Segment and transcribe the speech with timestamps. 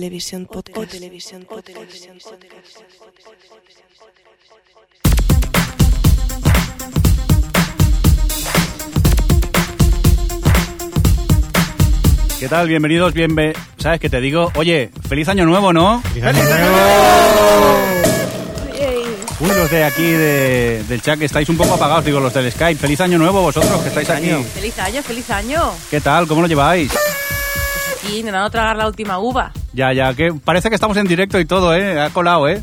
[0.00, 0.78] Televisión Podcast.
[0.78, 2.78] O Televisión Podcast.
[12.38, 12.68] ¿Qué tal?
[12.68, 13.34] Bienvenidos, bien...
[13.76, 14.50] ¿Sabes qué te digo?
[14.56, 16.02] Oye, feliz año nuevo, ¿no?
[19.40, 22.50] Uy, los de aquí de- del chat que estáis un poco apagados, digo, los del
[22.50, 22.78] Skype.
[22.80, 24.30] Feliz año nuevo vosotros que estáis aquí.
[24.54, 25.70] Feliz año, feliz año.
[25.90, 26.26] ¿Qué tal?
[26.26, 26.90] ¿Cómo lo lleváis?
[28.02, 29.52] Aquí intentando tragar la última uva.
[29.72, 32.00] Ya, ya, que parece que estamos en directo y todo, ¿eh?
[32.00, 32.60] Ha colado, ¿eh?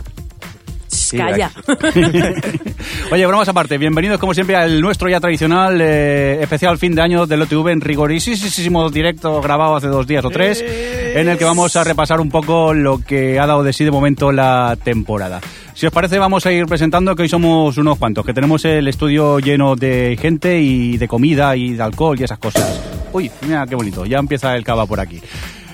[1.16, 1.52] Calla.
[3.12, 7.26] Oye, bromas aparte, bienvenidos como siempre al nuestro ya tradicional eh, especial fin de año
[7.26, 11.76] del OTV en rigorísimo directo grabado hace dos días o tres, en el que vamos
[11.76, 15.40] a repasar un poco lo que ha dado de sí de momento la temporada.
[15.74, 18.88] Si os parece, vamos a ir presentando que hoy somos unos cuantos, que tenemos el
[18.88, 22.82] estudio lleno de gente y de comida y de alcohol y esas cosas.
[23.14, 25.22] Uy, mira qué bonito, ya empieza el cava por aquí.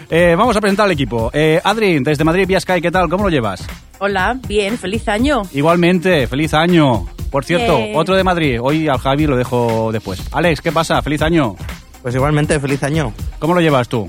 [0.10, 1.32] Eh, vamos a presentar al equipo.
[1.34, 3.10] Eh, Adri, desde Madrid, vía Sky, ¿qué tal?
[3.10, 3.66] ¿Cómo lo llevas?
[4.00, 5.44] Hola, bien, feliz año.
[5.54, 7.06] Igualmente, feliz año.
[7.32, 8.60] Por cierto, otro de Madrid.
[8.62, 10.22] Hoy al Javi lo dejo después.
[10.32, 11.02] Alex, ¿qué pasa?
[11.02, 11.56] Feliz año.
[12.02, 13.14] Pues igualmente, feliz año.
[13.40, 14.08] ¿Cómo lo llevas tú?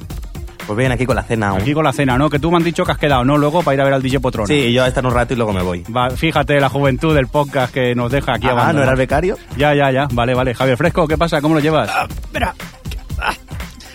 [0.67, 1.61] Pues bien, aquí con la cena aún.
[1.61, 2.29] Aquí con la cena, ¿no?
[2.29, 3.37] Que tú me han dicho que has quedado, ¿no?
[3.39, 4.47] Luego para ir a ver al DJ Potrón.
[4.47, 5.83] Sí, yo a estar un rato y luego me voy.
[5.95, 8.79] Va, fíjate la juventud del podcast que nos deja aquí Ah, abandonado.
[8.79, 9.37] ¿no era el becario?
[9.57, 10.09] Ya, ya, ya.
[10.13, 10.55] Vale, vale.
[10.55, 11.41] Javier Fresco, ¿qué pasa?
[11.41, 11.91] ¿Cómo lo llevas?
[12.11, 12.55] Espera.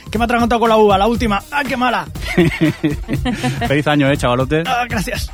[0.09, 1.41] Que- Que me ha atragantado con la uva, la última.
[1.51, 2.05] ¡Ah, qué mala!
[3.67, 4.63] Feliz año, ¿eh, chavalote?
[4.65, 5.31] Ah, gracias.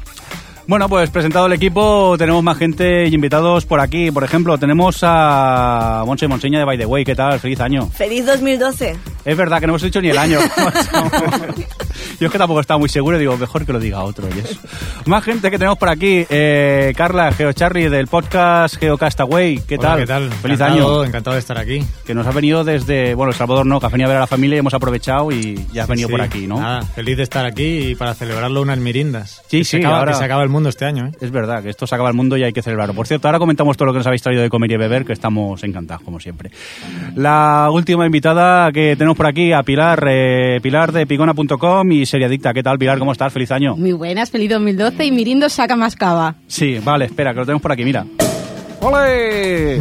[0.67, 4.09] Bueno, pues presentado el equipo, tenemos más gente y invitados por aquí.
[4.09, 7.05] Por ejemplo, tenemos a Monse Monseña de By the Way.
[7.05, 7.39] ¿Qué tal?
[7.39, 7.87] Feliz año.
[7.91, 8.95] Feliz 2012.
[9.25, 10.39] Es verdad que no hemos dicho ni el año.
[12.19, 14.59] Yo es que tampoco estaba muy seguro, digo, mejor que lo diga otro y eso.
[15.05, 16.25] Más gente que tenemos por aquí.
[16.29, 19.59] Eh, Carla, GeoCharlie del podcast GeoCastaway.
[19.67, 19.99] ¿Qué Hola, tal?
[19.99, 20.31] ¿Qué tal?
[20.31, 21.03] Feliz Encantado, año.
[21.05, 21.83] Encantado de estar aquí.
[22.05, 24.21] Que nos ha venido desde, bueno, El Salvador no, que has venido a ver a
[24.21, 26.59] la familia y hemos aprovechado y ya has venido Sí, por aquí, ¿no?
[26.59, 29.41] Nada, feliz de estar aquí y para celebrarlo unas mirindas.
[29.47, 31.11] Sí, Que sí, se acaba, ahora- que se acaba el mundo este año, ¿eh?
[31.21, 32.93] Es verdad que esto se acaba el mundo y hay que celebrarlo.
[32.93, 35.13] Por cierto, ahora comentamos todo lo que nos habéis traído de comer y beber, que
[35.13, 36.51] estamos encantados, como siempre.
[37.15, 42.53] La última invitada que tenemos por aquí, a Pilar, eh, Pilar de picona.com y Seriadicta.
[42.53, 42.99] ¿Qué tal, Pilar?
[42.99, 43.31] ¿Cómo estás?
[43.31, 43.75] Feliz año.
[43.75, 46.35] Muy buenas, feliz 2012 y Mirindo saca más cava.
[46.47, 48.05] Sí, vale, espera, que lo tenemos por aquí, mira.
[48.81, 49.79] ¡Ole!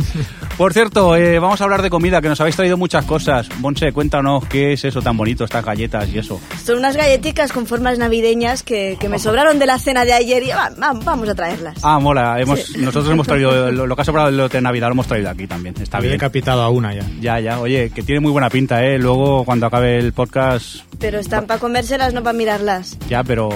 [0.57, 3.49] Por cierto, eh, vamos a hablar de comida, que nos habéis traído muchas cosas.
[3.59, 6.41] Monse, cuéntanos qué es eso tan bonito, estas galletas y eso.
[6.65, 10.45] Son unas galletitas con formas navideñas que, que me sobraron de la cena de ayer
[10.45, 11.77] y va- va- vamos a traerlas.
[11.83, 14.87] Ah, mola, hemos, nosotros hemos traído lo, lo que ha sobrado del lote de Navidad,
[14.89, 16.13] lo hemos traído aquí también, está He bien.
[16.13, 17.05] decapitado a una ya.
[17.21, 18.97] Ya, ya, oye, que tiene muy buena pinta, ¿eh?
[18.97, 22.97] Luego, cuando acabe el podcast, Pero están para comérselas, no para mirarlas.
[23.09, 23.49] ya, pero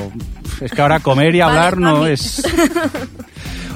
[0.61, 2.43] es que ahora comer y hablar Vale, no es...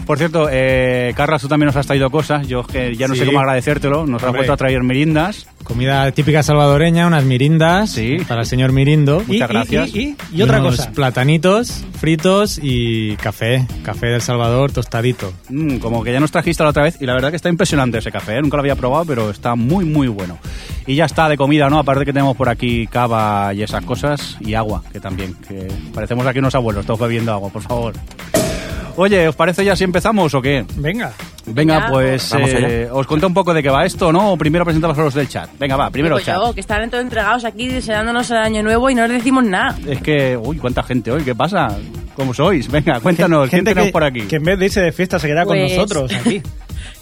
[0.07, 3.25] Por cierto, eh, Carla, tú también nos has traído cosas, yo que ya no sé
[3.25, 5.47] cómo agradecértelo, nos has vuelto a traer merindas.
[5.63, 8.17] Comida típica salvadoreña, unas mirindas Sí.
[8.27, 9.23] para el señor Mirindo.
[9.27, 9.95] Muchas Y- gracias.
[9.95, 10.91] Y, y- y otra Unos cosa.
[10.91, 13.65] platanitos fritos y café.
[13.85, 15.33] Café del Salvador tostadito.
[15.49, 17.99] Mm, como que ya nos trajiste la otra vez y la verdad que está impresionante
[17.99, 18.43] ese café, ¿eh?
[18.43, 20.37] nunca lo había probado, pero está muy, muy bueno.
[20.85, 21.79] Y ya está de comida, ¿no?
[21.79, 26.27] Aparte que tenemos por aquí cava y esas cosas y agua, que también, que parecemos
[26.27, 27.95] aquí unos abuelos, todos bebiendo agua, por favor.
[28.97, 30.65] Oye, ¿os parece ya si empezamos o qué?
[30.77, 31.13] Venga.
[31.47, 31.89] Venga, Ya.
[31.89, 34.33] pues eh, os cuento un poco de qué va esto, ¿no?
[34.33, 35.49] O primero presentamos a los del chat.
[35.59, 36.37] Venga, va, primero Digo chat.
[36.37, 39.77] yo, que están todos entregados aquí deseándonos el año nuevo y no les decimos nada.
[39.87, 41.77] Es que, uy, cuánta gente hoy, ¿qué pasa?
[42.15, 42.71] ¿Cómo sois?
[42.71, 44.21] Venga, cuéntanos, ¿quién tenemos que, por aquí?
[44.23, 46.43] que en vez de irse de fiesta se queda Pues- con nosotros aquí.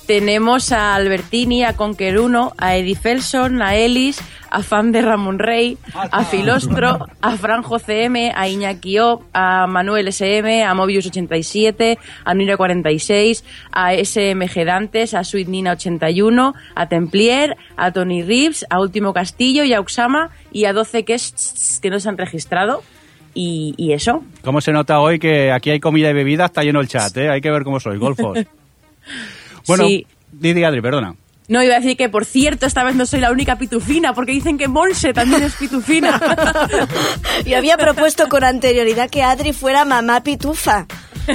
[0.07, 4.21] Tenemos a Albertini, a Conqueruno, a Eddie Felson, a Ellis,
[4.51, 10.09] a Fan de Ramón Rey, a Filostro, a Franjo CM, a Iñaki O, a Manuel
[10.09, 16.89] SM, a Mobius 87, a Nuira 46, a SMG Dantes, a Sweet Nina 81, a
[16.89, 21.79] Templier, a Tony Reeves, a Último Castillo y a Uxama y a 12 que, es,
[21.81, 22.83] que no se han registrado.
[23.33, 24.25] Y, y eso.
[24.43, 26.47] ¿Cómo se nota hoy que aquí hay comida y bebida?
[26.47, 27.31] Está lleno el chat, ¿eh?
[27.31, 28.39] Hay que ver cómo sois, golfos.
[29.67, 30.07] bueno, Sí.
[30.33, 31.15] Didi Adri, perdona.
[31.49, 34.31] No, iba a decir que, por cierto, esta vez no soy la única pitufina, porque
[34.31, 36.21] dicen que Monse también es pitufina.
[37.45, 40.87] Yo había propuesto con anterioridad que Adri fuera mamá pitufa.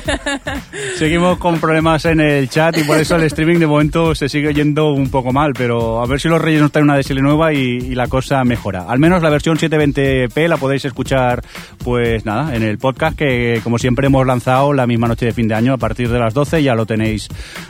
[0.97, 4.53] Seguimos con problemas en el chat y por eso el streaming de momento se sigue
[4.53, 7.53] yendo un poco mal, pero a ver si los Reyes nos traen una DSL nueva
[7.53, 8.85] y, y la cosa mejora.
[8.87, 11.41] Al menos la versión 720p la podéis escuchar,
[11.83, 15.47] pues nada, en el podcast que como siempre hemos lanzado la misma noche de fin
[15.47, 17.27] de año a partir de las 12 ya lo tenéis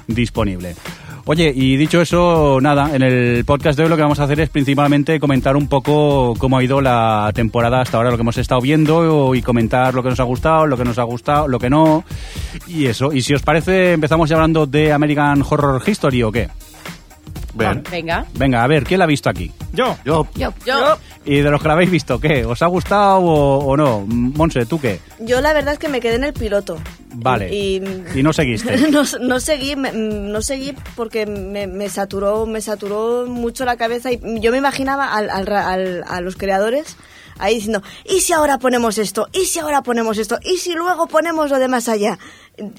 [0.07, 0.75] disponible.
[1.27, 4.39] Oye, y dicho eso, nada, en el podcast de hoy lo que vamos a hacer
[4.41, 8.37] es principalmente comentar un poco cómo ha ido la temporada hasta ahora, lo que hemos
[8.37, 11.57] estado viendo y comentar lo que nos ha gustado, lo que nos ha gustado, lo
[11.57, 12.03] que no,
[12.67, 13.11] y eso.
[13.11, 16.47] Y si os parece, empezamos ya hablando de American Horror History o qué.
[17.55, 17.81] Bien.
[17.89, 18.25] Venga.
[18.35, 19.51] Venga, a ver, ¿quién la ha visto aquí?
[19.73, 19.97] Yo.
[20.05, 20.97] Yo, Yo.
[21.25, 22.45] Y de los que la habéis visto, ¿qué?
[22.45, 24.05] ¿Os ha gustado o, o no?
[24.07, 24.99] Monse, ¿tú qué?
[25.19, 26.77] Yo la verdad es que me quedé en el piloto.
[27.15, 27.53] Vale.
[27.53, 27.81] Y,
[28.13, 28.77] Y no seguiste.
[28.91, 34.19] no, no seguí, no seguí porque me, me saturó, me saturó mucho la cabeza y
[34.39, 36.95] yo me imaginaba al, al al- a los creadores
[37.39, 39.27] ahí diciendo, ¿y si ahora ponemos esto?
[39.33, 40.37] ¿Y si ahora ponemos esto?
[40.43, 42.19] ¿Y si luego ponemos lo de más allá?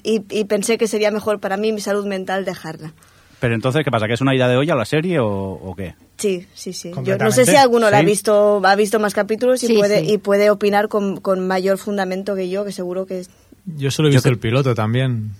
[0.03, 2.93] Y, y pensé que sería mejor para mí mi salud mental dejarla.
[3.39, 4.07] Pero entonces, ¿qué pasa?
[4.07, 5.93] ¿Que es una idea de olla la serie o, o qué?
[6.17, 6.91] Sí, sí, sí.
[7.03, 8.05] Yo no sé si alguno la ha Sí.
[8.07, 10.13] visto, ha visto más capítulos y Sí, puede sí.
[10.13, 13.29] y puede opinar con, con mayor fundamento que yo, que seguro que es
[13.65, 15.31] Yo solo he visto el piloto también.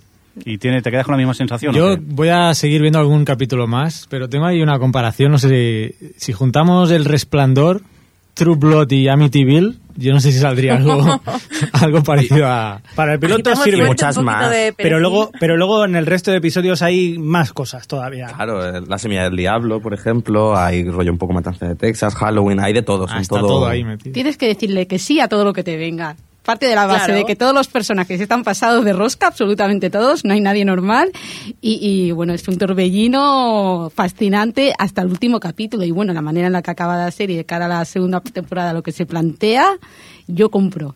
[0.45, 1.73] ¿Y tiene, te quedas con la misma sensación?
[1.73, 5.31] Yo voy a seguir viendo algún capítulo más, pero tengo ahí una comparación.
[5.31, 5.49] No sé
[5.99, 7.81] si, si juntamos El Resplandor,
[8.35, 11.21] True Blood y Amityville, yo no sé si saldría algo,
[11.73, 12.81] algo parecido a...
[12.95, 14.53] Para el piloto Agitamos sirve, muchas más.
[14.77, 18.27] pero luego, pero luego en el resto de episodios hay más cosas todavía.
[18.27, 22.15] claro, eh, La Semilla del Diablo, por ejemplo, hay rollo un poco Matanza de Texas,
[22.15, 23.07] Halloween, hay de todo.
[23.09, 24.13] Ah, está todo ahí metido.
[24.13, 26.15] Tienes que decirle que sí a todo lo que te venga.
[26.47, 27.19] Parte de la base Claro.
[27.19, 31.11] de que todos los personajes están pasados de rosca, absolutamente todos, no hay nadie normal.
[31.59, 35.83] Y, y, bueno, es un torbellino fascinante hasta el último capítulo.
[35.83, 38.21] Y bueno, la manera en la que acaba la serie de cara a la segunda
[38.21, 39.77] temporada, lo que se plantea,
[40.27, 40.95] yo compro.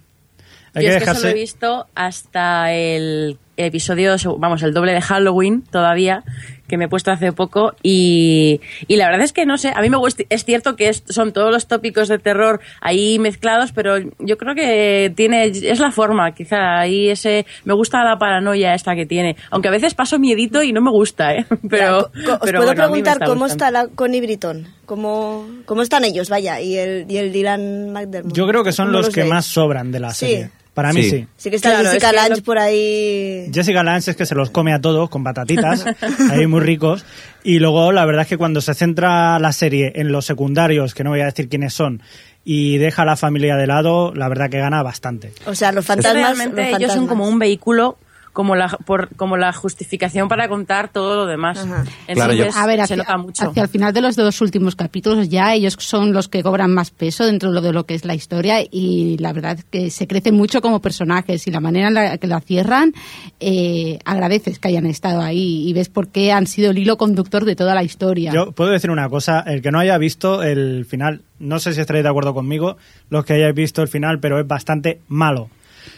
[0.74, 5.01] Hay Yo que es que solo he visto hasta el episodio, vamos, el doble de
[5.01, 6.24] Halloween todavía,
[6.71, 7.75] que me he puesto hace poco.
[7.83, 10.89] Y, y la verdad es que no sé, a mí me gusta, es cierto que
[10.89, 15.79] es- son todos los tópicos de terror ahí mezclados, pero yo creo que tiene, es
[15.79, 16.79] la forma, quizá.
[16.79, 19.35] Ahí ese, me gusta la paranoia esta que tiene.
[19.51, 21.45] Aunque a veces paso miedito y no me gusta, ¿eh?
[21.69, 23.45] Pero, Ya, co- Os pero puedo bueno, preguntar cómo gustando.
[23.47, 28.33] está la Connie Britton, cómo, cómo están ellos, vaya, y el, y el Dylan McDermott.
[28.33, 29.29] Yo creo que son ¿Cómo los que veis?
[29.33, 30.25] más sobran de la Sí.
[30.27, 30.50] serie.
[30.73, 31.09] Para mí Sí.
[31.09, 31.27] sí.
[31.35, 33.50] Sí que está Claro, Jessica es Lange lo- por ahí.
[33.53, 35.85] Jessica Lange es que se los come a todos con batatitas,
[36.31, 37.03] ahí muy ricos.
[37.44, 41.03] Y luego la verdad es que cuando se centra la serie en los secundarios, que
[41.03, 42.01] no voy a decir quiénes son,
[42.45, 45.33] y deja a la familia de lado, la verdad que gana bastante.
[45.45, 46.13] O sea, los fantasmas.
[46.38, 47.09] realmente los ellos son fantasmas.
[47.09, 47.97] como un vehículo
[48.33, 51.57] como la por, como la justificación para contar todo lo demás.
[51.59, 51.83] Ajá.
[52.07, 53.49] Claro, yo- Entonces, A ver, se hacia, nota mucho.
[53.49, 56.91] hacia el final de los dos últimos capítulos ya ellos son los que cobran más
[56.91, 59.89] peso dentro de lo, de lo que es la historia y la verdad es que
[59.89, 62.93] se crecen mucho como personajes y la manera en la que la cierran
[63.39, 67.45] eh, agradeces que hayan estado ahí y ves por qué han sido el hilo conductor
[67.45, 68.31] de toda la historia.
[68.33, 71.81] Yo puedo decir una cosa, el que no haya visto el final, no sé si
[71.81, 72.77] estaréis de acuerdo conmigo,
[73.09, 75.49] los que hayáis visto el final, pero es bastante malo.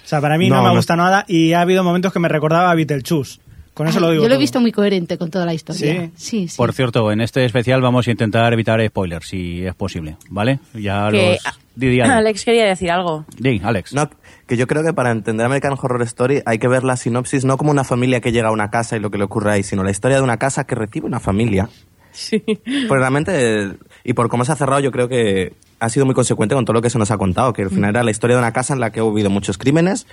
[0.03, 0.75] O sea, para mí no, No, me no.
[0.75, 3.39] gusta nada y ha habido momentos que me recordaba a Beetlejuice.
[3.73, 4.41] Con eso Ay, lo digo yo lo he todo.
[4.41, 6.11] visto muy coherente con toda la historia.
[6.15, 6.57] Sí, sí.
[6.57, 10.59] Por cierto, en este especial vamos a intentar evitar spoilers, si es posible, ¿vale?
[10.75, 11.59] Ya que los...
[11.75, 12.45] Di, di, Alex.
[12.45, 13.25] Quería decir algo.
[13.35, 13.95] Di, Alex.
[13.95, 14.07] No,
[14.45, 17.57] que yo creo que para entender American Horror Story hay que ver la sinopsis no
[17.57, 19.83] como una familia que llega a una casa y lo que le ocurre ahí, sino
[19.83, 21.67] la historia de una casa que recibe una familia.
[22.11, 22.43] Sí.
[22.45, 23.71] Pues realmente,
[24.03, 26.73] y por cómo se ha cerrado, yo creo que ha sido muy consecuente con todo
[26.75, 28.73] lo que se nos ha contado, que al final era la historia de una casa
[28.73, 30.07] en la que ha habido muchos crímenes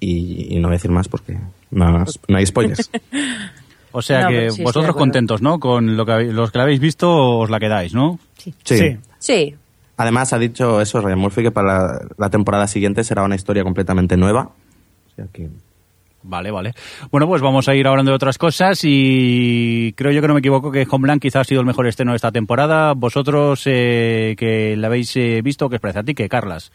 [0.00, 1.38] y, y no voy a decir más porque
[1.70, 2.90] no, no hay spoilers.
[3.92, 5.58] O sea No, que sí, vosotros contentos, ¿no?
[5.58, 8.18] Con lo que los que la habéis visto os la quedáis, ¿no?
[8.36, 8.52] Sí.
[8.62, 8.98] Sí.
[9.18, 9.54] Sí.
[9.96, 13.62] Además, ha dicho eso Ryan Murphy que para la, la temporada siguiente será una historia
[13.64, 14.50] completamente nueva.
[15.06, 15.48] O sea que
[16.26, 16.72] Vale, vale.
[17.10, 20.40] Bueno, pues vamos a ir hablando de otras cosas y creo yo que no me
[20.40, 22.92] equivoco que Homeland quizás ha sido el mejor estreno de esta temporada.
[22.94, 26.14] Vosotros eh, que la habéis eh, visto, ¿qué os parece a ti?
[26.14, 26.72] que Carlas?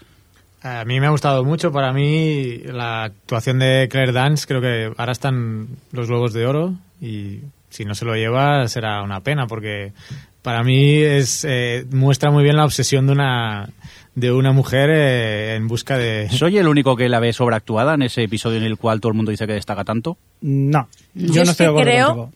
[0.63, 1.72] A mí me ha gustado mucho.
[1.72, 6.74] Para mí, la actuación de Claire Dance, creo que ahora están los Globos de Oro
[7.01, 7.39] y
[7.70, 9.93] si no se lo lleva será una pena porque
[10.41, 13.70] para mí es eh, muestra muy bien la obsesión de una
[14.15, 18.01] de una mujer eh, en busca de ¿Soy el único que la ve sobreactuada en
[18.01, 20.18] ese episodio en el cual todo el mundo dice que destaca tanto?
[20.41, 22.32] No, yo, Yo no es estoy de que acuerdo creo contigo.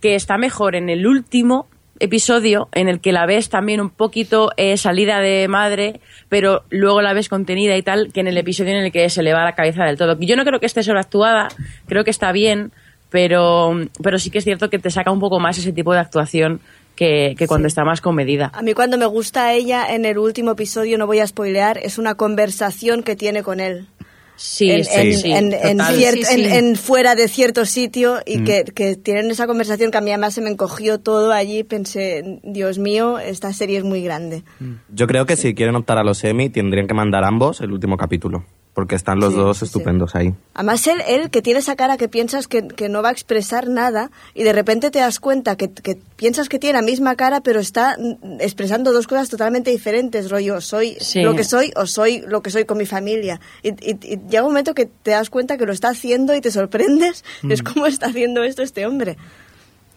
[0.00, 1.66] que está mejor en el último
[2.00, 7.00] episodio en el que la ves también un poquito eh, salida de madre, pero luego
[7.00, 9.44] la ves contenida y tal, que en el episodio en el que se le va
[9.44, 10.18] la cabeza del todo.
[10.20, 11.48] Yo no creo que esté sobreactuada,
[11.86, 12.72] creo que está bien,
[13.10, 13.70] pero,
[14.02, 16.60] pero sí que es cierto que te saca un poco más ese tipo de actuación
[16.96, 18.50] que, que cuando está más comedida.
[18.54, 21.98] A mí cuando me gusta ella en el último episodio, no voy a spoilear, es
[21.98, 23.88] una conversación que tiene con él.
[24.36, 28.44] Sí, en, sí, en- sí, en fuera de cierto sitio y Mm.
[28.44, 31.62] que, que tienen esa conversación que a mí además se me encogió todo allí.
[31.62, 34.42] Pensé, Dios mío, esta serie es muy grande.
[34.88, 37.96] Yo creo que si quieren optar a los Emmy, tendrían que mandar ambos el último
[37.96, 38.44] capítulo.
[38.74, 39.64] Porque están los Sí, dos sí.
[39.66, 40.34] estupendos ahí.
[40.52, 43.68] Además, él, él que tiene esa cara que piensas que, que no va a expresar
[43.68, 47.40] nada y de repente te das cuenta que, que piensas que tiene la misma cara,
[47.40, 51.22] pero está mm, expresando dos cosas totalmente diferentes, rollo, soy Sí.
[51.22, 53.40] lo que soy o soy lo que soy con mi familia.
[53.62, 56.40] Y, y- y llega un momento que te das cuenta que lo está haciendo y
[56.40, 57.24] te sorprendes.
[57.48, 59.16] Es como está haciendo esto este hombre.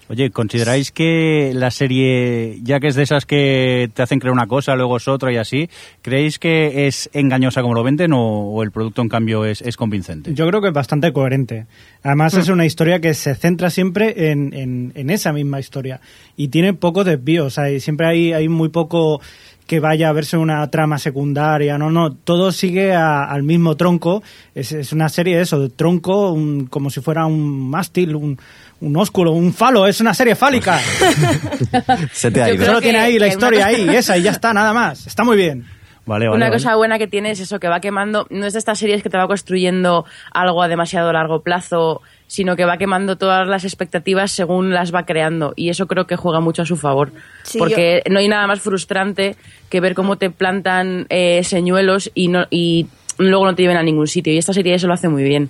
[0.09, 4.47] Oye, ¿consideráis que la serie, ya que es de esas que te hacen creer una
[4.47, 5.69] cosa, luego es otra y así,
[6.01, 8.19] ¿creéis que es engañosa como lo venden o,
[8.51, 10.33] o el producto en cambio es, es convincente?
[10.33, 11.65] Yo creo que es bastante coherente.
[12.03, 15.99] Además es una historia que se centra siempre en, en- en esa misma historia
[16.37, 17.45] y tiene poco desvío.
[17.45, 19.19] O sea, siempre hay, hay muy poco
[19.67, 21.77] que vaya a verse una trama secundaria.
[21.77, 24.23] No, no, todo sigue a- al mismo tronco.
[24.55, 28.39] Es, es una serie de eso, de tronco, un- como si fuera un mástil, un,
[28.81, 29.85] un ósculo, un falo.
[29.85, 30.79] Es una serie fálica.
[32.11, 32.65] Se te ha ido.
[32.65, 35.05] Solo tiene ahí la historia ahí, esa, y ya está, nada más.
[35.07, 35.65] Está muy bien.
[36.05, 36.37] Vale, vale.
[36.37, 36.55] Una vale.
[36.55, 39.09] cosa buena que tiene es eso, que va quemando, no es de estas series que
[39.09, 44.31] te va construyendo algo a demasiado largo plazo, sino que va quemando todas las expectativas
[44.31, 45.53] según las va creando.
[45.55, 47.11] Y eso creo que juega mucho a su favor.
[47.43, 49.35] Sí, porque no hay nada más frustrante
[49.69, 53.83] que ver cómo te plantan eh, señuelos y, no, y luego no te lleven a
[53.83, 54.33] ningún sitio.
[54.33, 55.49] Y esta serie eso lo hace muy bien.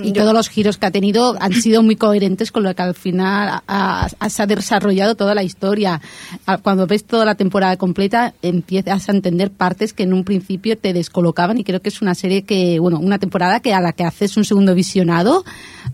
[0.00, 2.94] Y todos los giros que ha tenido han sido muy coherentes con lo que al
[2.94, 6.00] final ha, ha- se ha desarrollado toda la historia.
[6.46, 10.76] Ah, Cuando ves toda la temporada completa, empiezas a entender partes que en un principio
[10.78, 13.92] te descolocaban y creo que es una serie que, bueno, una temporada que a la
[13.92, 15.42] que haces un segundo visionado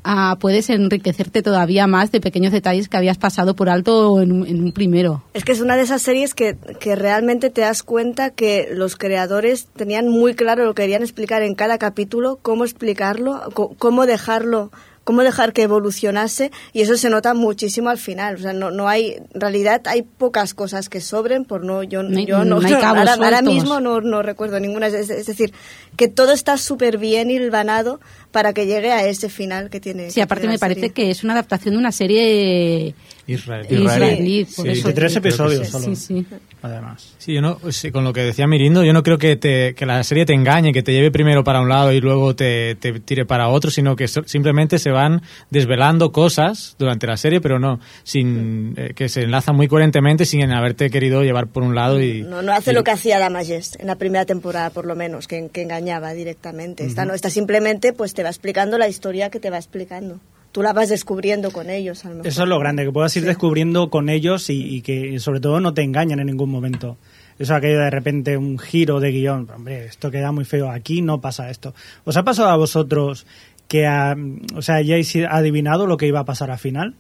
[0.03, 4.47] ah, puedes enriquecerte todavía más de pequeños detalles que habías pasado por alto en un,
[4.47, 5.23] en un primero.
[5.33, 8.97] Es que es una de esas series que, que realmente te das cuenta que los
[8.97, 14.07] creadores tenían muy claro lo que querían explicar en cada capítulo, cómo explicarlo, co- cómo
[14.07, 14.71] dejarlo
[15.05, 18.37] cómo dejar que evolucionase y eso se nota muchísimo al final.
[18.37, 22.03] O sea no, no hay en realidad hay pocas cosas que sobren por no yo
[22.03, 24.87] No yo no, ahora, ahora mismo no, no recuerdo ninguna.
[24.87, 25.53] Es, es decir
[25.99, 28.01] que todo está súper bien hilvanado
[28.33, 31.11] para que llegue a ese final que tiene Sí, que aparte tiene me parece que
[31.11, 32.95] es una adaptación de una serie
[33.27, 33.67] Israel.
[33.71, 34.45] israelí.
[34.45, 35.73] Sí, eso- 23 episodios sí.
[35.73, 35.85] solo.
[35.85, 36.27] Sí, sí.
[36.63, 37.15] Además.
[37.19, 39.87] Sí, yo no, sí, con lo que decía Mirindo, yo no creo que, te, que
[39.87, 43.01] la serie te engañe, que te lleve primero para un lado y luego te, te
[43.01, 47.59] tire para otro, sino que so- simplemente se van desvelando cosas durante la serie, pero
[47.59, 52.01] no, sin eh, que se enlazan muy coherentemente sin haberte querido llevar por un lado
[52.03, 52.23] y...
[52.23, 55.27] No, no hace y- lo que hacía Damayest en la primera temporada, por lo menos,
[55.29, 56.85] que, que engañaba directamente.
[56.87, 60.21] Esta no, esta simplemente pues te va explicando la historia que te va explicando.
[60.55, 62.29] Tú la vas descubriendo con ellos, a lo mejor.
[62.29, 65.59] Eso es lo grande, que puedas ir descubriendo con ellos y, y que sobre todo
[65.59, 66.97] no te engañen en ningún momento.
[67.41, 71.21] Eso aquello de repente un giro de guion, hombre, esto queda muy feo, aquí no
[71.21, 71.75] pasa esto.
[72.05, 73.27] ¿Os ha pasado a vosotros
[73.67, 74.15] que ah,
[74.55, 76.95] o sea, hayáis adivinado lo que iba a pasar al final?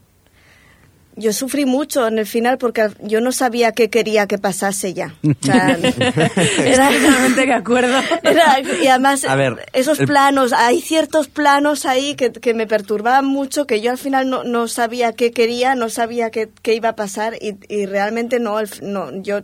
[1.16, 5.14] Yo sufrí mucho en el final porque yo no sabía qué quería que pasase ya.
[5.22, 5.78] O sea,
[6.58, 8.00] era, Totalmente de acuerdo.
[8.22, 12.66] era- y además, A ver, esos el- planos, hay ciertos planos ahí que, que me
[12.66, 16.74] perturbaban mucho, que yo al final no, no sabía qué quería, no sabía qué, qué
[16.74, 19.40] iba a pasar y, y realmente no, el- no, yo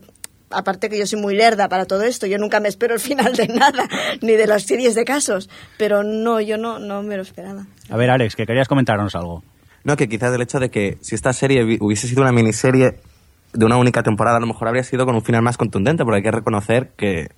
[0.52, 3.34] aparte que yo soy muy lerda para todo esto, yo nunca me espero el final
[3.36, 3.88] de nada,
[4.20, 5.48] ni de las series de casos,
[5.78, 7.66] pero no, yo no, no me lo esperaba.
[7.88, 9.44] A ver, Alex, que querías comentarnos algo.
[9.84, 12.96] No, que quizás el hecho de que si esta serie hubiese sido una miniserie
[13.52, 16.16] de una única temporada, a lo mejor habría sido con un final más contundente, porque
[16.18, 17.28] hay que reconocer que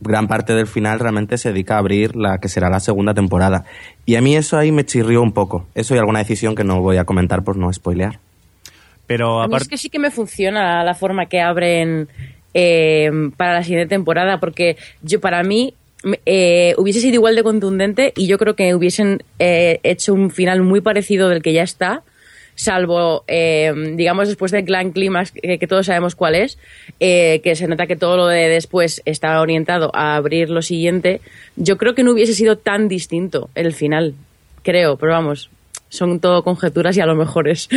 [0.00, 3.64] gran parte del final realmente se dedica a abrir la que será la segunda temporada.
[4.04, 5.66] Y a mí eso ahí me chirrió un poco.
[5.74, 8.20] Eso y alguna decisión que no voy a comentar por no spoilear.
[9.06, 9.70] Pero A mí es aparte...
[9.70, 12.08] que sí que me funciona la forma que abren
[12.54, 15.74] eh, para la siguiente temporada, porque yo para mí
[16.24, 20.62] eh, hubiese sido igual de contundente y yo creo que hubiesen eh, hecho un final
[20.62, 22.02] muy parecido del que ya está,
[22.54, 26.58] salvo, eh, digamos, después del Clan Climax, que, que todos sabemos cuál es,
[26.98, 31.20] que se nota que todo lo de después está orientado a abrir lo siguiente,
[31.56, 34.14] yo creo que no hubiese sido tan distinto el final,
[34.62, 35.50] creo, pero vamos,
[35.88, 37.68] son todo conjeturas y a lo mejor es...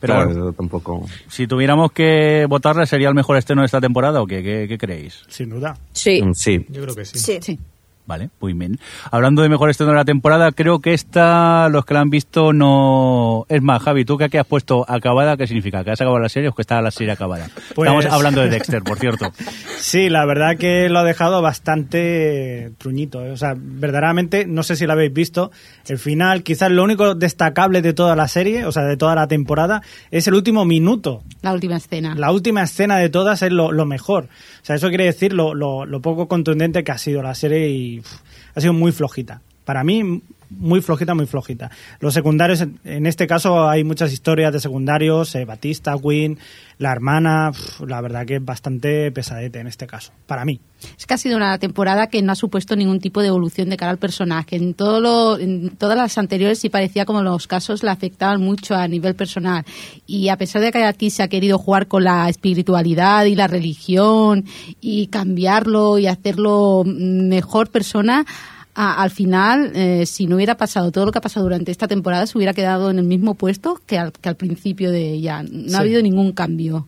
[0.00, 1.06] Pero Claro, bueno, eso tampoco.
[1.28, 4.42] si tuviéramos que votarle, ¿sería el mejor estreno de esta temporada o qué?
[4.42, 5.22] ¿Qué, qué creéis?
[5.28, 5.76] Sin duda.
[5.92, 6.22] Sí.
[6.34, 6.64] Sí.
[6.68, 7.18] Yo creo que sí.
[7.18, 7.38] Sí.
[7.40, 7.58] Sí.
[8.06, 8.78] Vale, muy bien.
[9.10, 12.52] Hablando de mejor estreno de la temporada, creo que esta, los que la han visto,
[12.52, 13.46] no...
[13.48, 15.36] Es más, Javi, ¿tú que aquí has puesto acabada?
[15.36, 15.82] ¿Qué significa?
[15.82, 17.48] ¿Que has acabado la serie o que está la serie acabada?
[17.74, 19.32] Pues- Estamos hablando de Dexter, por cierto.
[19.78, 23.24] Sí, la verdad que lo ha dejado bastante truñito.
[23.24, 23.30] ¿eh?
[23.30, 25.50] O sea, verdaderamente, no sé si lo habéis visto,
[25.86, 29.28] el final, quizás lo único destacable de toda la serie, o sea, de toda la
[29.28, 31.22] temporada, es el último minuto.
[31.42, 32.14] La última escena.
[32.16, 34.28] La última escena de todas es lo, lo mejor.
[34.66, 38.00] Sea, eso quiere decir lo, lo- lo poco contundente que ha sido la serie y
[38.00, 38.12] uf,
[38.54, 39.40] ha sido muy flojita.
[39.64, 41.70] Para mí, muy flojita, muy flojita.
[42.00, 46.38] Los secundarios, en- este caso hay muchas historias de secundarios, eh, Batista, Quinn,
[46.78, 47.52] la hermana,
[47.86, 50.60] la verdad que es bastante pesadete en este caso, para mí.
[50.98, 53.78] Es que ha sido una temporada que no ha supuesto ningún tipo de evolución de
[53.78, 54.56] cara al personaje.
[54.56, 58.74] En, todo lo, en todas las anteriores sí parecía como los casos le afectaban mucho
[58.74, 59.64] a nivel personal.
[60.06, 63.46] Y a pesar de que aquí se ha querido jugar con la espiritualidad y la
[63.46, 64.44] religión
[64.80, 68.26] y cambiarlo y hacerlo mm, mejor persona,
[68.76, 71.88] a- al final, eh, si no hubiera pasado todo lo que ha pasado durante esta
[71.88, 75.42] temporada, se hubiera quedado en el mismo puesto que al, que al principio de ella.
[75.42, 75.74] No Sí.
[75.74, 76.86] ha habido ningún cambio.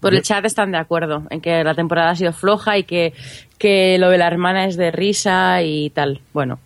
[0.00, 3.12] Por el chat están de acuerdo en que la temporada ha sido floja y que,
[3.58, 6.20] que lo de la hermana es de risa y tal.
[6.32, 6.58] Bueno,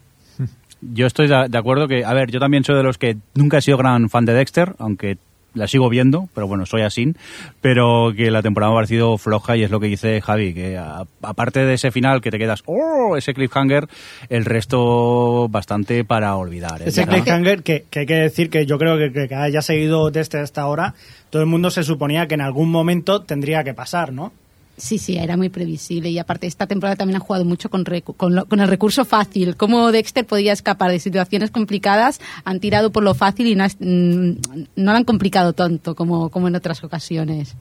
[0.81, 3.57] Yo estoy de, de acuerdo que, a ver, yo también soy de los que nunca
[3.59, 5.17] he sido gran fan de Dexter, aunque
[5.55, 7.15] la sigo viendo, pero bueno, soy así,
[7.61, 10.79] pero que la temporada me ha parecido floja y es lo que dice Javi, que
[11.23, 13.89] aparte de ese final que te quedas, oh, ese cliffhanger,
[14.29, 16.83] el resto bastante para olvidar.
[16.83, 16.87] ¿eh?
[16.89, 20.41] Ese cliffhanger que, que hay que decir que yo creo que, que, haya seguido desde
[20.41, 20.95] hasta ahora,
[21.31, 24.33] todo el mundo se suponía que en algún momento tendría que pasar, ¿no?
[24.77, 28.17] Sí, sí, era muy previsible y aparte esta temporada también han jugado mucho con, recu-
[28.17, 29.57] con, lo- con el recurso fácil.
[29.57, 33.77] Como Dexter podía escapar de situaciones complicadas, han tirado por lo fácil y no, has-
[33.79, 34.31] mm,
[34.75, 37.55] no lo han complicado tanto como, como en otras ocasiones.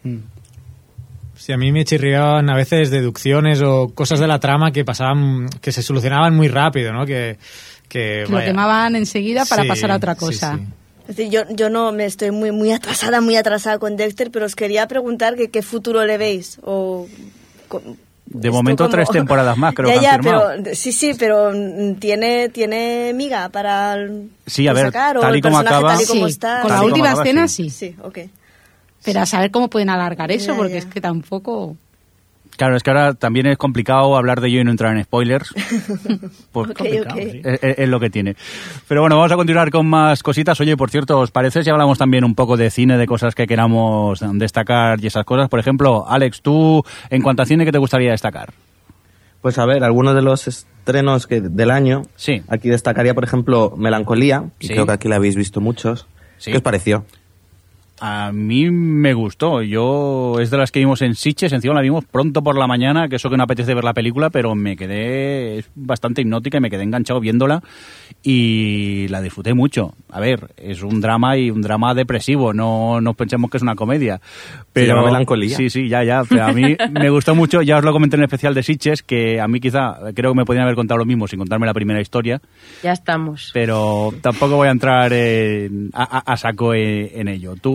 [1.35, 5.49] Sí, a mí me chirriaban a veces deducciones o cosas de la trama que pasaban,
[5.61, 7.05] que se solucionaban muy rápido, ¿no?
[7.05, 7.37] Que,
[7.89, 10.57] que, Que lo quemaban enseguida para Sí, pasar a otra sí, cosa.
[10.57, 10.63] sí.
[11.07, 14.45] Es decir, yo, yo no me estoy muy, muy atrasada, muy atrasada con Dexter, pero
[14.45, 16.59] os quería preguntar que qué futuro le veis.
[16.63, 17.07] O,
[17.67, 17.81] co-
[18.25, 20.49] De momento como- tres temporadas más, creo ya, que han ya, firmado.
[20.63, 25.17] pero sí, sí, pero mm, tiene, tiene miga para el- Sí, a para ver, sacar,
[25.17, 26.61] o tal y como acaba- tal y como Sí, está.
[26.61, 27.69] con Tal la última escena sí.
[27.69, 27.89] sí.
[27.91, 28.19] Sí, ok.
[29.03, 30.79] Pero a saber cómo pueden alargar eso, Ya, porque ya.
[30.79, 31.75] es que tampoco...
[32.57, 35.53] Claro, es que ahora también es complicado hablar de ello y no entrar en spoilers.
[36.51, 37.21] Pues Ok, complicado, ok.
[37.31, 37.41] sí.
[37.43, 38.35] Es, es- lo que tiene.
[38.87, 40.59] Pero bueno, vamos a continuar con más cositas.
[40.61, 43.47] Oye, por cierto, ¿os parece si hablamos también un poco de cine, de cosas que
[43.47, 45.49] queramos destacar y esas cosas?
[45.49, 48.53] Por ejemplo, Alex, tú, en cuanto a cine, ¿qué te gustaría destacar?
[49.41, 52.03] Pues a ver, algunos de los estrenos que, del año.
[52.15, 52.41] Sí.
[52.47, 54.69] Aquí destacaría, por ejemplo, Melancolía, Sí.
[54.69, 56.07] creo que aquí la habéis visto muchos.
[56.37, 56.51] Sí.
[56.51, 57.05] ¿Qué os pareció?
[57.99, 59.61] A mí me gustó.
[59.61, 63.07] Yo es de las que vimos en Sitges, encima la vimos pronto por la mañana,
[63.07, 66.61] que eso que no apetece ver la película, pero me quedé es bastante hipnótica y
[66.61, 67.61] me quedé enganchado viéndola
[68.21, 69.93] y la disfruté mucho.
[70.11, 73.75] A ver, es un drama y un drama depresivo, no nos pensemos que es una
[73.75, 74.19] comedia.
[74.71, 75.55] Pero llama Melancolía.
[75.57, 76.23] Sí, sí, ya, ya.
[76.27, 79.03] Pero a mí me gustó mucho, ya os lo comenté en el especial de Sitges,
[79.03, 81.73] que a mí quizá creo que me podían haber contado lo mismo sin contarme la
[81.73, 82.41] primera historia
[82.81, 83.51] ya estamos.
[83.53, 87.55] pero tampoco voy a entrar en- a, a- a saco en, en ello.
[87.61, 87.73] ¿Tú,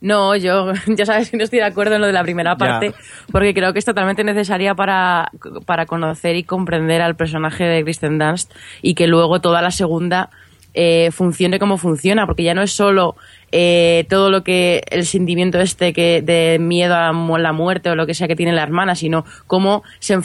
[0.00, 2.56] No, yo ya sabes que no estoy de acuerdo en lo de la primera Ya.
[2.58, 2.92] parte,
[3.30, 5.30] porque creo que es totalmente necesaria para,
[5.66, 10.30] para conocer y comprender al personaje de Kristen Dunst y que luego toda la segunda
[10.74, 13.14] eh, funcione como funciona, porque ya no es solo
[13.52, 18.06] eh, todo lo que el sentimiento este que de miedo a la muerte o lo
[18.06, 20.18] que sea que tiene la hermana, sino cómo se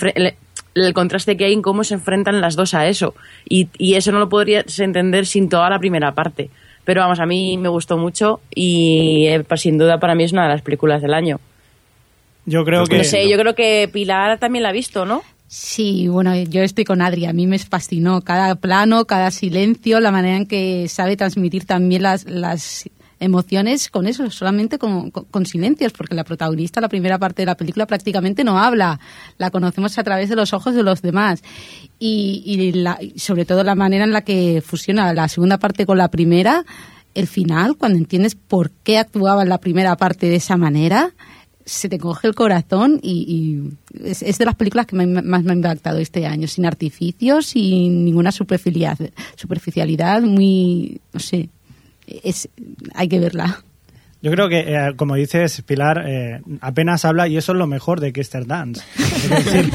[0.75, 3.13] el contraste que hay en cómo se enfrentan las dos a eso.
[3.49, 6.49] Y, y eso no lo podrías entender sin toda la primera parte.
[6.87, 10.31] Pero vamos, a mí me gustó mucho y eh, pues, sin duda para mí es
[10.31, 11.37] una de las películas del año.
[12.45, 12.97] Yo creo Pues que...
[12.99, 15.21] No sé, yo creo que Pilar también la ha visto, ¿no?
[15.49, 20.11] Sí, bueno, yo estoy con Adri, a mí me fascinó cada plano, cada silencio, la
[20.11, 25.11] manera en que sabe transmitir también las, las emociones con eso, solamente con,
[25.45, 28.99] silencios, porque la protagonista, la primera parte de la película prácticamente no habla,
[29.37, 31.41] la conocemos a través de los ojos de los demás.
[31.99, 35.97] Y, y la- sobre todo la manera en la que fusiona la segunda parte con
[35.97, 36.63] la primera,
[37.15, 41.11] el final, cuando entiendes por qué actuaba en la primera parte de esa manera,
[41.65, 45.43] se te coge el corazón y, y es, es de las películas que me- más
[45.43, 48.97] me ha impactado este año, sin artificios, sin ninguna superficialidad,
[49.35, 51.49] superficialidad muy, no sé,
[52.07, 52.49] es,
[52.93, 53.63] hay que verla.
[54.21, 57.99] Yo creo que, eh, como dices, Pilar, eh, apenas habla y eso es lo mejor
[57.99, 58.81] de Kirsten Dance.
[58.97, 59.69] Es decir,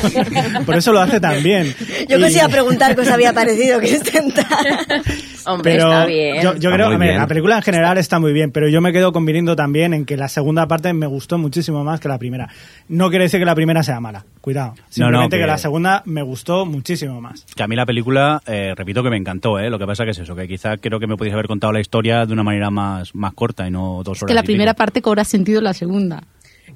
[0.67, 1.75] por eso lo hace tan bien.
[2.09, 4.41] Yo Y- que os iba a preguntar qué os había parecido Kristen Dunst.
[5.47, 6.37] Hombre, pero está bien.
[6.37, 8.81] yo, yo Está creo a ver, la película en general está muy bien, pero yo
[8.81, 12.19] me quedo conviniendo también en que la segunda parte me gustó muchísimo más que la
[12.19, 12.49] primera.
[12.89, 14.75] No quiere decir que la primera sea mala, cuidado.
[14.89, 15.43] Simplemente que...
[15.43, 17.45] que- la segunda me gustó muchísimo más.
[17.57, 19.69] Que a mí la película, eh, repito que me encantó, ¿eh?
[19.69, 21.81] Lo que pasa que es eso, que quizá creo que me podéis haber contado la
[21.81, 24.32] historia de una manera más, más corta y no dos horas.
[24.33, 26.23] Que la primera parte cobra sentido en la segunda.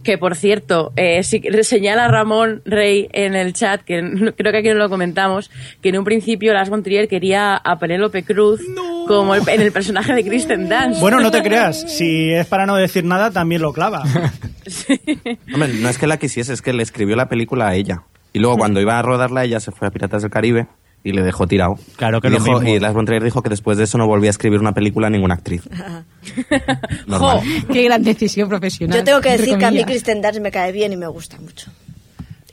[0.02, 3.98] Que por cierto, eh, sí que señala Ramón Rey en el chat, que
[4.36, 5.50] creo que aquí no lo comentamos,
[5.82, 8.60] que en un principio Lars von Trier quería a Penélope Cruz
[9.08, 11.00] como el- en el personaje de Kristen Dunst.
[11.00, 14.04] Bueno, no te creas, si es para no decir nada, también lo clava.
[15.54, 18.02] Hombre, no es que la quisiese, es que le escribió la película a ella.
[18.32, 20.66] Y luego cuando iba a rodarla ella se fue a Piratas del Caribe
[21.06, 21.76] y le dejó tirado.
[21.96, 22.76] Claro que y es lo dijo- mismo.
[22.76, 25.06] Y Lars von Trier dijo que después de eso no volvía a escribir una película
[25.06, 25.62] a ninguna actriz.
[27.06, 27.40] Normal.
[27.72, 28.98] Qué gran decisión profesional.
[28.98, 29.84] Yo tengo que decir que a mí.
[29.84, 31.70] Kristen Dunst me cae bien y me gusta mucho.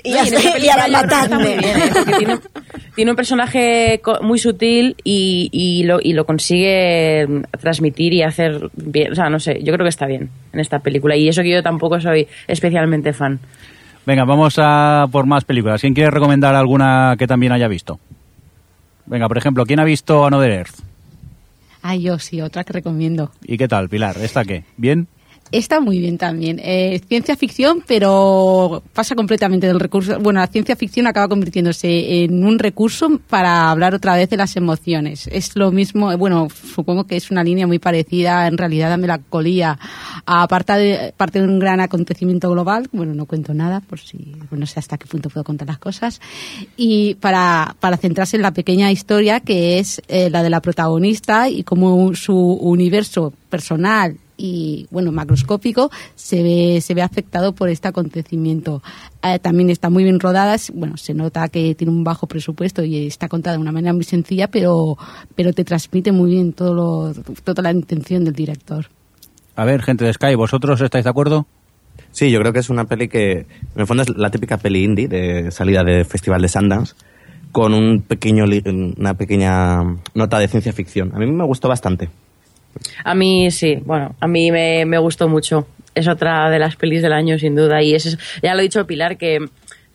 [0.05, 1.91] Y, No, ya y bien, ¿eh?
[1.93, 2.37] Porque tiene,
[2.95, 7.25] tiene un personaje muy sutil y, y lo, y lo consigue
[7.61, 9.13] transmitir y hacer bien.
[9.13, 11.15] O sea, no sé, yo creo que está bien en esta película.
[11.15, 13.39] Y eso que yo tampoco soy especialmente fan.
[14.05, 15.79] Venga, vamos a por más películas.
[15.79, 17.97] ¿Quién quiere recomendar alguna que también haya visto?
[19.05, 20.75] Venga, por ejemplo, ¿quién ha visto Another Earth?
[21.81, 23.31] Ah, yo sí, otra que recomiendo.
[23.43, 24.17] ¿Y qué tal, Pilar?
[24.17, 24.63] ¿Esta qué?
[24.77, 25.07] ¿Bien?
[25.53, 26.59] Está muy bien también.
[26.63, 30.19] Eh, ciencia ficción, pero pasa completamente del recurso.
[30.19, 34.55] Bueno, la ciencia ficción acaba convirtiéndose en un recurso para hablar otra vez de las
[34.55, 35.27] emociones.
[35.27, 38.97] Es lo mismo, eh, bueno, supongo que es una línea muy parecida en realidad a
[38.97, 39.77] melancolía,
[40.25, 42.89] a parte de, parte de un gran acontecimiento global.
[42.91, 45.77] Bueno, no cuento nada, por si bueno, no sé hasta qué punto puedo contar las
[45.77, 46.19] cosas.
[46.77, 51.47] Y para, para centrarse en la pequeña historia que es eh, la de la protagonista
[51.47, 57.87] y cómo su universo personal y bueno macroscópico se ve se ve afectado por este
[57.87, 58.81] acontecimiento
[59.23, 63.07] Eh, también está muy bien rodada bueno se nota que tiene un bajo presupuesto y
[63.07, 64.97] está contada de una manera muy sencilla pero
[65.35, 68.87] pero te transmite muy bien todo lo- toda la intención del director
[69.55, 71.45] A ver, gente de Sky, ¿vosotros estáis de acuerdo?
[72.11, 73.31] Sí, yo creo que es una peli que,
[73.75, 76.95] en el fondo, es la típica peli indie de salida de Festival de Sundance,
[77.51, 78.45] con un pequeño,
[78.97, 79.83] una pequeña
[80.15, 81.11] nota de ciencia ficción.
[81.13, 82.09] A mí me gustó bastante.
[83.03, 85.67] A mí sí, bueno, a mí me, me gustó mucho.
[85.95, 87.81] Es otra de las pelis del año, sin duda.
[87.81, 89.39] Y es, ya lo ha dicho Pilar, que,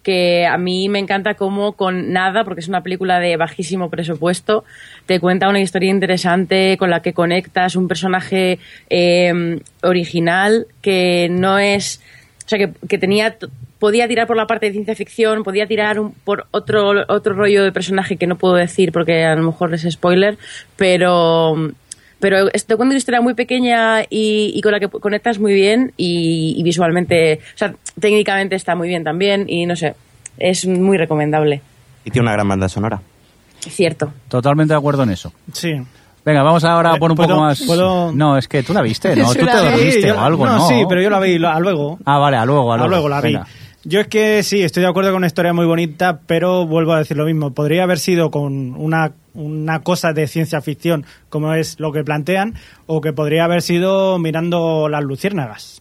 [0.03, 4.65] que a mí me encanta cómo con nada, porque es una película de bajísimo presupuesto,
[5.07, 8.59] te cuenta una historia interesante con la que conectas, un personaje
[8.91, 12.01] eh, original que no es...
[12.47, 13.37] O sea, que, que tenía
[13.79, 17.63] podía tirar por la parte de ciencia ficción, podía tirar un- por otro, otro rollo
[17.63, 20.37] de personaje que no puedo decir porque a lo mejor es spoiler,
[20.77, 21.71] pero,
[22.21, 25.93] pero te cuenta una historia muy pequeña y, y con la que conectas muy bien
[25.97, 29.95] y, y visualmente, o sea, técnicamente está muy bien también y no sé,
[30.39, 31.61] es muy recomendable.
[32.05, 33.01] Y tiene una gran banda sonora.
[33.61, 34.13] Cierto.
[34.29, 35.33] Totalmente de acuerdo en eso.
[35.53, 35.73] Sí.
[36.25, 37.63] Venga, vamos ahora por un ¿Puedo- poco más...
[37.63, 39.29] puedo- No, es que tú la viste, ¿no?
[39.33, 40.69] Tú te la dormiste Sí, yo- o algo, ¿no?
[40.69, 41.99] Sí, pero yo la vi lo- a luego.
[42.05, 42.91] Ah, vale, a luego, a A luego.
[42.91, 43.33] luego la vi.
[43.33, 43.47] Venga.
[43.89, 46.99] Yo es que sí, estoy de acuerdo con una historia muy bonita, pero vuelvo a
[46.99, 47.55] decir lo mismo.
[47.55, 52.55] Podría haber sido con una, una cosa de ciencia ficción, como es lo que plantean,
[52.87, 55.81] o que podría haber sido mirando las luciérnagas.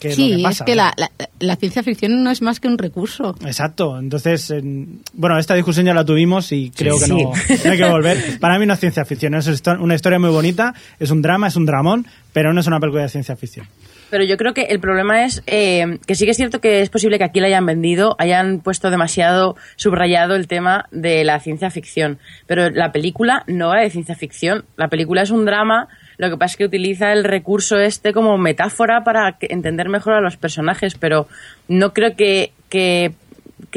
[0.00, 0.82] Que es lo sí que pasa, es que ¿no?
[0.82, 5.38] la, la, la ciencia ficción no es más que un recurso Exacto, entonces, en- bueno,
[5.38, 7.12] esta discusión ya la tuvimos y creo que Sí.
[7.12, 7.30] no,
[7.64, 8.38] no hay que volver.
[8.40, 11.54] Para mí no es ciencia ficción, es una historia muy bonita, es un drama, es
[11.56, 13.66] un dramón, pero no es una película de ciencia ficción.
[14.14, 16.88] Pero yo creo que el problema es eh, que sí que es cierto que es
[16.88, 21.68] posible que aquí la hayan vendido, hayan puesto demasiado subrayado el tema de la ciencia
[21.68, 22.20] ficción.
[22.46, 24.66] Pero la película no va de ciencia ficción.
[24.76, 28.38] La película es un drama, lo que pasa es que utiliza el recurso este como
[28.38, 31.26] metáfora para entender mejor a los personajes, pero
[31.66, 33.12] no creo que, que,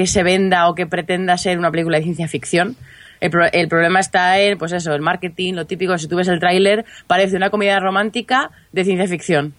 [0.05, 2.75] se venda o que pretenda ser una película de ciencia ficción.
[3.21, 6.85] El problema está en, pues eso, el marketing, lo típico, si tú ves el tráiler,
[7.07, 9.55] parece una comedia romántica de ciencia ficción.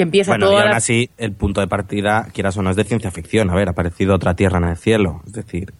[0.00, 2.76] Que empieza Bueno, y toda aún así, el punto de partida, quieras o no, es
[2.76, 3.50] de ciencia ficción.
[3.50, 5.20] A ver, ha aparecido otra tierra en el cielo.
[5.26, 5.74] Es decir,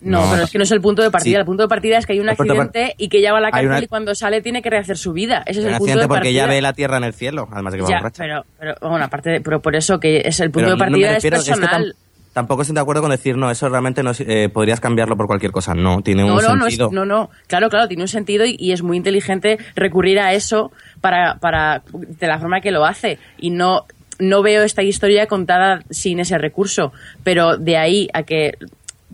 [0.00, 1.34] No, No, pero es que no es el punto de partida.
[1.38, 1.40] sí.
[1.40, 3.40] El punto de partida es que hay un El accidente y que ella va a
[3.40, 5.42] la cárcel una- y cuando sale tiene que rehacer su vida.
[5.46, 6.32] Ese es un el punto de porque partida.
[6.32, 8.22] ya ve la tierra en el cielo, además de que va Ya, borracha.
[8.22, 10.78] pero, pero bueno, aparte de, pero por eso que es el punto Pero de no
[10.78, 11.96] partida refiero- es es que personal.
[12.32, 15.26] Tampoco estoy de acuerdo con decir, no, eso realmente no es- eh, podrías cambiarlo por
[15.26, 15.74] cualquier cosa.
[15.74, 16.90] No, tiene un no, no, no, es- sentido.
[16.92, 20.70] no, no, claro, claro, tiene un sentido y, y es muy inteligente recurrir a eso
[21.00, 23.84] para, para de la forma que lo hace y no
[24.20, 28.54] no veo esta historia contada sin ese recurso, pero de ahí a que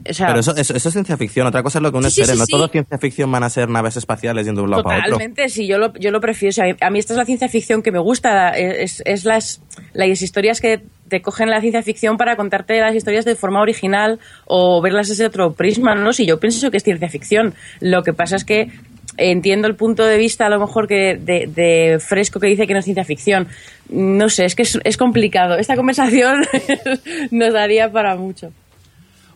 [0.09, 1.47] o sea, Pero eso, eso, eso es ciencia ficción.
[1.47, 2.35] Otra cosa es lo que uno Sí, sí, espere.
[2.37, 2.53] sí, no sí.
[2.53, 5.11] todo ciencia ficción van a ser naves espaciales yendo de un lado para otro.
[5.13, 6.51] Totalmente, sí, yo lo, yo lo prefiero.
[6.51, 8.51] O sea, a mí esta es la ciencia ficción que me gusta.
[8.51, 9.61] Es, es las,
[9.93, 10.83] las historias que
[11.15, 15.27] te cogen la ciencia ficción para contarte las historias de forma original o verlas desde
[15.27, 15.95] otro prisma.
[15.95, 17.55] No, si yo pienso que es ciencia ficción.
[17.79, 18.73] Lo que pasa es que
[19.17, 22.73] entiendo el punto de vista a lo mejor que de, de fresco que dice que
[22.73, 23.47] no es ciencia ficción.
[23.89, 25.57] No sé, es que es, es complicado.
[25.57, 26.45] Esta conversación
[27.31, 28.53] nos daría para mucho.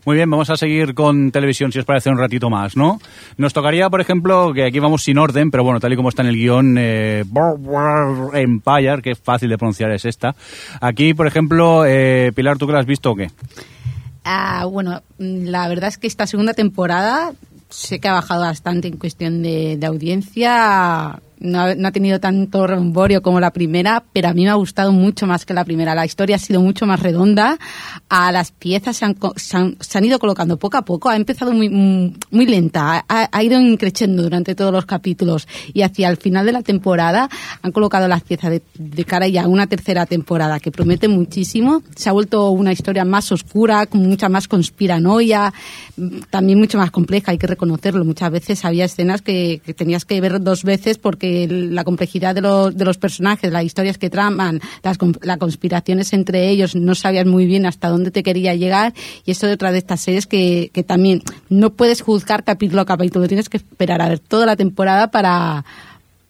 [0.09, 2.99] Muy bien, vamos a seguir con televisión si os parece un ratito más, ¿no?
[3.37, 6.23] Nos tocaría, por ejemplo, que aquí vamos sin orden, pero bueno, tal y como está
[6.23, 7.25] en el guion, eh,
[8.33, 10.35] Empire, que fácil de pronunciar es esta.
[10.81, 13.31] Aquí, por ejemplo, eh, Pilar, ¿tú que la has visto o qué?
[14.25, 17.33] Ah, bueno, mm, la verdad es que esta segunda temporada
[17.69, 21.21] sé que ha bajado bastante en cuestión de audiencia.
[21.41, 25.27] No ha, tenido tanto remborio como la primera, pero a mí me ha gustado mucho
[25.27, 25.95] más que la primera.
[25.95, 27.59] La historia ha sido mucho más redonda,
[28.09, 29.17] a las piezas se han,
[29.81, 34.55] se ido colocando poco a poco, ha empezado muy, muy lenta, ha, ido creciendo durante
[34.55, 37.29] todos los capítulos y hacia el final de la temporada
[37.63, 41.83] han colocado las piezas de, cara ya a una tercera temporada que promete muchísimo.
[41.95, 45.53] Se ha vuelto una historia más oscura, con mucha más conspiranoia,
[46.31, 48.05] también mucho más compleja, hay que reconocerlo.
[48.05, 52.35] Muchas veces había escenas que, que tenías que ver dos veces porque el- la complejidad
[52.35, 56.95] de los, de los personajes, las historias que traman, las, las conspiraciones entre ellos, no
[56.95, 58.95] sabías muy bien hasta dónde te quería llegar.
[59.25, 63.27] Y esto detrás de estas series que, que también no puedes juzgar capítulo a capítulo,
[63.29, 65.65] tienes que esperar a ver toda la temporada para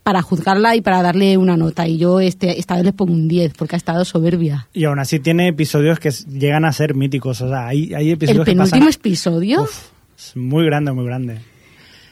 [0.02, 1.86] para juzgarla y para darle una nota.
[1.86, 4.66] Y yo este, esta vez le pongo un 10 porque ha estado soberbia.
[4.72, 7.42] Y aún así tiene episodios que llegan a ser míticos.
[7.42, 8.88] O sea, hay, hay El episodios que penúltimo pasan...
[9.00, 11.40] episodio, Uf, es muy grande, muy grande.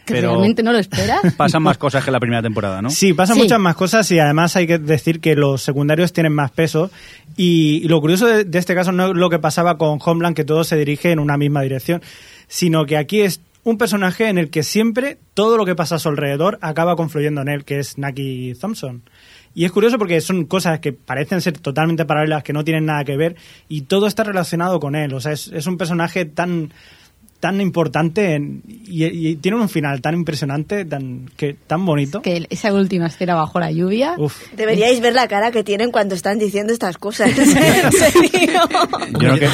[0.06, 1.20] Que Pero- realmente no lo esperas.
[1.36, 2.88] Pasan más cosas que la primera temporada, ¿no?
[2.88, 3.42] Sí, pasan Sí.
[3.42, 6.90] muchas más cosas y además hay que decir que los secundarios tienen más peso.
[7.36, 10.34] Y, y lo curioso de, de este caso no es lo que pasaba con Homeland,
[10.34, 12.00] que todo se dirige en una misma dirección,
[12.48, 15.98] sino que aquí es un personaje en el que siempre todo lo que pasa a
[15.98, 19.02] su alrededor acaba confluyendo en él, que es Naki Thompson.
[19.56, 23.02] Y es curioso porque son cosas que parecen ser totalmente paralelas, que no tienen nada
[23.04, 23.34] que ver,
[23.68, 25.12] y todo está relacionado con él.
[25.14, 26.72] O sea, es, es un personaje tan
[27.40, 32.22] tan importante en- y, y tiene un final tan impresionante, tan que tan bonito.
[32.22, 34.14] que esa última escena bajo la lluvia.
[34.18, 34.52] Uf.
[34.56, 37.30] Deberíais ver la cara que tienen cuando están diciendo estas cosas.
[37.38, 38.60] En serio.
[39.20, 39.48] Yo no, que-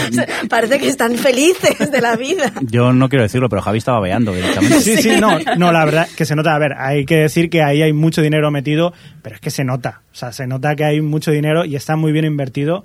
[0.48, 2.52] Parece que están felices de la vida.
[2.62, 4.80] yo no quiero decirlo, pero Javi estaba veando directamente.
[4.80, 6.54] Sí, sí, no, no, la verdad que se nota.
[6.54, 8.92] A ver, hay que decir que ahí hay mucho dinero metido,
[9.22, 10.02] pero es que se nota.
[10.12, 12.84] O sea, se nota que hay mucho dinero y está muy bien invertido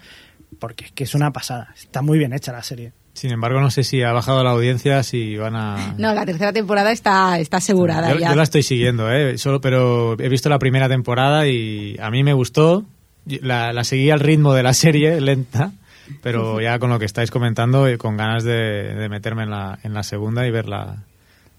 [0.60, 1.74] porque es que es una pasada.
[1.78, 2.94] Está muy bien hecha la serie.
[3.18, 5.96] Sin embargo, no sé si ha bajado la audiencia, si van a...
[5.98, 8.30] No, la tercera temporada está, está asegurada Yo, ya.
[8.30, 9.40] yo la estoy siguiendo, ¿eh?
[9.40, 12.86] Solo, pero he visto la primera temporada y a mí me gustó.
[13.26, 15.72] La, la seguí al ritmo de la serie, lenta,
[16.22, 19.80] pero ya con lo que estáis comentando, eh, con ganas de, de meterme en la,
[19.82, 20.98] en la segunda y verla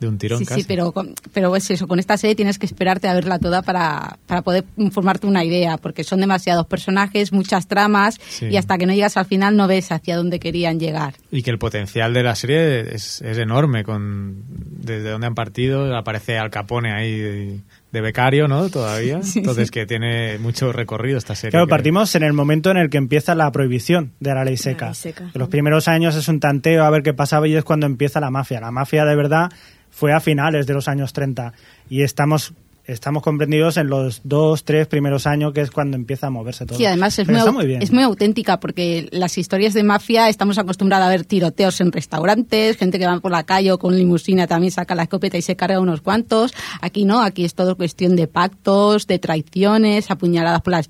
[0.00, 0.60] de un tirón Sí, casi.
[0.60, 0.94] sí, pero,
[1.32, 4.64] pero es eso, con esta serie tienes que esperarte a verla toda para, para poder
[4.92, 8.46] formarte una idea, porque son demasiados personajes, muchas tramas, Sí.
[8.46, 11.14] y hasta que no llegas al final no ves hacia dónde querían llegar.
[11.32, 15.96] Y que el potencial de la serie es, es enorme, con desde dónde han partido,
[15.96, 17.60] aparece Al Capone ahí de,
[17.92, 18.68] de becario, ¿no?
[18.70, 19.20] Todavía.
[19.28, 19.72] Sí, Entonces sí.
[19.72, 21.50] que tiene mucho recorrido esta serie.
[21.50, 24.56] Claro, que- partimos en el momento en el que empieza la prohibición de la ley
[24.56, 24.86] seca.
[24.86, 25.30] ley seca.
[25.34, 28.30] Los primeros años es un tanteo a ver qué pasaba y es cuando empieza la
[28.30, 28.60] mafia.
[28.60, 29.50] La mafia de verdad
[29.98, 31.52] fue a finales de los años 30
[31.90, 32.52] y estamos
[32.86, 36.78] estamos comprendidos en los dos, tres primeros años que es cuando empieza a moverse todo.
[36.78, 37.82] Sí, además es Pero muy, está au- muy bien.
[37.82, 42.78] es muy auténtica porque las historias de mafia estamos acostumbrados a ver tiroteos en restaurantes,
[42.78, 45.54] gente que va por la calle o con limusina también saca la escopeta y se
[45.54, 46.54] carga unos cuantos.
[46.80, 50.82] Aquí no, aquí es todo cuestión de pactos, de traiciones, apuñaladas por la,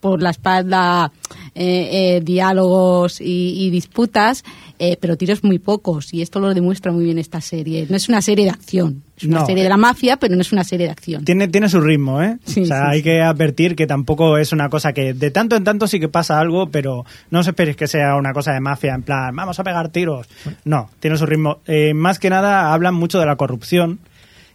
[0.00, 1.12] por la espalda,
[1.54, 4.44] eh, eh, diálogos y, y disputas,
[4.78, 7.86] eh, pero tiros muy pocos y esto lo demuestra muy bien esta serie.
[7.90, 9.46] No es una serie de acción, es una No.
[9.46, 11.24] serie de la mafia, pero no es una serie de acción.
[11.24, 12.38] Tiene, tiene su ritmo, ¿eh?
[12.44, 13.02] Sí, o sea, sí, hay sí.
[13.04, 16.38] que advertir que tampoco es una cosa que de tanto en tanto sí que pasa
[16.40, 19.64] algo, pero no os esperéis que sea una cosa de mafia en plan, vamos a
[19.64, 20.26] pegar tiros.
[20.64, 21.58] No, tiene su ritmo.
[21.66, 23.98] Eh, más que nada hablan mucho de la corrupción,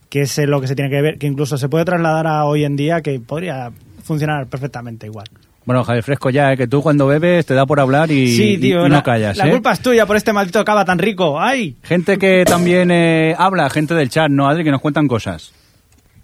[0.10, 2.46] que es eh, lo que se tiene que ver, que incluso se puede trasladar a
[2.46, 3.72] hoy en día, que podría
[4.04, 5.28] funcionar perfectamente igual.
[5.66, 6.58] Bueno, Javier Fresco, ya, ¿eh?
[6.58, 9.36] que tú cuando bebes te da por hablar y, sí, tío, y no la, callas.
[9.38, 9.52] la ¿eh?
[9.52, 11.42] culpa es tuya por este maldito cava tan rico.
[11.42, 11.76] ¡Ay!
[11.84, 14.64] Gente que también eh, habla, gente del chat, ¿no, Adri?
[14.64, 15.54] Que nos cuentan cosas.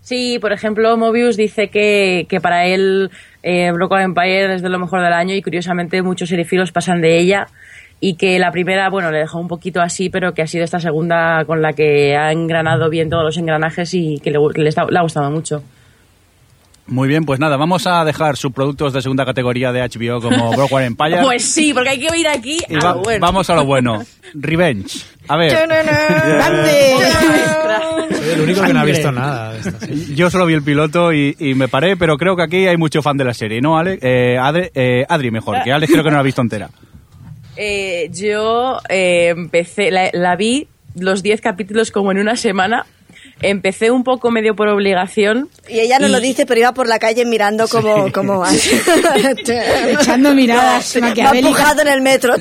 [0.01, 3.09] Sí, por ejemplo, Mobius dice que, que para él
[3.43, 7.19] eh, Broken Empire es de lo mejor del año y curiosamente muchos serifilos pasan de
[7.19, 7.47] ella
[7.99, 10.79] y que la primera, bueno, le dejó un poquito así, pero que ha sido esta
[10.79, 14.69] segunda con la que ha engranado bien todos los engranajes y que le, que le
[14.69, 15.63] está- le ha gustado mucho.
[16.91, 20.83] Muy bien, pues nada, vamos a dejar subproductos de segunda categoría de HBO como Broken
[20.83, 21.21] Empire.
[21.23, 23.25] Pues sí, porque hay que oír aquí y a va- lo bueno.
[23.25, 24.03] vamos a lo bueno.
[24.33, 25.05] Revenge.
[25.27, 26.95] A ver, ¡Grande!
[28.15, 30.15] Soy el único que no ha visto nada de esta serie.
[30.15, 33.01] yo solo vi el piloto y, y me paré, pero creo que aquí hay mucho
[33.01, 33.97] fan de la serie, ¿no, Ale?
[34.01, 36.69] Eh, Adri, eh, Adri mejor, que Alex creo que no la ha visto entera.
[37.57, 42.85] Eh, yo eh, empecé, la, la vi los 10 capítulos como en una semana.
[43.41, 45.49] Empecé un poco medio por obligación.
[45.67, 48.11] Y ella no Y- lo dice, pero iba por la calle mirando como...
[48.11, 48.43] como
[49.87, 52.35] Echando miradas Me ha empujado en el metro.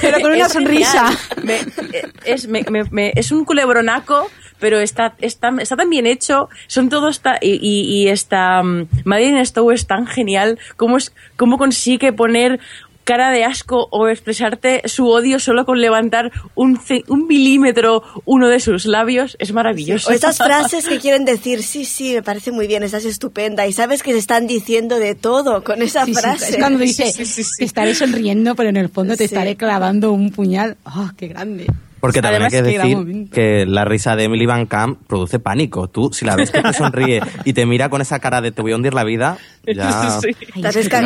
[0.00, 1.10] Pero con una Es sonrisa.
[1.42, 6.06] Me- eh, es, me- me- me- es un culebronaco, pero está, está, está tan bien
[6.06, 6.48] hecho.
[6.66, 10.58] Son todos ta- y, y, y esta um, Madeline Stowe es tan genial.
[10.76, 12.60] Cómo, es, cómo consigue poner
[13.04, 18.60] cara de asco o expresarte su odio solo con levantar un, un milímetro uno de
[18.60, 20.10] sus labios es maravilloso.
[20.10, 23.66] O estas frases que quieren decir, sí, sí, me parece muy bien, estás estupenda.
[23.66, 26.50] Y sabes que se están diciendo de todo con esa Sí, sí, frase.
[26.50, 27.50] es cuando dice, Sí, sí, sí, sí.
[27.58, 29.34] te estaré sonriendo, pero en el fondo te Sí.
[29.34, 30.76] estaré clavando un puñal.
[30.84, 31.66] ¡Oh, qué grande!
[32.00, 35.86] Porque también Además, hay que decir que la risa de Emily Van Camp produce pánico.
[35.88, 38.60] Tú, si la ves que te sonríe y te mira con esa cara de te
[38.60, 40.18] voy a hundir la vida, ya...
[40.20, 40.28] Sí.
[40.54, 40.96] Ay, Te es que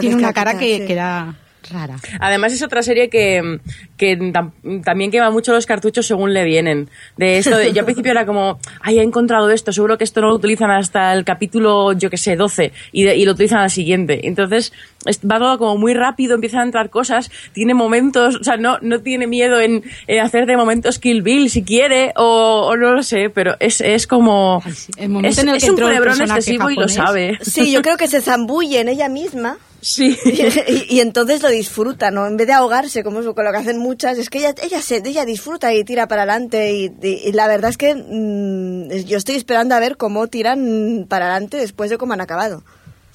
[0.00, 0.86] tiene- una cara que, sí.
[0.86, 1.34] que da
[1.70, 1.96] rara.
[2.20, 3.58] Además es otra serie que,
[3.96, 4.52] que tam-
[4.84, 6.88] también quema mucho los cartuchos según le vienen.
[7.16, 10.20] De esto de- yo al principio era como, ay, he encontrado esto, seguro que esto
[10.20, 13.58] no lo utilizan hasta el capítulo, yo que sé, 12, y, de- y lo utilizan
[13.60, 14.26] al siguiente.
[14.26, 14.72] Entonces
[15.06, 18.78] es- va todo como muy rápido, empiezan a entrar cosas, tiene momentos, o sea, no,
[18.80, 22.92] no tiene miedo en, en hacer de momentos Kill Bill si quiere, o, o no
[22.92, 24.62] lo sé, pero es, es como...
[24.96, 27.38] El momento es, en el es que un personaje excesivo y lo sabe.
[27.40, 29.56] Sí, yo creo que se zambulle en ella misma.
[29.84, 30.18] Sí.
[30.88, 32.26] y, entonces lo disfruta, ¿no?
[32.26, 35.02] En vez de ahogarse, como es lo que hacen muchas, es que ella, ella, se,
[35.04, 36.72] ella disfruta y tira para adelante.
[36.72, 41.58] Y la verdad es que mm, yo estoy esperando a ver cómo tiran para adelante
[41.58, 42.64] después de cómo han acabado.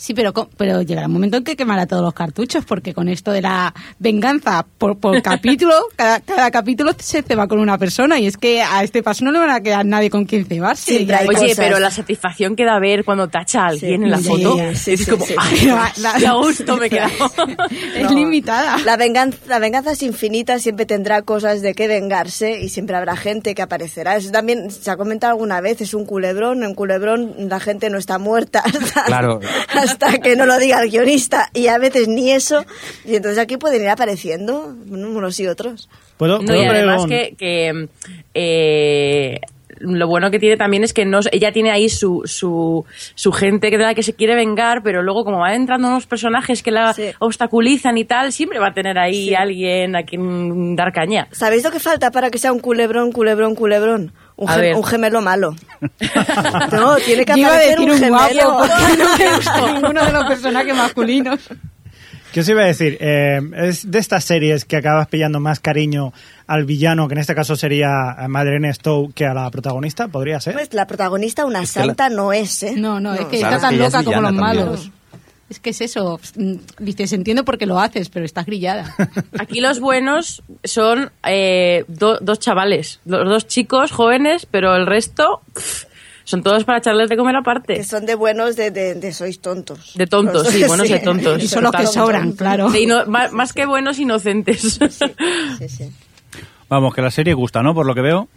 [0.01, 3.09] Sí, pero, co- pero llegará un momento en que quemará todos los cartuchos, porque con
[3.09, 8.17] esto de la venganza por, por capítulo, cada, cada capítulo se ceba con una persona,
[8.17, 11.05] y es que a este paso no le van a quedar nadie con quien cebarse.
[11.05, 11.57] Ya- Oye, cosas.
[11.57, 14.03] pero la satisfacción que da ver cuando tacha a alguien Sí.
[14.05, 15.35] en la Sí, foto sí, es sí, como, sí.
[15.37, 15.67] "Ay,
[16.25, 17.11] a gusto me he quedado.
[17.97, 18.11] es No.
[18.15, 18.77] limitada.
[18.85, 23.17] La venganza, la venganza es infinita, siempre tendrá cosas de qué vengarse y siempre habrá
[23.17, 24.15] gente que aparecerá.
[24.15, 26.63] Eso también se ha comentado alguna vez, es un culebrón.
[26.63, 28.63] En culebrón la gente no está muerta
[29.05, 29.41] Claro.
[29.91, 32.63] Hasta que no lo diga el guionista y a veces ni eso.
[33.05, 35.89] Y entonces aquí pueden ir apareciendo unos y otros.
[36.17, 37.87] ¿Puedo, No, puedo y además que, que,
[38.33, 39.39] eh,
[39.81, 42.83] lo bueno que tiene también es que no, ella tiene ahí su, su,
[43.15, 46.05] su gente que de la que se quiere vengar, pero luego como van entrando unos
[46.05, 47.11] personajes que la Sí.
[47.19, 51.27] obstaculizan y tal, siempre va a tener ahí alguien a quien dar caña.
[51.31, 54.11] ¿Sabéis lo que falta para que sea un culebrón, culebrón, culebrón?
[54.41, 54.75] Un, gem- ver.
[54.75, 55.55] un gemelo malo.
[56.71, 58.57] No, tiene que aparecer un un guapo, gemelo.
[58.57, 61.39] porque no me gusta ninguno de los personajes masculinos.
[62.31, 62.95] ¿Qué os iba a decir?
[63.01, 66.13] Eh, es de estas series que acabas pillando más cariño
[66.45, 70.39] al villano, que en este caso sería a Madeleine Stowe, que a la protagonista, ¿podría
[70.39, 70.53] ser?
[70.53, 72.75] Pues la protagonista, una Es que la- santa, no es, ¿eh?
[72.77, 74.93] No, no, es que está es tan ella es loca como los villana también.
[75.49, 76.19] Es que es eso.
[76.35, 78.95] mm, Dices, entiendo por qué lo haces, pero estás grillada.
[79.39, 85.41] Aquí los buenos son eh, do- dos chavales, los dos chicos jóvenes, pero el resto
[85.53, 85.85] pff,
[86.23, 87.73] son todos para echarles de comer aparte.
[87.73, 89.93] Que son de buenos de, de, de sois tontos.
[89.95, 91.43] De tontos, sí, buenos de tontos.
[91.43, 92.73] Y son los que sobran, claro.
[92.75, 94.79] Ino- más, más que buenos, inocentes.
[95.57, 95.89] Sí, sí.
[96.69, 97.73] Vamos, que la serie gusta, ¿no?
[97.73, 98.27] Por lo que veo.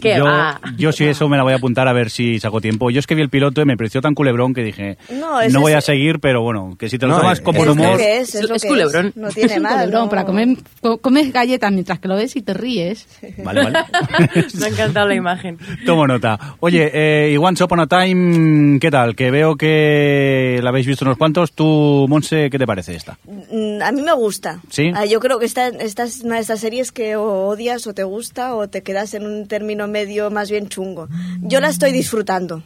[0.00, 0.60] ¿Qué yo, va?
[0.76, 2.90] yo sí eso me la voy a apuntar a ver si saco tiempo.
[2.90, 5.40] Yo es que vi el piloto y me pareció tan culebrón que dije, No, no,
[5.40, 7.56] es- voy a es- seguir, pero bueno, que si te lo No, tomas es- con
[7.56, 7.98] es buen Es humor...
[7.98, 9.06] que es, es, Es- lo es que culebrón.
[9.08, 9.16] es.
[9.16, 9.72] No Es tiene un más.
[9.74, 10.08] culebrón, no.
[10.10, 10.48] para comer,
[10.80, 13.06] co- comes galletas mientras que lo ves y te ríes.
[13.44, 13.78] Vale, vale.
[14.58, 15.58] Me ha encantado la imagen.
[15.86, 16.38] Tomo nota.
[16.60, 19.14] Oye, eh, Once Upon a Time, ¿qué tal?
[19.16, 21.52] Que veo que la habéis visto unos cuantos.
[21.52, 23.18] Tú, Monse, ¿qué te parece esta?
[23.26, 24.60] Mm, A mí me gusta.
[24.70, 24.90] ¿Sí?
[24.94, 27.94] Ah, yo creo que esta, esta es una de estas series que o odias o
[27.94, 31.08] te gusta o te quedas en un término medio más bien chungo.
[31.40, 32.62] Yo la estoy disfrutando.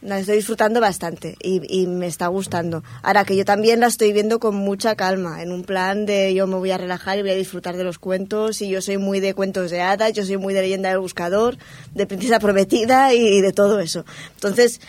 [0.00, 2.84] La estoy disfrutando bastante y, y me está gustando.
[3.02, 6.46] Ahora que yo también la estoy viendo con mucha calma, en un plan de yo
[6.46, 9.18] me voy a relajar y voy a disfrutar de los cuentos y yo soy muy
[9.18, 11.58] de cuentos de hadas, yo soy muy de leyenda del buscador,
[11.94, 14.04] de princesa prometida y de todo eso.
[14.36, 14.80] Entonces,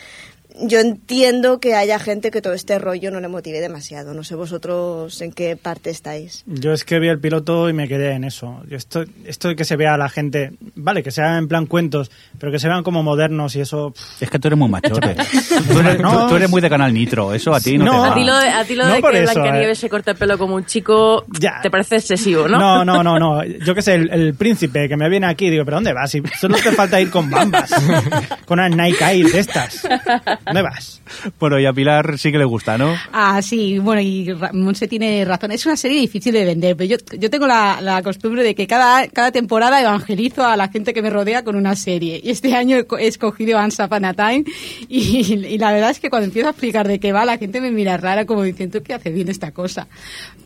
[0.61, 4.13] yo entiendo que haya gente que todo este rollo no le motive demasiado.
[4.13, 6.43] No sé vosotros en qué parte estáis.
[6.45, 8.61] Yo es que vi el piloto y me quedé en eso.
[8.67, 11.47] Yo esto, esto de que se vea a la gente, vale, que se hagan en
[11.47, 13.91] plan cuentos, pero que se vean como modernos y eso...
[13.91, 15.15] pff, Es que tú eres muy machote.
[15.71, 16.23] tú, eres, No.
[16.23, 17.33] tú- tú eres muy de Canal Nitro.
[17.33, 17.91] Eso a ti no, No.
[17.91, 18.11] te va.
[18.11, 19.81] A ti lo de, a ti lo No de que eso, Blancanieves eh.
[19.81, 21.59] se corta el pelo como un chico Ya.
[21.61, 22.59] te parece excesivo, ¿no?
[22.59, 23.43] No, no, no, no.
[23.43, 26.11] Yo qué sé, el, el príncipe que me viene aquí, digo, ¿pero dónde vas?
[26.11, 27.71] Si solo te falta ir con bambas,
[28.45, 29.87] con unas Nike Air de estas.
[30.53, 31.01] ¿Dónde vas?
[31.39, 32.93] Bueno, y a Pilar sí que le gusta, ¿no?
[33.12, 35.51] Ah, sí, bueno, y Monse tiene razón.
[35.51, 39.07] Es una serie difícil de vender, pero yo, yo tengo la, costumbre de que cada,
[39.07, 42.19] cada temporada evangelizo a la gente que me rodea con una serie.
[42.23, 44.43] Y este año he co- he escogido Once Upon a Time
[44.88, 47.62] y, y la verdad es que cuando empiezo a explicar de qué va, la gente
[47.62, 49.88] me mira rara como diciendo que hace bien esta cosa.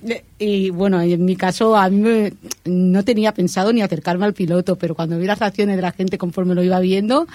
[0.08, 2.34] Eh, Y bueno, en mi caso a mí me-
[2.66, 6.18] no tenía pensado ni acercarme al piloto, pero cuando vi las reacciones de la gente
[6.18, 7.28] conforme lo iba viendo,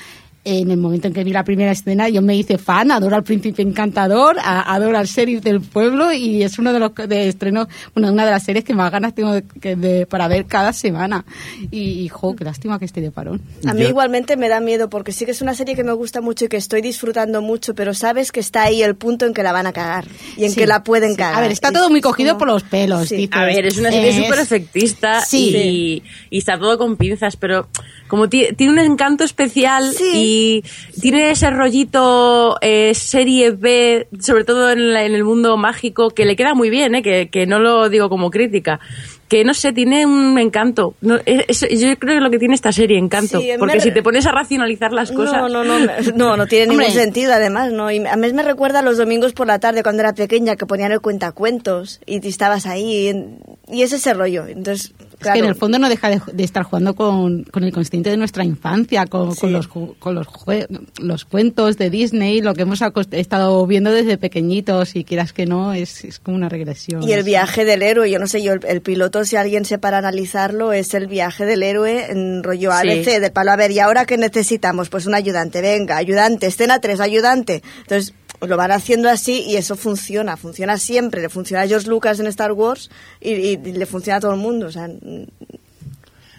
[0.49, 3.23] en el momento en que vi la primera escena yo me hice fan, adoro al
[3.25, 7.69] príncipe encantador, a- adoro al sheriff del pueblo y es uno de los de estrenos,
[7.95, 10.73] bueno, una de las series que más ganas tengo de, que- de- para ver cada
[10.73, 11.25] semana.
[11.71, 13.41] Y, y, jo, qué lástima que esté de parón.
[13.67, 15.93] A mí Yo- igualmente me da miedo porque sí que es una serie que me
[15.93, 19.35] gusta mucho y que estoy disfrutando mucho, pero sabes que está ahí el punto en
[19.35, 20.07] que la van a cagar.
[20.37, 21.17] y en Sí, que la pueden sí.
[21.17, 21.39] cagar.
[21.39, 23.09] A ver, está Es- todo muy cogido como- por los pelos.
[23.09, 23.17] Sí.
[23.17, 25.53] dices, A ver, es una serie es- súper efectista Sí.
[25.57, 27.69] y, y está todo con pinzas, pero
[28.09, 30.13] como ti- tiene un encanto especial Sí.
[30.39, 30.65] Y
[31.01, 36.25] tiene ese rollito eh, serie B, sobre todo en, la- en el mundo mágico, que
[36.25, 38.81] le queda muy bien, eh, que, que no lo digo como crítica.
[39.29, 40.95] Que no sé, tiene un encanto.
[41.03, 43.39] No, es- es- yo creo que lo que tiene esta serie, encanto.
[43.41, 45.43] Sí, porque si te pones a racionalizar las cosas.
[45.43, 47.91] No, no, no, me- no, no tiene ningún sentido además, ¿no?
[47.91, 50.65] Y a mí me recuerda a los domingos por la tarde cuando era pequeña que
[50.65, 53.39] ponían el cuentacuentos y estabas ahí en-
[53.71, 54.47] y es ese rollo.
[54.47, 57.65] Entonces, Es claro, que en el fondo no deja de, de estar jugando con, con
[57.65, 59.51] el consciente de nuestra infancia, con, con Sí.
[59.51, 60.67] los, ju- con los, jue-
[61.01, 62.81] los cuentos de Disney, lo que hemos
[63.13, 67.03] estado viendo desde pequeñitos y quieras que no, es, es como una regresión.
[67.03, 69.79] Y el viaje del héroe, yo no sé, yo el, el piloto, si alguien se
[69.79, 72.89] para a analizarlo, es el viaje del héroe en rollo Sí.
[72.91, 74.89] ABC, de palo a ver, ¿y ahora qué necesitamos?
[74.89, 77.63] Pues un ayudante, venga, ayudante, escena 3, ayudante.
[77.83, 82.21] Entonces, lo van haciendo así y eso funciona, funciona siempre, le funciona a George Lucas
[82.21, 84.89] en Star Wars y, y- y le funciona a todo el mundo, o sea,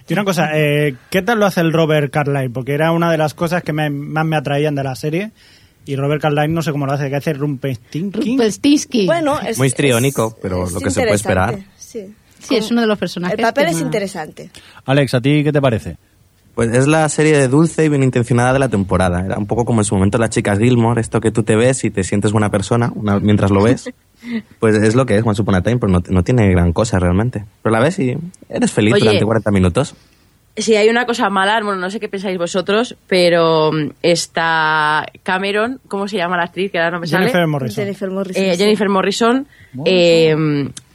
[0.07, 2.49] Y una cosa, eh, ¿qué tal lo hace el Robert Carlyle?
[2.49, 5.31] Porque era una de las cosas que me- más me atraían de la serie.
[5.85, 8.11] Y Robert Carlyle no sé cómo lo hace, que hace Rumpelstiltskin.
[8.13, 9.05] Rumpelstiltskin.
[9.05, 9.57] bueno, es...
[9.59, 11.59] Muy es- histriónico, pero lo que se puede esperar.
[11.77, 12.13] Sí.
[12.39, 13.37] Sí, es uno de los personajes.
[13.37, 14.49] El papel es más- interesante.
[14.85, 15.97] Alex, ¿a ti qué te parece?
[16.59, 19.23] Pues es la serie de dulce y bien intencionada de la temporada.
[19.25, 21.85] Era un poco como en su momento las chicas Gilmore, esto que tú te ves
[21.85, 23.89] y te sientes buena persona una- mientras lo ves.
[24.59, 26.99] Pues es lo que es Once Upon a Time, pero no, no tiene gran cosa
[26.99, 27.45] realmente.
[27.63, 28.17] Pero la ves y
[28.49, 29.05] eres feliz Oye.
[29.05, 29.95] durante 40 minutos.
[30.57, 35.79] Si hay una cosa mala, bueno, no sé qué pensáis vosotros, pero mm, está Cameron,
[35.87, 36.69] ¿cómo se llama la actriz?
[36.69, 37.27] Que ahora no me sale.
[37.27, 37.75] Jennifer Morrison.
[37.85, 38.43] Jennifer Morrison.
[38.43, 38.57] Eh, sí.
[38.57, 39.47] Jennifer Morrison,
[39.85, 40.35] eh,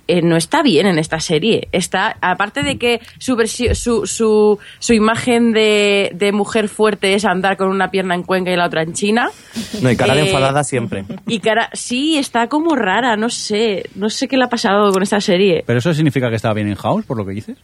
[0.09, 1.69] eh, no está bien en esta serie.
[1.73, 3.37] Está, aparte de que su,
[3.75, 8.51] su, su, su imagen de, de mujer fuerte es andar con una pierna en Cuenca
[8.53, 9.31] y la otra en China.
[9.83, 11.05] No, y cara de Eh, enfadada siempre.
[11.27, 15.03] Y cara, sí, está como rara, no sé, no sé qué le ha pasado con
[15.03, 15.65] esta serie.
[15.67, 17.57] ¿Pero eso significa que estaba bien en House, por lo que dices?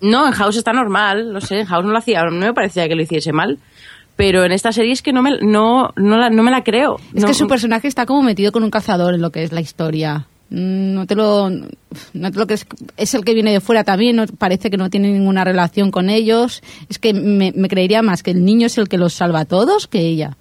[0.00, 2.88] No, en House está normal, no sé, en House no lo hacía, no me parecía
[2.88, 3.58] que lo hiciese mal.
[4.16, 7.00] Pero en esta serie es que no me, no, no, la, no me la creo.
[7.14, 9.50] Es No- que su personaje está como metido con un cazador en lo que es
[9.52, 10.26] la historia.
[10.50, 12.66] No te lo, no te lo crees.
[12.96, 14.16] Es el que viene de fuera también.
[14.16, 16.62] no- parece que no tiene ninguna relación con ellos.
[16.88, 19.44] Es que me, me creería más que el niño es el que los salva a
[19.44, 20.36] todos que ella.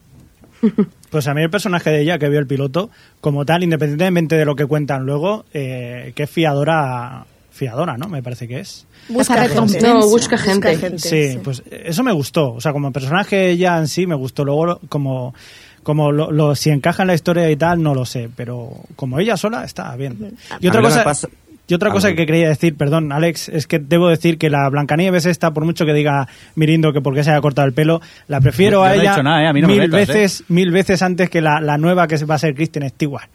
[1.14, 2.90] Pues a mí el personaje de ella que vio el piloto,
[3.22, 8.08] como tal, independientemente de lo que cuentan luego, eh, que es fiadora, fiadora, ¿no?
[8.08, 8.88] Me parece que es.
[9.10, 9.80] Busca gente.
[9.80, 10.98] No, busca gente.
[10.98, 12.54] Sí, pues eso me gustó.
[12.54, 14.44] O sea, como personaje ella en sí me gustó.
[14.44, 15.36] Luego, como,
[15.84, 18.30] como lo, lo- si encaja en la historia y tal, no lo sé.
[18.36, 20.36] Pero como ella sola, está bien.
[20.60, 21.28] Y otra cosa, pasa-
[21.68, 24.70] y otra Ah, cosa que quería decir, perdón, Alex, es que debo decir que la
[24.70, 28.42] Blancanieves esta, por mucho que diga Mirindo que porque se haya cortado el pelo, la
[28.42, 29.48] prefiero a he ella nada, ¿eh?
[29.48, 30.14] A no mil metas, ¿eh?
[30.14, 33.30] veces, mil veces antes que la, la nueva que va a ser Kristen Stewart.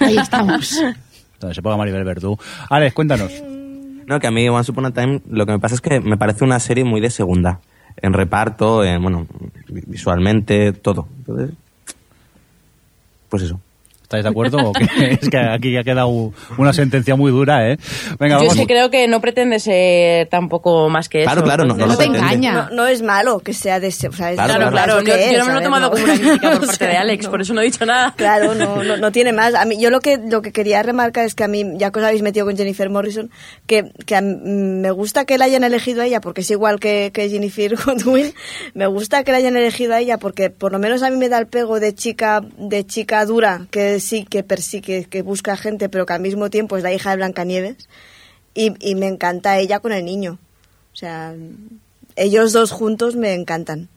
[0.00, 0.72] Ahí estamos.
[1.34, 2.36] Entonces se ponga Maribel Verdú.
[2.68, 3.32] Alex, cuéntanos.
[4.06, 6.16] No, que a mí Once Upon a Time lo que me pasa es que me
[6.16, 7.60] parece una serie muy de segunda.
[7.96, 9.26] En reparto, en, bueno,
[9.68, 11.06] vi- visualmente, todo.
[11.18, 11.50] Entonces,
[13.32, 13.58] pues eso.
[14.12, 14.58] ¿Estáis de acuerdo?
[14.58, 14.84] o qué?
[15.22, 17.78] es que aquí ha quedado una sentencia muy dura, ¿eh?
[18.18, 18.54] Venga, Yo vamos.
[18.54, 21.44] es que creo que no pretende ser tampoco más que Claro, eso.
[21.44, 22.34] claro, no- entonces- No te pretende.
[22.34, 22.68] engaña.
[22.70, 24.08] No, no es malo que sea de ese.
[24.08, 24.92] O sea, Claro, Claro, claro.
[25.02, 25.90] claro, es yo, yo no me lo he tomado No.
[25.92, 27.30] como una crítica por parte de Alex, no.
[27.30, 28.12] por eso no he dicho nada.
[28.16, 29.54] Claro, no, no, no tiene más.
[29.54, 32.00] A mí, yo lo que, lo que quería remarcar es que a mí, ya que
[32.00, 33.30] os habéis metido con Jennifer Morrison,
[33.66, 34.36] que, que mí-
[34.82, 38.34] me gusta que la hayan elegido a ella, porque es igual que, que Jennifer Godwin,
[38.74, 41.28] me gusta que la hayan elegido a ella, porque por lo menos a mí me
[41.30, 45.88] da el pego de chica, de chica dura, que sí, que persigue, que busca gente,
[45.88, 47.88] pero que al mismo tiempo es la hija de Blancanieves,
[48.54, 50.38] y, me encanta ella con el niño.
[50.92, 51.34] O sea,
[52.16, 53.88] ellos dos juntos me encantan.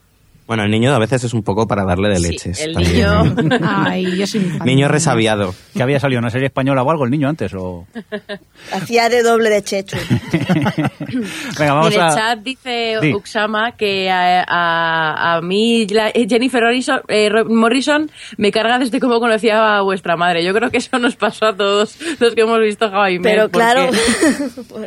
[0.48, 2.62] Bueno, el niño a veces es un poco para darle de Sí, leches.
[2.62, 2.94] el también.
[2.96, 4.42] niño- Ay, yo soy.
[4.64, 5.56] Niño resabiado.
[5.74, 7.52] ¿Que había salido una serie española o algo el niño antes?
[7.56, 7.88] O...
[8.72, 9.98] Hacía de doble de Chechu.
[11.60, 12.16] Venga, vamos en el a...
[12.16, 13.14] chat dice Di.
[13.14, 19.20] Uxama que a, a- a mí la- Jennifer Morrison, eh, Morrison me carga desde cómo
[19.20, 20.44] conocía a vuestra madre.
[20.46, 23.90] Yo creo que eso nos pasó a todos los que hemos visto Javi Pero claro,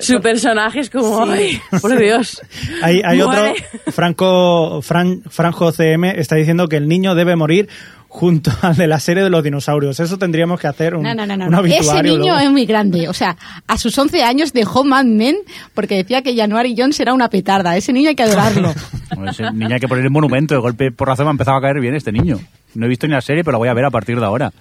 [0.01, 1.33] su personaje es como, Sí.
[1.73, 2.43] ay, por Dios.
[2.83, 3.55] Hay, hay otro.
[3.89, 7.69] Franco, Fran- Franjo CM está diciendo que el niño debe morir
[8.09, 9.99] junto al de la serie de los dinosaurios.
[10.01, 11.61] Eso tendríamos que hacer un, No, no, no, no.
[11.61, 11.67] un.
[11.67, 12.39] Ese niño luego.
[12.39, 13.09] es muy grande.
[13.09, 13.37] O sea,
[13.67, 15.37] a sus 11 años dejó Mad Men
[15.75, 17.77] porque decía que January Jones era una petarda.
[17.77, 18.73] Ese niño hay que adorarlo.
[19.17, 20.55] Bueno, ese niño hay que poner el monumento.
[20.55, 22.39] De golpe por razón me ha empezado a caer bien este niño.
[22.79, 24.53] No he visto ni la serie, pero la voy a ver a partir de ahora.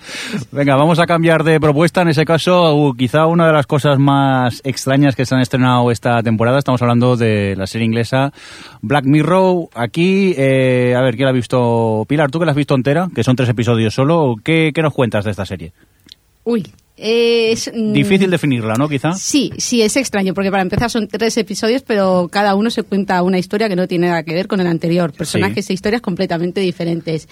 [0.51, 2.01] Venga, vamos a cambiar de propuesta.
[2.01, 5.91] En ese caso, uh, quizá una de las cosas más extrañas que se han estrenado
[5.91, 8.33] esta temporada, estamos hablando de la serie inglesa
[8.81, 9.69] Black Mirror.
[9.75, 12.05] Aquí, eh, a ver, ¿quién la ha visto?
[12.07, 14.93] Pilar, tú que la has visto entera, que son tres episodios solo, ¿qué, qué nos
[14.93, 15.73] cuentas de esta serie?
[16.43, 16.65] Uy,
[16.97, 18.89] Es, mm, Difícil definirla, ¿no?
[18.89, 19.13] Quizá.
[19.13, 23.21] Sí, sí, es extraño, porque para empezar son tres episodios, pero cada uno se cuenta
[23.21, 25.13] una historia que no tiene nada que ver con el anterior.
[25.13, 27.29] Personajes e historias completamente diferentes.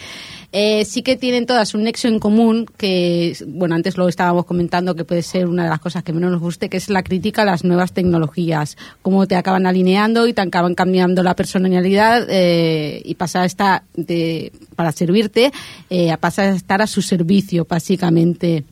[0.52, 4.96] Eh, sí que tienen todas un nexo en común, que, bueno, antes lo estábamos comentando,
[4.96, 7.42] que puede ser una de las cosas que menos nos guste, que es la crítica
[7.42, 8.78] a las nuevas tecnologías.
[9.02, 13.84] Cómo te acaban alineando y te acaban cambiando la personalidad eh, y pasa a estar
[13.96, 15.52] de, para servirte,
[15.90, 18.64] eh, a pasar a estar a su servicio, básicamente.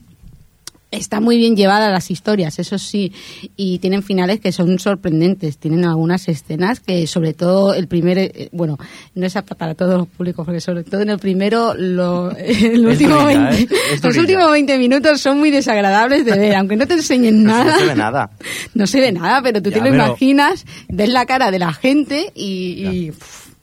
[0.94, 3.12] Está muy bien llevada las historias, eso sí,
[3.58, 5.58] y tienen finales que son sorprendentes.
[5.58, 8.78] Tienen algunas escenas que, sobre todo, el primer, eh, bueno,
[9.16, 12.86] no es apta para todos los públicos, porque sobre todo en el primero, lo, el
[12.86, 13.68] último durilla, 20 ¿eh?
[14.04, 17.74] Los últimos 20 minutos son muy desagradables de ver, aunque no te enseñen nada.
[17.74, 18.30] no se ve nada.
[18.76, 21.58] No se ve nada, pero tú Ya, te lo pero- imaginas, ves la cara de
[21.60, 23.12] la gente y,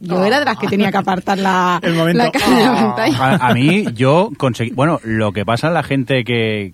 [0.02, 2.72] yo era de las que tenía que apartar la, El momento, la cara de la
[2.72, 2.94] "Ah".
[2.96, 3.18] pantalla.
[3.44, 4.70] A, a mí, yo conseguí.
[4.70, 6.72] Bueno, lo que pasa en la gente que.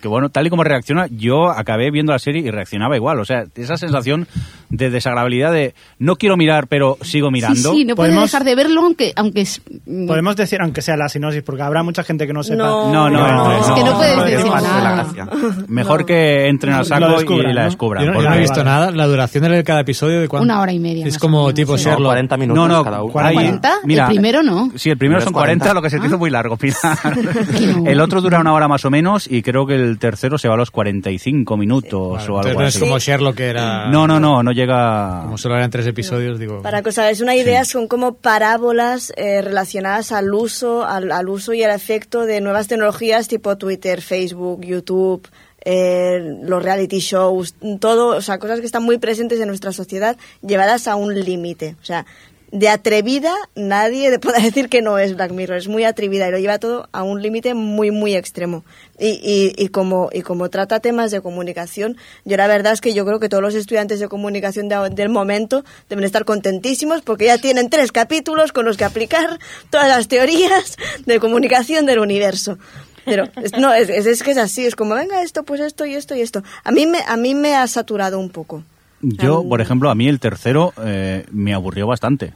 [0.00, 3.20] Que bueno, tal y como reacciona, yo acabé viendo la serie y reaccionaba igual.
[3.20, 4.26] O sea, esa sensación
[4.70, 7.72] de desagradabilidad de no quiero mirar, pero sigo mirando.
[7.72, 9.60] Sí, sí, no puedes Podemos- dejar de verlo aunque, aunque es...
[9.86, 12.62] mm, Podemos decir, aunque sea la sinopsis, porque habrá mucha gente que no sepa.
[12.62, 15.06] No, No, no, no, es que no puedes no, decir no, nada.
[15.68, 17.64] Mejor que entren al saco y la ¿no?
[17.64, 18.04] descubran.
[18.04, 18.64] Yo no, yo no he visto vale.
[18.70, 18.90] nada.
[18.92, 20.44] La duración de cada episodio de cuánto?
[20.44, 21.84] Una hora y media, Es como menos, tipo sí.
[21.84, 22.10] No, Sherlock.
[22.12, 23.12] 40 minutos No, no, cada uno.
[23.20, 24.70] hay- 40, mira, el primero no.
[24.76, 25.74] Sí, el primero son es 40, 40.
[25.74, 26.56] lo que se te hizo muy largo.
[26.60, 26.74] Pilar.
[27.76, 27.86] no.
[27.86, 30.54] El otro dura una hora más o menos y creo que el tercero se va
[30.54, 32.84] a los 45 minutos o Entonces algo no es así.
[32.84, 33.88] como Sherlock que era...
[33.88, 35.22] No, no, no, no llega...
[35.22, 36.62] Como solo eran tres episodios, digo...
[36.62, 41.28] Para que os hagáis una idea, son como parábolas eh, relacionadas al uso, al, al
[41.28, 45.28] uso y al efecto de nuevas tecnologías tipo Twitter, Facebook, YouTube,
[45.62, 50.16] eh, los reality shows, todo, o sea, cosas que están muy presentes en nuestra sociedad,
[50.40, 51.76] llevadas a un límite.
[51.82, 52.06] O sea,
[52.52, 56.38] de atrevida, nadie puede decir que no es Black Mirror, es muy atrevida y lo
[56.38, 58.64] lleva todo a un límite muy, muy extremo.
[58.98, 62.92] Y, y, y, como, y como trata temas de comunicación, yo la verdad es que
[62.92, 67.26] yo creo que todos los estudiantes de comunicación de- del momento deben estar contentísimos porque
[67.26, 69.38] ya tienen tres capítulos con los que aplicar
[69.70, 70.76] todas las teorías
[71.06, 72.58] de comunicación del universo.
[73.06, 73.28] Pero
[73.58, 76.14] no, es, es- es que es así, es como, venga esto, pues esto y esto
[76.14, 76.42] y esto.
[76.64, 78.62] A mí me, a mí me ha saturado un poco.
[79.02, 82.34] Yo, por ejemplo, a mí el tercero eh, me aburrió bastante.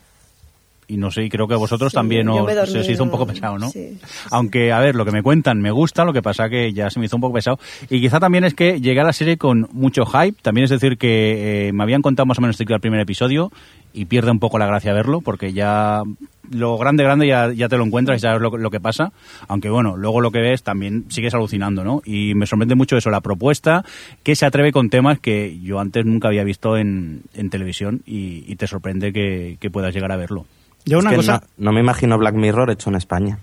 [0.86, 3.10] Y no sé, y creo que a vosotros Sí, también os, se os hizo un
[3.10, 3.70] poco pesado, ¿no?
[3.70, 4.06] sí, sí.
[4.30, 7.00] Aunque, a ver, lo que me cuentan me gusta, lo que pasa que ya se
[7.00, 7.58] me hizo un poco pesado.
[7.88, 10.36] Y quizá también es que llegué a la serie con mucho hype.
[10.42, 13.50] También es decir que eh, me habían contado más o menos el primer episodio
[13.94, 16.02] y pierde un poco la gracia verlo porque ya
[16.50, 19.12] lo grande, grande ya, ya te lo encuentras y sabes lo, lo que pasa.
[19.48, 22.02] Aunque bueno, luego lo que ves también sigues alucinando, ¿no?
[22.04, 23.84] Y me sorprende mucho eso, la propuesta
[24.22, 28.44] que se atreve con temas que yo antes nunca había visto en, en televisión y,
[28.46, 30.44] y te sorprende que, que puedas llegar a verlo.
[30.84, 31.42] Yo Es una que cosa...
[31.56, 33.38] no, no me imagino Black Mirror hecho en España.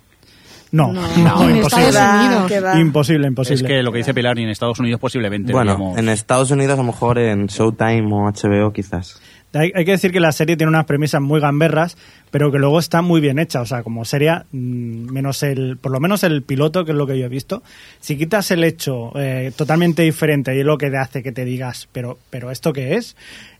[0.74, 1.90] No, No, no, en imposible.
[1.90, 2.48] Estados va, Unidos.
[2.52, 2.80] que va.
[2.80, 3.62] Imposible, imposible.
[3.62, 5.52] Es que lo que dice Pilar, y en Estados Unidos posiblemente.
[5.52, 9.22] Bueno, digamos- en Estados Unidos a lo mejor en Showtime o HBO quizás.
[9.54, 11.98] Hay, que decir que la serie tiene unas premisas muy gamberras,
[12.30, 13.62] pero que luego está muy bien hecha.
[13.62, 17.06] O sea, como seria, mm, menos el, por lo menos el piloto, que es lo
[17.06, 17.62] que yo he visto.
[18.00, 21.44] Si quitas el hecho eh, totalmente diferente y es lo que te hace que te
[21.44, 23.18] digas, pero, pero ¿esto qué es?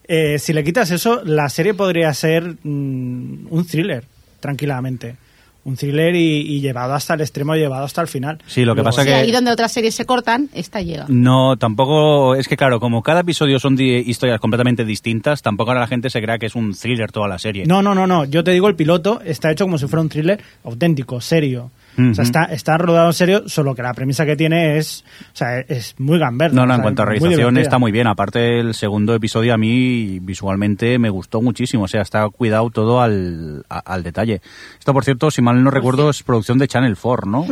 [0.08, 4.06] Eh, si le quitas eso, la serie podría ser mm, un thriller,
[4.40, 5.16] tranquilamente.
[5.64, 8.40] Un thriller y, y llevado hasta el extremo, llevado hasta el final.
[8.48, 11.06] Sí, lo que Luego, pasa Sí, que- ahí donde otras series se cortan, esta llega.
[11.08, 12.34] No, tampoco.
[12.36, 16.20] Es que, claro, como cada episodio son historias completamente distintas, tampoco ahora la gente se
[16.22, 17.66] crea que es un thriller toda la serie.
[17.68, 18.26] No, no, no, no.
[18.26, 21.70] Yo te digo, el piloto está hecho como si fuera un thriller auténtico, serio.
[21.98, 25.36] O sea, está, está rodado en serio, solo que la premisa que tiene es, o
[25.36, 26.54] sea, es muy gamberra.
[26.54, 28.08] No, no, o en cuanto a realización está muy bien.
[28.08, 31.84] Aparte, el segundo episodio a mí visualmente me gustó muchísimo.
[31.84, 34.42] O sea, está cuidado todo al, a- al detalle.
[34.80, 37.46] Esto, por cierto, si mal no recuerdo, es producción de Channel 4, ¿no?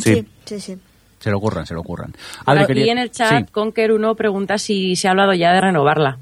[0.00, 0.76] Sí, sí, sí.
[1.18, 2.12] Se lo ocurran, se lo ocurran.
[2.44, 3.52] Claro, Adri, quería- Y en el chat, Sí.
[3.52, 6.18] Conker 1 pregunta si se ha hablado ya de renovarla.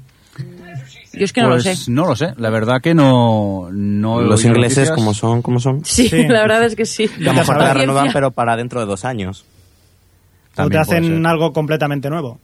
[1.17, 1.91] Yo es que no Pues lo sé.
[1.91, 2.33] no lo sé.
[2.37, 3.69] La verdad que no.
[3.71, 4.95] no Los ingleses noticias.
[4.95, 5.83] como son, como son.
[5.85, 6.23] Sí, Sí.
[6.27, 7.09] la verdad es que sí.
[7.17, 9.45] A lo mejor te la renuevan, pero para dentro de dos años.
[10.57, 12.39] O te hacen algo completamente nuevo.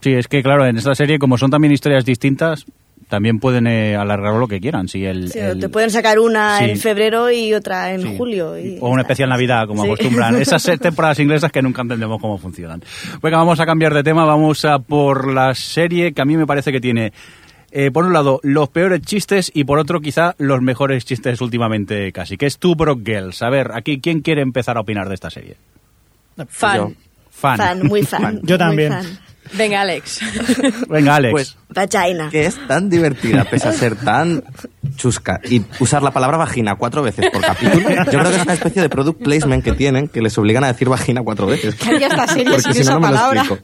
[0.00, 2.66] Sí, es que claro, en esta serie, como son también historias distintas,
[3.08, 4.88] también pueden eh, alargarlo lo que quieran.
[4.88, 6.64] Si el, Sí, el- Te pueden sacar una Sí.
[6.70, 8.14] en febrero y otra en Sí.
[8.16, 8.58] julio.
[8.58, 9.28] y o una especial.
[9.28, 9.88] Navidad, como Sí.
[9.90, 10.36] acostumbran.
[10.40, 12.82] Esas eh, temporadas inglesas que nunca entendemos cómo funcionan.
[13.22, 14.24] Venga, vamos a cambiar de tema.
[14.24, 17.12] Vamos a por la serie que a mí me parece que tiene,
[17.72, 22.12] eh, por un lado, los peores chistes y por otro, quizá, los mejores chistes últimamente
[22.12, 23.42] casi, que es Two Broke Girls.
[23.42, 25.56] A ver, aquí, ¿quién quiere empezar a opinar de esta serie?
[26.48, 26.76] Fan.
[26.76, 26.92] Yo.
[27.30, 27.56] Fan.
[27.58, 28.40] Fan, muy fan.
[28.44, 28.92] Yo también.
[28.92, 29.06] fan.
[29.52, 30.20] Venga, Alex.
[30.88, 31.32] Venga, Alex.
[31.32, 32.30] Pues Vagina.
[32.30, 34.42] que es tan divertida, pese a ser tan
[34.96, 38.54] chusca y usar la palabra vagina cuatro veces por capítulo, yo creo que es una
[38.54, 41.74] especie de product placement que tienen que les obligan a decir vagina cuatro veces.
[41.74, 43.58] Que haya esta serie Porque si no, no me lo explico.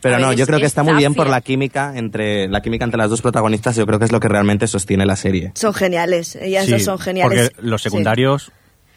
[0.00, 2.84] Pero no, yo creo que es está muy bien por la química entre la química
[2.84, 3.74] entre las dos protagonistas.
[3.76, 5.52] Yo creo que es lo que realmente sostiene la serie.
[5.54, 6.36] Son geniales.
[6.36, 7.50] Ellas Sí, dos son geniales.
[7.50, 7.88] Porque los Sí.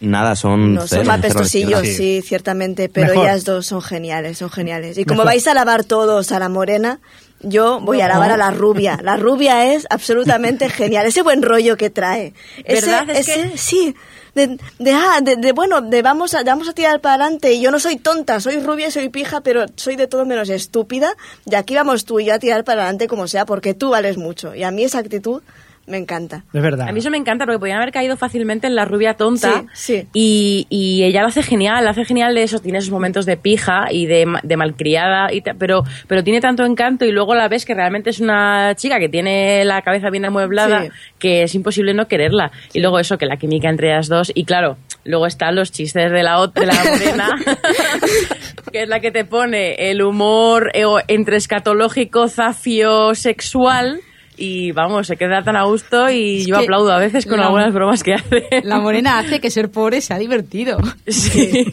[0.01, 3.25] Nada, son No, cero, son más pestosillos, sí, ciertamente, pero Mejor.
[3.25, 4.97] ellas dos son geniales, son geniales.
[4.97, 5.25] Y como Mejor.
[5.33, 6.99] vais a alabar todos a la morena,
[7.41, 8.97] yo voy a alabar a la rubia.
[9.03, 12.33] La rubia es absolutamente genial, ese buen rollo que trae.
[12.63, 13.09] Ese, ¿Verdad?
[13.09, 13.93] Es ese- que- Sí,
[14.35, 17.51] de, de, ah, de- de, bueno, de vamos a, vamos a tirar para adelante.
[17.51, 21.13] Y yo no soy tonta, soy rubia, soy pija, pero soy de todo menos estúpida.
[21.45, 24.17] Y aquí vamos tú y yo a tirar para adelante como sea, porque tú vales
[24.17, 24.55] mucho.
[24.55, 25.41] Y a mí esa actitud
[25.89, 26.43] me encanta.
[26.53, 26.87] Es verdad.
[26.87, 29.65] A mí eso me encanta porque podían haber caído fácilmente en la rubia tonta.
[29.73, 30.07] Sí, sí.
[30.13, 32.59] Y, y ella lo hace genial, lo hace genial de eso.
[32.59, 36.39] Tiene esos momentos de pija y de, ma- de malcriada, y ta- pero, pero tiene
[36.41, 40.09] tanto encanto y luego la ves que realmente es una chica que tiene la cabeza
[40.09, 40.89] bien amueblada Sí.
[41.17, 42.51] que es imposible no quererla.
[42.73, 44.31] Y luego eso, que la química entre las dos.
[44.35, 47.29] Y claro, luego están los chistes de la, de la morena,
[48.71, 54.01] que es la que te pone el humor o- entre escatológico, zafio, sexual.
[54.41, 57.47] Y vamos, se queda tan a gusto y Es yo aplaudo a veces con la-
[57.47, 58.47] algunas bromas que hace.
[58.63, 60.77] La morena hace que ser pobre sea divertido.
[61.07, 61.65] Sí.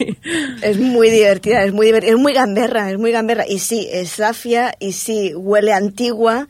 [0.61, 3.45] Es muy divertida, es muy divertida, es muy gamberra, es muy gamberra.
[3.47, 6.47] Y sí, es zafia y sí, huele antigua,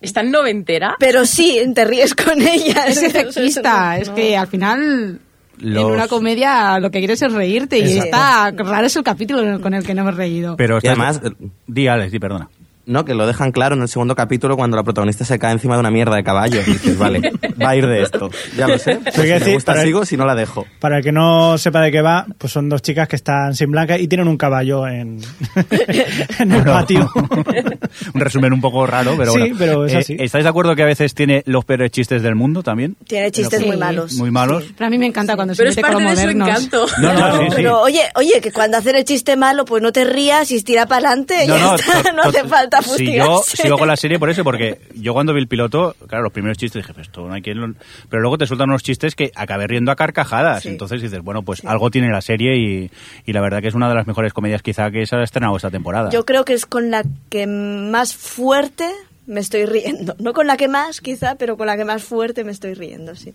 [0.00, 0.96] Está en noventera.
[0.98, 2.86] pero sí, te ríes con ella.
[2.88, 4.14] Es efectista, No, es no.
[4.16, 5.20] que al final
[5.58, 9.60] Los- en una comedia lo que quieres es reírte y está raro es el capítulo
[9.60, 10.56] con el que no hemos reído.
[10.56, 11.20] Pero además,
[11.66, 12.48] Di, Alex, di, perdona.
[12.86, 15.74] No, que lo dejan claro en el segundo capítulo cuando la protagonista se cae encima
[15.74, 16.60] de una mierda de caballo.
[16.66, 17.32] Y dices, vale,
[17.62, 18.30] va a ir de esto.
[18.56, 18.98] Ya lo sé.
[19.04, 20.66] Pero si me gusta para- sigo, si no la dejo.
[20.80, 23.70] Para el que no sepa de qué va, pues son dos chicas que están sin
[23.70, 25.20] blanca y tienen un caballo en,
[26.38, 27.10] en el patio.
[28.14, 29.56] un resumen un poco raro, pero Sí, bueno.
[29.58, 30.16] pero es Eh, así.
[30.18, 32.96] ¿Estáis de acuerdo que a veces tiene los peores chistes del mundo también?
[33.06, 33.66] Tiene chistes Sí.
[33.66, 34.14] muy malos.
[34.14, 34.64] Muy malos.
[34.76, 36.38] Pero a mí me encanta cuando Pero se es mete con parte lo de su
[36.38, 36.48] modernos.
[36.48, 36.86] encanto.
[37.00, 37.52] No, no, sí, sí.
[37.56, 40.86] Pero oye, oye, que cuando hacen el chiste malo, pues no te rías y tira
[40.86, 41.46] para adelante.
[41.46, 43.56] No, ya no, está, no hace falta Si fustigarse.
[43.56, 46.32] yo sigo con la serie por eso, porque yo cuando vi el piloto, claro, los
[46.32, 47.74] primeros chistes dije, pues esto no hay quien lo-".
[48.08, 50.62] Pero luego te sueltan unos chistes que acabé riendo a carcajadas.
[50.62, 50.68] Sí.
[50.68, 52.90] Entonces dices, bueno, pues algo tiene la serie y,
[53.26, 55.56] y la verdad que es una de las mejores comedias quizá que se ha estrenado
[55.56, 56.10] esta temporada.
[56.10, 58.88] Yo creo que es con la que más fuerte
[59.26, 60.14] me estoy riendo.
[60.18, 63.14] No con la que más, quizá, pero con la que más fuerte me estoy riendo,
[63.14, 63.34] sí.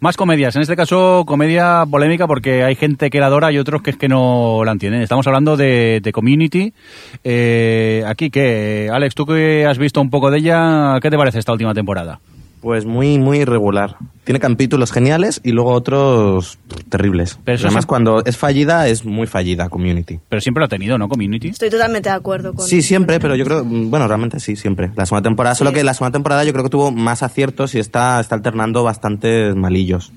[0.00, 3.82] Más comedias, en este caso comedia polémica porque hay gente que la adora y otros
[3.82, 5.02] que es que no la entienden.
[5.02, 6.72] Estamos hablando de, de Community.
[7.22, 8.90] Eh, aquí, ¿qué?
[8.92, 12.20] Alex, tú que has visto un poco de ella, ¿qué te parece esta última temporada?
[12.64, 13.96] Pues muy, muy irregular.
[14.24, 16.58] Tiene capítulos geniales y luego otros
[16.88, 17.38] terribles.
[17.44, 20.18] Pero Además, cuando es fallida, es muy fallida Community.
[20.30, 21.10] Pero siempre lo ha tenido, ¿no?
[21.10, 21.48] Community.
[21.48, 24.56] Estoy totalmente de acuerdo con Sí, siempre, con- pero yo creo, mm, bueno, realmente sí,
[24.56, 24.90] siempre.
[24.96, 27.78] La segunda temporada, solo que la segunda temporada yo creo que tuvo más aciertos y
[27.80, 30.10] está, está alternando bastantes malillos.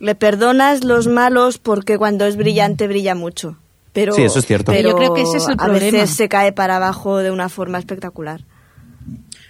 [0.00, 3.56] Le perdonas los malos porque cuando es brillante brilla mucho.
[3.94, 4.70] Pero, Sí, eso es cierto.
[4.70, 5.78] Pero Yo creo que ese es el a problema.
[5.98, 8.42] veces se cae para abajo de una forma espectacular.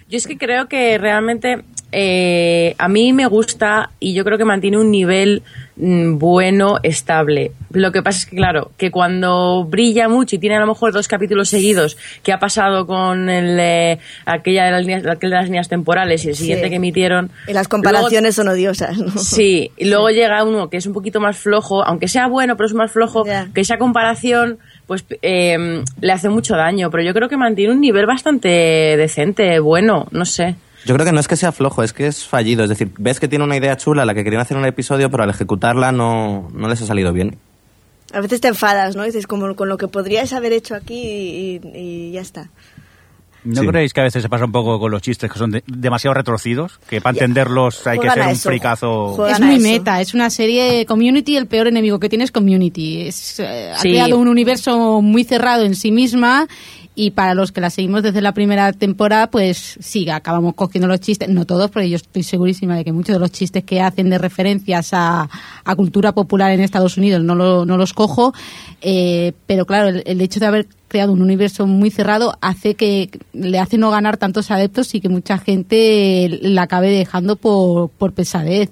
[0.07, 4.45] Yo es que creo que realmente eh, a mí me gusta y yo creo que
[4.45, 5.43] mantiene un nivel
[5.75, 7.51] mm, bueno, estable.
[7.71, 10.93] Lo que pasa es que, claro, que cuando brilla mucho y tiene a lo mejor
[10.93, 15.35] dos capítulos seguidos, que ha pasado con el, eh, aquella de las líneas, aquel de
[15.35, 16.69] las líneas temporales y el siguiente Sí.
[16.69, 17.31] que emitieron.
[17.47, 19.11] Y las comparaciones son odiosas, ¿no?
[19.17, 22.67] Sí, y luego llega uno que es un poquito más flojo, aunque sea bueno, pero
[22.67, 23.23] es más flojo,
[23.53, 27.79] que esa comparación pues eh, le hace mucho daño, pero yo creo que mantiene un
[27.79, 30.55] nivel bastante decente, bueno, no sé.
[30.85, 32.63] Yo creo que no es que sea flojo, es que es fallido.
[32.63, 35.09] Es decir, ves que tiene una idea chula, la que querían hacer en un episodio,
[35.11, 37.37] pero al ejecutarla no, no les ha salido bien.
[38.13, 39.03] A veces te enfadas, ¿no?
[39.03, 42.49] Dices, como con lo que podrías haber hecho aquí y, y ya está.
[43.43, 43.67] ¿No Sí.
[43.67, 46.13] creéis que a veces se pasa un poco con los chistes que son de- demasiado
[46.13, 46.79] retorcidos?
[46.87, 48.49] Que para entenderlos hay que Juegan ser a un eso.
[48.49, 49.07] fricazo.
[49.15, 49.63] Juegan Es muy eso.
[49.79, 53.01] meta, es una serie Community, el peor enemigo que tiene es Community.
[53.07, 53.89] Es, eh, Ha Sí.
[53.89, 56.47] creado un universo muy cerrado en sí misma
[56.93, 60.99] y para los que la seguimos desde la primera temporada, pues sí, acabamos cogiendo los
[60.99, 64.09] chistes, no todos, pero yo estoy segurísima de que muchos de los chistes que hacen
[64.09, 65.29] de referencias a,
[65.63, 68.33] a cultura popular en Estados Unidos no, lo- no los cojo,
[68.81, 73.09] eh, pero claro, el, el hecho de haber creado un universo muy cerrado hace que
[73.31, 78.11] le hace no ganar tantos adeptos y que mucha gente la acabe dejando por, por
[78.13, 78.69] pesadez.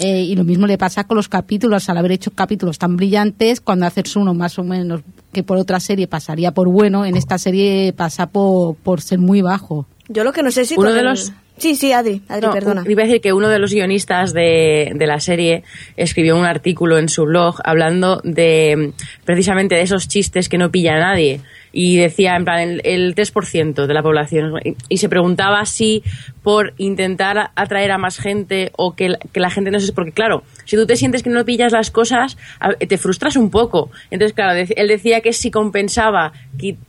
[0.00, 3.60] Eh, y lo mismo le pasa con los capítulos, al haber hecho capítulos tan brillantes,
[3.60, 5.00] cuando haces uno más o menos
[5.38, 9.40] que por otra serie pasaría por bueno, en esta serie pasa por, por ser muy
[9.40, 9.86] bajo.
[10.08, 12.52] Yo lo que no sé si Uno de el- los- Sí, sí, Adri, Adri, No,
[12.52, 12.84] perdona.
[12.88, 15.64] Iba a decir que uno de los guionistas de, de la serie
[15.96, 18.92] escribió un artículo en su blog hablando de
[19.24, 21.40] precisamente de esos chistes que no pilla a nadie.
[21.72, 24.54] Y decía, en plan, el, el 3% de la población.
[24.88, 26.02] Y, se preguntaba si
[26.42, 29.92] por intentar atraer a más gente o que, que la gente no se...
[29.92, 32.36] Porque claro, si tú te sientes que no pillas las cosas,
[32.78, 33.90] te frustras un poco.
[34.10, 36.32] Entonces, claro, él decía que si compensaba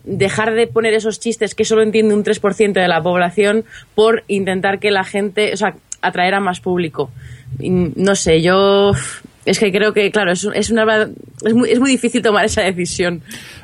[0.04, 3.66] dejar de poner esos chistes que solo entiende un 3% de la población
[3.96, 7.12] por intentar que la gente, o sea, atraer a más público.
[7.60, 8.94] No sé, yo
[9.46, 10.86] es que creo que, claro, es, es, una,
[11.44, 13.22] es, muy, es muy difícil tomar esa decisión.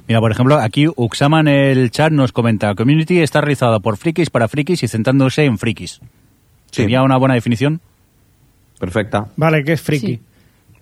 [0.08, 4.30] Mira, por ejemplo, aquí Uxama en el chat nos comenta, Community está realizada por frikis
[4.30, 6.00] para frikis y centrándose en frikis.
[6.72, 6.84] Sí.
[6.84, 7.82] ¿Sería una buena definición?
[8.80, 9.28] Perfecta.
[9.36, 10.16] Vale, que es friki.
[10.16, 10.22] Sí.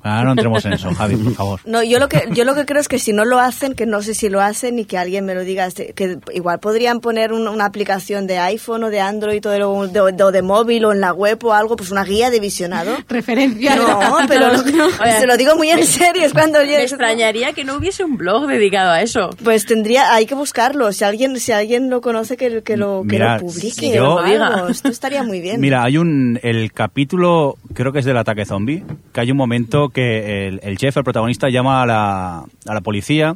[0.04, 1.60] Ah, no entremos en eso, Javi, por favor.
[1.66, 3.86] No, yo lo que yo lo que creo es que si no lo hacen, que
[3.86, 7.00] no sé si lo hacen y que alguien me lo diga, este, que igual podrían
[7.00, 10.32] poner un- una aplicación de iPhone o de Android o de, lo- de- de- o
[10.32, 12.96] de móvil o en la web o algo, pues una guía de visionado.
[13.08, 13.76] Referencia.
[13.76, 14.64] No, pero lo-
[15.20, 18.18] se lo digo muy en serio, es cuando Me oye, extrañaría que no hubiese un
[18.18, 19.30] blog dedicado a eso.
[19.44, 20.92] Pues tendría, hay que buscarlo.
[20.92, 23.72] Si alguien, si alguien lo conoce, que, que lo, que Mira, lo publique.
[23.72, 24.68] sí, yo- o algo.
[24.68, 25.62] Esto estaría muy bien.
[25.62, 28.84] Mira, hay un el capítulo, creo que es del ataque zombie,
[29.14, 32.82] que hay un momento que el, el chef, el protagonista, llama a la, a la
[32.82, 33.36] policía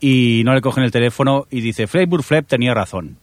[0.00, 3.16] y no le cogen el teléfono y dice, Flavor Flap tenía razón.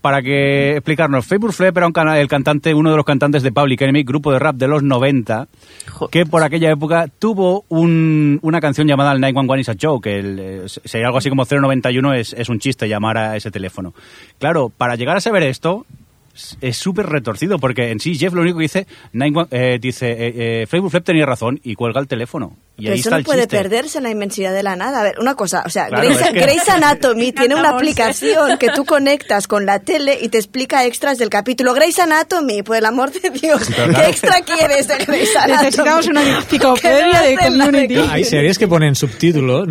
[0.00, 3.52] Para que explicarnos, Flavor Flap era un cana- el cantante, uno de los cantantes de
[3.52, 5.46] Public Enemy, grupo de rap de los 90,
[6.10, 10.18] que por aquella época tuvo un- una canción llamada el 911 is a joke, que
[10.18, 13.92] el, eh, sería algo así como 091 es, es un chiste llamar a ese teléfono.
[14.38, 15.84] Claro, para llegar a saber esto,
[16.60, 20.32] es- súper retorcido, porque en sí Jeff lo único que dice, 911, eh, dice, eh,
[20.62, 20.66] eh,
[21.04, 22.56] tenía razón y cuelga el teléfono.
[22.80, 23.56] Y Pero ahí eso está no el puede chiste.
[23.56, 25.00] perderse en la inmensidad de la nada.
[25.00, 28.58] A ver, una cosa, o sea, Claro, Grey's, es que- Grey's Anatomy tiene una aplicación
[28.58, 31.74] que tú conectas con la tele y te explica extras del capítulo.
[31.74, 35.64] Grey's Anatomy, por el amor de Dios, ¿qué extra quieres de Grey's Anatomy?
[35.64, 37.96] Necesitamos una enciclopedia de community.
[38.10, 39.66] Hay series que ponen subtítulos.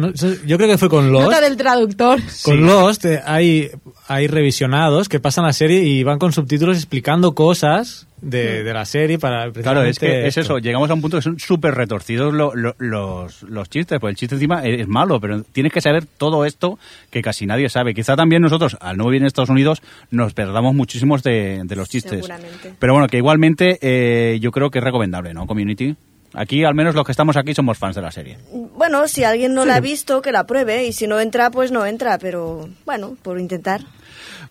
[0.46, 1.26] Yo creo que fue con Lost.
[1.26, 2.20] Nota del traductor.
[2.44, 3.70] Con Lost eh, hay,
[4.08, 8.86] hay revisionados que pasan la serie y van con subtítulos explicando cosas de, de la
[8.86, 10.42] serie para Claro, es que es esto.
[10.42, 14.12] eso, llegamos a un punto que son súper retorcidos lo- lo- los, los chistes, pues
[14.12, 17.94] el chiste encima es malo, pero tienes que saber todo esto que casi nadie sabe.
[17.94, 21.90] Quizá también nosotros, al no vivir en Estados Unidos, nos perdamos muchísimos de, de los
[21.90, 22.12] chistes.
[22.26, 22.74] Seguramente.
[22.80, 25.96] Pero bueno, que igualmente eh, yo creo que es recomendable, ¿no, Community?
[26.36, 28.38] Aquí, al menos los que estamos aquí, somos fans de la serie.
[28.76, 30.86] Bueno, si alguien no la ha visto, que la pruebe.
[30.86, 32.20] Y si no entra, pues no entra.
[32.20, 33.82] Pero bueno, por intentar.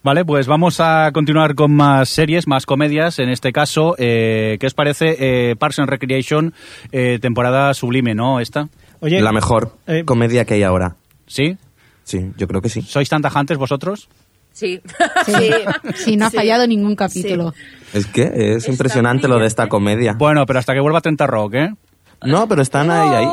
[0.02, 3.18] Vale, pues vamos a continuar con más series, más comedias.
[3.18, 5.16] En este caso, eh, ¿qué os parece
[5.50, 6.54] eh, Parks and Recreation,
[6.92, 8.40] eh, temporada sublime, ¿no?
[8.40, 8.68] Esta.
[9.00, 10.96] Oye, La mejor eh, comedia que hay ahora.
[11.26, 11.56] ¿Sí?
[12.04, 12.82] Sí, yo creo que sí.
[12.82, 14.08] ¿Sois tan tajantes vosotros?
[14.52, 14.80] Sí.
[15.26, 15.50] Sí,
[15.94, 16.36] Sí, no ha Sí.
[16.36, 17.54] fallado ningún capítulo.
[17.92, 20.14] Es que es Está impresionante lo de esta comedia.
[20.14, 21.74] Bueno, pero hasta que vuelva 30 Rock, ¿eh?
[22.22, 23.28] No, pero están ahí, ahí.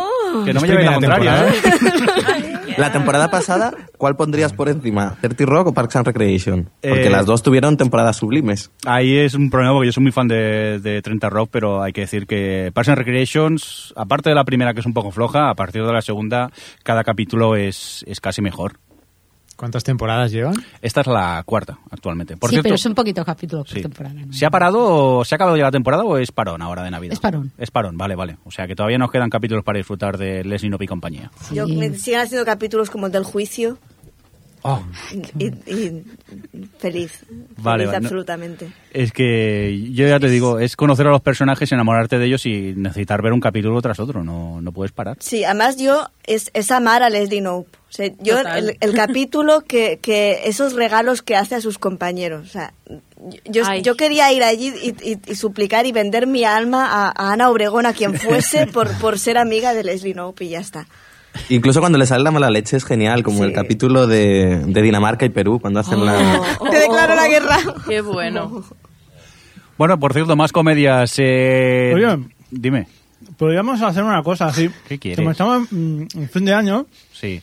[0.46, 1.48] Que no Es me lleven la contraria.
[1.48, 1.54] ¿eh?
[2.78, 5.16] La temporada pasada, ¿cuál pondrías por encima?
[5.22, 6.70] ¿30 Rock o Parks and Recreation?
[6.82, 8.72] Porque Eh, las dos tuvieron temporadas sublimes.
[8.86, 11.94] Ahí es un problema porque yo soy muy fan de, de 30 Rock, pero hay
[11.94, 15.50] que decir que Parks and Recreations, aparte de la primera que es un poco floja,
[15.50, 16.52] a partir de la segunda,
[16.84, 18.80] cada capítulo es, es casi mejor.
[19.56, 20.54] ¿Cuántas temporadas llevan?
[20.82, 22.36] Esta es la cuarta actualmente.
[22.36, 23.82] Por sí, cierto, pero son poquitos capítulos por sí.
[23.82, 24.14] temporada.
[24.16, 24.34] ¿no?
[24.34, 27.14] ¿Se ha parado, se ha acabado ya la temporada o es parón ahora de Navidad?
[27.14, 27.52] Es parón.
[27.58, 28.38] Es parón, vale, vale.
[28.44, 31.32] O sea que todavía nos quedan capítulos para disfrutar de Leslie Knope y compañía.
[31.54, 31.78] Yo, Sí.
[31.78, 33.78] me siguen haciendo capítulos como el del juicio.
[34.68, 34.84] Oh.
[35.38, 36.04] Y, y-
[36.80, 37.24] feliz.
[37.30, 38.72] Vale, feliz vale, no- absolutamente.
[38.92, 42.74] Es que yo ya te digo, es conocer a los personajes, enamorarte de ellos y
[42.76, 45.18] necesitar ver un capítulo tras otro, no, no puedes parar.
[45.20, 47.70] Sí, además yo es, es amar a Leslie Knope.
[47.90, 52.46] O sea, yo el, el capítulo que, que esos regalos que hace a sus compañeros.
[52.48, 52.74] O sea,
[53.46, 57.32] yo, yo quería ir allí y, y- y suplicar y vender mi alma a, a
[57.34, 60.88] Ana Obregón, a quien fuese, por, por ser amiga de Leslie Knope y ya está.
[61.50, 63.44] Incluso cuando le sale la mala leche es genial, como Sí.
[63.46, 66.16] el capítulo de, de Dinamarca y Perú, cuando hacen la...
[66.72, 67.58] Te declaro la guerra.
[67.88, 68.64] Qué bueno.
[69.78, 71.16] Bueno, por cierto, más comedias.
[71.18, 71.92] Eh...
[71.96, 72.18] Oye.
[72.52, 72.88] Dime.
[73.38, 74.70] podríamos hacer una cosa así.
[74.88, 75.18] ¿Qué quieres?
[75.18, 77.42] Como estamos mm, en fin de año, Sí.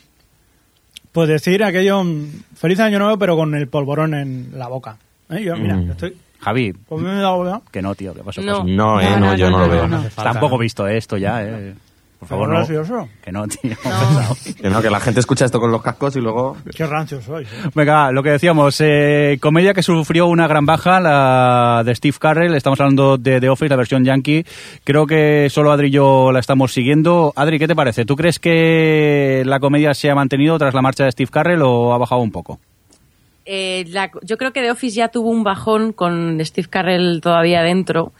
[1.11, 2.25] pues decir aquello, mm,
[2.55, 4.97] feliz año nuevo, pero con el polvorón en la boca.
[5.29, 5.43] ¿Eh?
[5.43, 5.91] Yo, mira, Mm.
[5.91, 6.17] estoy...
[6.39, 8.51] Javi, Pues me he dado la- que no, tío, que paso, No.
[8.51, 8.63] paso.
[8.65, 10.03] No, eh, no, No, no, yo no, no, lo veo.
[10.15, 11.73] Tampoco he visto esto ya, eh.
[12.23, 12.55] Por favor, no.
[12.55, 13.07] gracioso.
[13.23, 13.75] Que no, tío.
[14.61, 16.55] Que no, que la gente escucha esto con los cascos y luego...
[16.75, 17.47] Qué rancio sois.
[17.47, 17.69] ¿eh?
[17.75, 22.55] Venga, lo que decíamos, eh, comedia que sufrió una gran baja, la de Steve Carell,
[22.55, 24.45] estamos hablando de The Office, la versión yankee.
[24.83, 27.33] Creo que solo Adri y yo la estamos siguiendo.
[27.35, 28.05] Adri, ¿qué te parece?
[28.05, 31.93] ¿Tú crees que la comedia se ha mantenido tras la marcha de Steve Carell o
[31.93, 32.59] ha bajado un poco?
[33.45, 37.61] Eh, la- yo creo que The Office ya tuvo un bajón con Steve Carell todavía
[37.61, 38.13] dentro,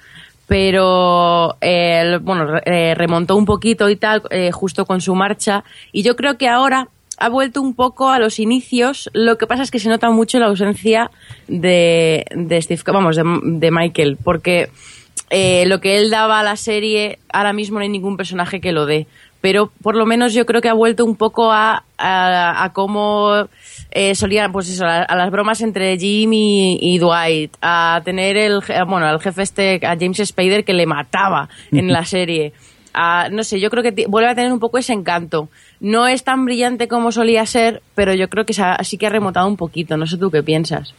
[0.47, 6.03] pero eh, bueno, eh, remontó un poquito y tal, eh, justo con su marcha, y
[6.03, 9.71] yo creo que ahora ha vuelto un poco a los inicios, lo que pasa es
[9.71, 11.11] que se nota mucho la ausencia
[11.47, 14.69] de, de Steve, vamos, de, de Michael, porque
[15.29, 18.71] eh, lo que él daba a la serie, ahora mismo no hay ningún personaje que
[18.71, 19.07] lo dé.
[19.41, 23.49] Pero por lo menos yo creo que ha vuelto un poco a, a cómo
[23.93, 28.35] eh, solían, pues eso, a, a las bromas entre Jim y, y Dwight, a tener
[28.37, 32.53] el, bueno, al jefe este, a James Spader que le mataba en la serie.
[32.93, 35.49] A- no sé, yo creo que vuelve a tener un poco ese encanto.
[35.79, 39.07] No es tan brillante como solía ser, pero yo creo que se ha- sí que
[39.07, 39.97] ha remontado un poquito.
[39.97, 40.93] No sé tú qué piensas.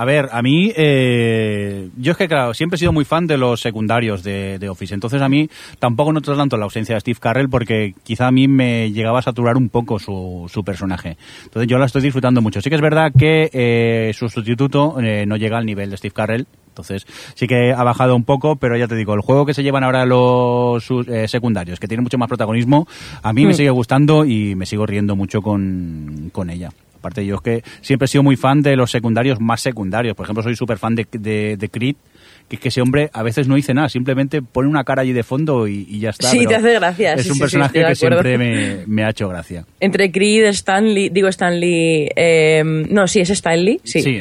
[0.00, 3.36] A ver, a mí, eh, yo es que, claro, siempre he sido muy fan de
[3.36, 4.94] los secundarios de, de Office.
[4.94, 5.48] Entonces, a mí
[5.80, 9.22] tampoco noto tanto la ausencia de Steve Carell porque quizá a mí me llegaba a
[9.22, 11.16] saturar un poco su, su personaje.
[11.44, 12.60] Entonces, yo la estoy disfrutando mucho.
[12.60, 16.14] Sí que es verdad que eh, su sustituto eh, no llega al nivel de Steve
[16.14, 16.46] Carell.
[16.68, 19.64] Entonces, sí que ha bajado un poco, pero ya te digo, el juego que se
[19.64, 22.86] llevan ahora los sus- eh, secundarios, que tiene mucho más protagonismo,
[23.20, 23.56] a mí me Mm.
[23.56, 26.70] sigue gustando y me sigo riendo mucho con, con ella.
[26.98, 30.16] Aparte, yo es que siempre he sido muy fan de los secundarios más secundarios.
[30.16, 31.96] Por ejemplo, soy súper fan de, de, de Creed,
[32.48, 35.12] que es que ese hombre a veces no dice nada, simplemente pone una cara allí
[35.12, 36.30] de fondo y, y ya está.
[36.30, 39.28] Sí, te hace gracia, Es sí, un sí, personaje que siempre me, me ha hecho
[39.28, 39.64] gracia.
[39.80, 44.20] Entre Creed, Stanley, digo Stanley, eh, no, sí, es Stanley, sí.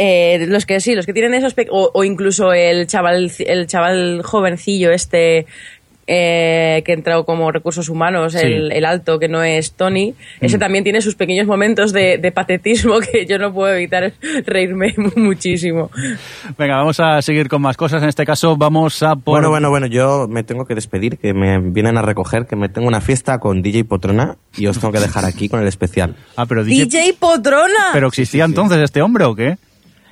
[0.00, 4.22] Eh, los que sí, los que tienen esos, o, o incluso el chaval, el chaval
[4.22, 5.46] jovencillo este
[6.10, 8.38] eh, que ha entrado como recursos humanos, Sí.
[8.42, 10.60] el, el alto que no es Tony, ese Mm.
[10.60, 14.12] también tiene sus pequeños momentos de, de patetismo que yo no puedo evitar
[14.46, 15.90] reírme muchísimo.
[16.56, 18.02] Venga, vamos a seguir con más cosas.
[18.02, 19.34] En este caso, vamos a por.
[19.34, 22.68] Bueno, bueno, bueno, yo me tengo que despedir, que me vienen a recoger, que me
[22.70, 26.16] tengo una fiesta con DJ Potrona y os tengo que dejar aquí con el especial.
[26.36, 26.86] Ah, pero DJ.
[26.86, 27.90] DJ Potrona.
[27.92, 29.58] ¿Pero existía entonces este hombre o qué?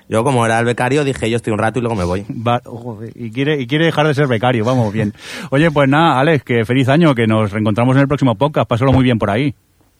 [0.09, 2.25] Yo, como era el becario, dije yo estoy un rato y luego me voy.
[2.31, 5.13] Va- joder, y, quiere, y quiere dejar de ser becario, vamos bien.
[5.51, 8.69] Oye, pues nada, Alex, que feliz año, que nos reencontramos en el próximo podcast.
[8.69, 9.55] Pásalo muy bien por ahí.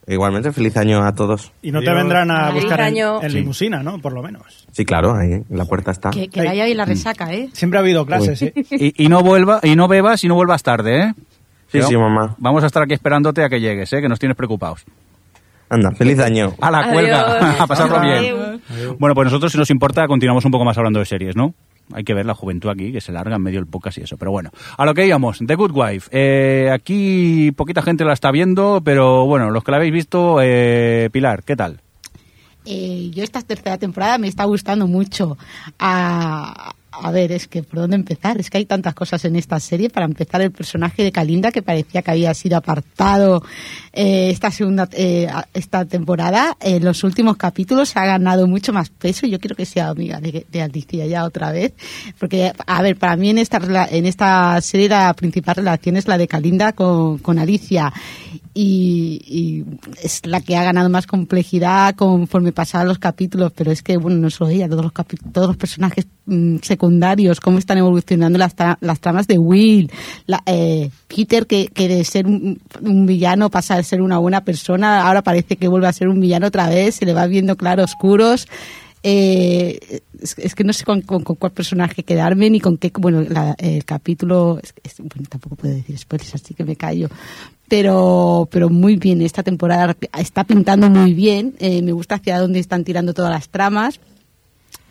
[0.09, 1.51] Igualmente, feliz año a todos.
[1.63, 3.21] Y no te vendrán a Feliz buscar en, año.
[3.23, 3.39] en Sí.
[3.39, 3.99] limusina, ¿no?
[3.99, 4.65] Por lo menos.
[4.71, 6.11] Sí, claro, ahí en la puerta está.
[6.11, 7.49] Que, que vaya ahí la resaca, ¿eh?
[7.53, 8.53] Siempre ha habido clases, ¿eh?
[8.71, 11.15] Y, y no vuelva, y no bebas y no vuelvas tarde, ¿eh?
[11.73, 12.37] Sí, sí, mamá.
[12.39, 14.01] Vamos a estar aquí esperándote a que llegues, ¿eh?
[14.01, 14.85] Que nos tienes preocupados.
[15.69, 16.55] Anda, feliz año.
[16.61, 16.93] A la Adiós.
[16.93, 18.21] cuelga, a pasarlo Adiós.
[18.21, 18.97] bien.
[18.99, 21.55] Bueno, pues nosotros, si nos importa, continuamos un poco más hablando de series, ¿no?
[21.93, 24.17] Hay que ver la juventud aquí, que se larga en medio del podcast y eso.
[24.17, 26.09] Pero bueno, a lo que íbamos, The Good Wife.
[26.11, 31.09] Eh, aquí poquita gente la está viendo, pero bueno, los que la habéis visto, eh,
[31.13, 31.81] Pilar, ¿qué tal?
[32.65, 35.39] Eh, yo esta tercera temporada me está gustando mucho.
[35.79, 38.39] A, a ver, es que por dónde empezar.
[38.39, 39.91] Es que hay tantas cosas en esta serie.
[39.91, 43.43] Para empezar, el personaje de Kalinda, que parecía que había sido apartado
[43.93, 49.27] eh, esta segunda eh, esta temporada, en los últimos capítulos ha ganado mucho más peso.
[49.27, 51.75] Yo quiero que sea amiga de, de Alicia ya otra vez.
[52.19, 53.59] Porque, a ver, para mí en esta,
[53.91, 57.93] en esta serie la principal relación es la de Kalinda con, con Alicia.
[58.59, 59.65] Y, y
[60.03, 64.17] es la que ha ganado más complejidad conforme pasaban los capítulos, pero es que, bueno,
[64.17, 64.93] no solo ella, todos los,
[65.31, 66.57] todos los personajes mm,
[66.87, 69.91] secundarios, cómo están evolucionando las, tra- las tramas de Will,
[70.27, 74.43] la- eh, Peter, que, que de ser un, un villano pasa a ser una buena
[74.45, 77.57] persona, ahora parece que vuelve a ser un villano otra vez, se le va viendo
[77.57, 78.47] claroscuros.
[79.03, 82.91] Eh, es, es que no sé con, con- con cuál personaje quedarme ni con qué.
[82.99, 84.59] Bueno, la- el capítulo.
[84.63, 87.09] es- es- bueno, tampoco puedo decir spoilers, así que me callo.
[87.69, 91.55] Pero, pero muy bien, esta temporada está pintando muy bien.
[91.59, 94.01] eh, me gusta hacia dónde están tirando todas las tramas.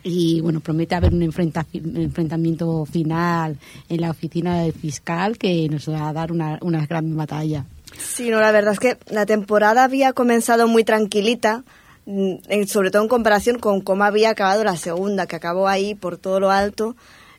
[0.08, 3.56] Y bueno, promete haber un, enfrenta- un enfrentamiento final
[3.88, 7.64] en la oficina del fiscal que nos va a dar una, una gran batalla.
[7.98, 11.64] Sí, no, la verdad es que la temporada había comenzado muy tranquilita,
[12.04, 12.34] mm,
[12.68, 16.38] sobre todo en comparación con cómo había acabado la segunda, que acabó ahí por todo
[16.38, 16.94] lo alto.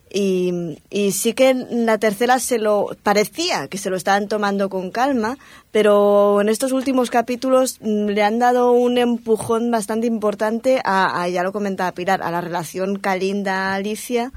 [0.09, 4.69] Y, y sí que en la tercera se lo parecía que se lo estaban tomando
[4.69, 5.37] con calma,
[5.71, 11.43] pero en estos últimos capítulos mm, le han dado un empujón bastante importante a, ya
[11.43, 14.31] lo comentaba Pilar, a la relación Kalinda-Alicia,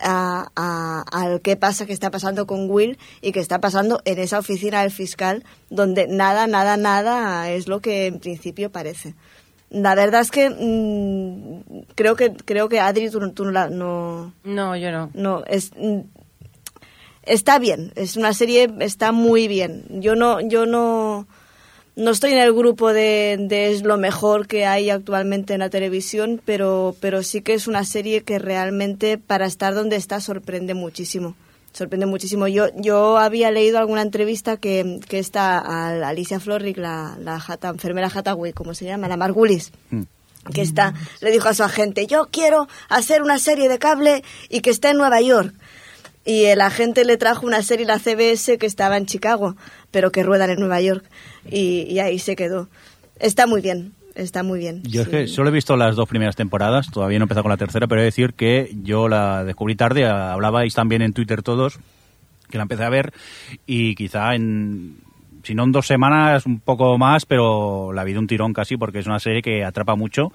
[0.00, 4.18] a, a- al qué pasa, qué está pasando con Will y qué está pasando en
[4.18, 9.14] esa oficina del fiscal, donde nada, nada, nada es lo que en principio parece.
[9.74, 13.68] La verdad es que mm, creo que creo que Adri tú, no- tú no, la-
[13.70, 15.10] no No, yo no.
[15.14, 16.00] no es mm,
[17.24, 21.26] está bien es una serie está muy bien yo no yo no
[21.96, 25.70] no estoy en el grupo de, de es lo mejor que hay actualmente en la
[25.70, 30.74] televisión pero pero sí que es una serie que realmente para estar donde está sorprende
[30.74, 31.34] muchísimo
[31.74, 37.18] sorprende muchísimo yo yo había leído alguna entrevista que, que esta a Alicia Florrick la
[37.20, 40.02] la jata, enfermera Hathaway como se llama la Margulis Mm.
[40.52, 44.60] que está, le dijo a su agente, yo quiero hacer una serie de cable y
[44.60, 45.54] que esté en Nueva York.
[46.26, 49.56] Y el agente le trajo una serie, la CBS, que estaba en Chicago,
[49.90, 51.04] pero que ruedan en Nueva York.
[51.50, 52.68] Y, y ahí se quedó.
[53.18, 54.82] Está muy bien, está muy bien.
[54.84, 55.10] Yo es sí.
[55.10, 57.86] que solo he visto las dos primeras temporadas, todavía no he empezado con la tercera,
[57.86, 61.78] pero he de decir que yo la descubrí tarde, hablabais también en Twitter todos,
[62.48, 63.12] que la empecé a ver
[63.66, 64.98] y quizá en,
[65.42, 68.76] si no en dos semanas, un poco más, pero la vi de un tirón casi
[68.76, 70.32] porque es una serie que atrapa mucho.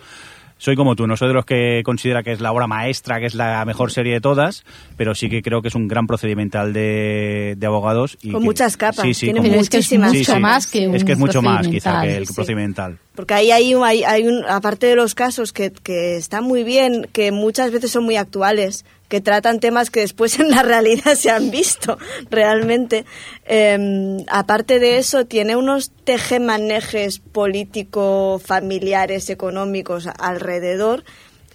[0.62, 3.26] Soy como tú, no soy de los que considera que es la obra maestra, que
[3.28, 4.66] es la mejor serie de todas,
[4.98, 8.18] pero sí que creo que es un gran procedimental de, de abogados.
[8.22, 10.88] Y Con que- muchas capas, Sí, sí, tiene con es que es mucho más que
[10.90, 12.98] un Es que es mucho más quizá que el procedimental, procedimental.
[13.16, 16.64] Porque ahí hay, un- hay, hay un, aparte de los casos que, que están muy
[16.66, 21.16] bien, que muchas veces son muy actuales, que tratan temas que después en la realidad
[21.16, 21.98] se han visto
[22.30, 23.06] realmente.
[23.46, 31.04] eh, aparte de eso, tiene unos tejemanejes político, familiares, económicos alrededor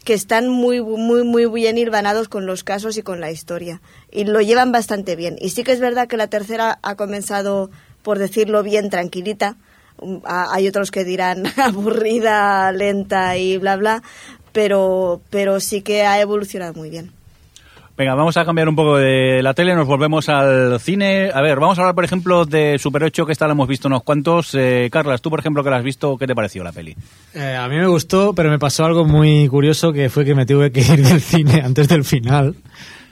[0.05, 3.81] que están muy, muy, muy bien hilvanados con los casos y con la historia.
[4.13, 5.37] Y lo llevan bastante bien.
[5.41, 7.71] Y sí que es verdad que la tercera ha comenzado,
[8.03, 9.57] por decirlo bien, tranquilita.
[10.27, 14.03] A- Hay otros que dirán aburrida, lenta y bla, bla.
[14.53, 17.14] Pero, pero sí que ha evolucionado muy bien.
[17.97, 21.31] Venga, vamos a cambiar un poco de la tele, nos volvemos al cine.
[21.33, 23.87] A ver, vamos a hablar, por ejemplo, de Super 8, que esta la hemos visto
[23.87, 24.53] unos cuantos.
[24.55, 26.97] Eh, Carlas, tú, por ejemplo, que la has visto, ¿qué te pareció la peli?
[27.35, 30.45] Eh, a mí me gustó, pero me pasó algo muy curioso que fue que me
[30.45, 32.57] tuve que ir del cine antes del final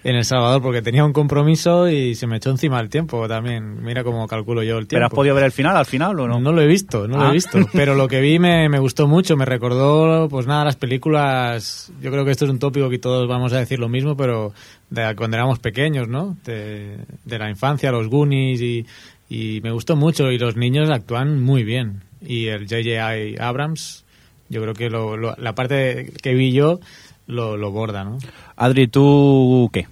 [0.05, 3.83] en El Salvador porque tenía un compromiso y se me echó encima el tiempo también.
[3.85, 4.97] Mira cómo calculo yo el tiempo.
[4.97, 6.41] ¿Pero has podido ver el final al final o no?
[6.41, 7.31] No lo he visto, no lo Ah.
[7.31, 7.59] he visto.
[7.73, 11.93] Pero lo que vi me, me gustó mucho, me recordó, pues nada, las películas.
[12.01, 14.53] Yo creo que esto es un tópico que todos vamos a decir lo mismo, pero
[14.91, 16.37] de cuando éramos pequeños, ¿no?
[16.45, 18.87] De, de la infancia, los Goonies y,
[19.31, 20.31] y me gustó mucho.
[20.33, 22.03] Y los niños actúan muy bien.
[22.21, 23.45] Y el J.J.
[23.47, 24.05] Abrams,
[24.49, 26.81] yo creo que lo- lo- la parte que vi yo
[27.33, 28.19] lo, lo borda, ¿no?
[28.57, 29.87] Adri, ¿tú qué?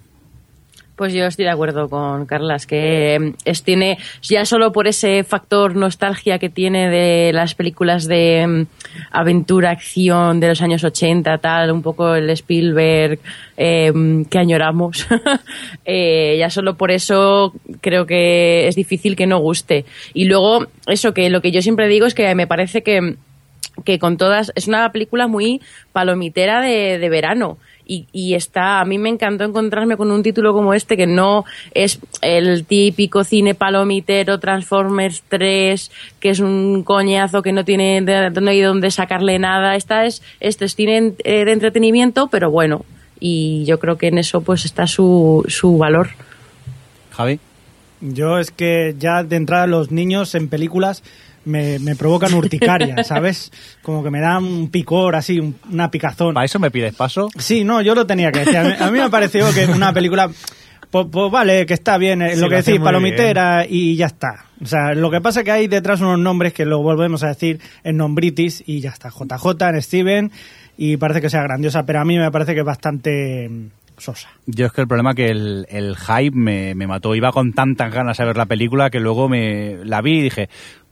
[1.00, 5.24] Pues yo estoy de acuerdo con Carlas, que eh, es, tiene, ya solo por ese
[5.24, 8.66] factor nostalgia que tiene de las películas de mm,
[9.10, 13.18] aventura, acción de los años 80, tal, un poco el Spielberg
[13.56, 13.90] eh,
[14.28, 15.06] que añoramos,
[15.86, 19.86] eh, ya solo por eso creo que es difícil que no guste.
[20.12, 23.16] Y luego, eso que lo que yo siempre digo es que me parece que
[23.84, 25.60] que con todas es una película muy
[25.92, 27.58] palomitera de, de verano.
[27.86, 31.44] Y, y está a mí me encantó encontrarme con un título como este que no
[31.74, 38.30] es el típico cine palomitero Transformers 3 que es un coñazo que no tiene de-
[38.40, 39.74] no hay donde sacarle nada.
[39.74, 42.84] Esta es este es cine eh, de entretenimiento pero bueno.
[43.18, 46.10] Y yo creo que en eso pues está su, su valor.
[47.10, 47.40] Javi.
[48.00, 51.02] Yo es que ya de entrada los niños en películas
[51.44, 53.50] me, me provocan urticaria, ¿sabes?
[53.82, 56.34] Como que me dan un picor así, un- una picazón.
[56.34, 57.28] ¿Para eso me pides paso?
[57.38, 58.56] Sí, no, yo lo tenía que decir.
[58.58, 60.30] A mí, a mí me pareció que una película,
[60.90, 64.46] pues, pues vale, que está bien, eh, Sí, lo que decís, palomitera y ya está.
[64.62, 67.28] O sea, lo que pasa es que hay detrás unos nombres que lo volvemos a
[67.28, 69.08] decir en nombritis y ya está.
[69.10, 70.30] JJ, en Steven
[70.76, 73.66] y parece que sea grandiosa, pero a mí me parece que es bastante mm,
[73.98, 74.28] sosa.
[74.46, 77.14] Yo es que el problema es que el, el hype me, me mató.
[77.14, 80.48] Iba con tantas ganas a ver la película que luego me la vi y dije,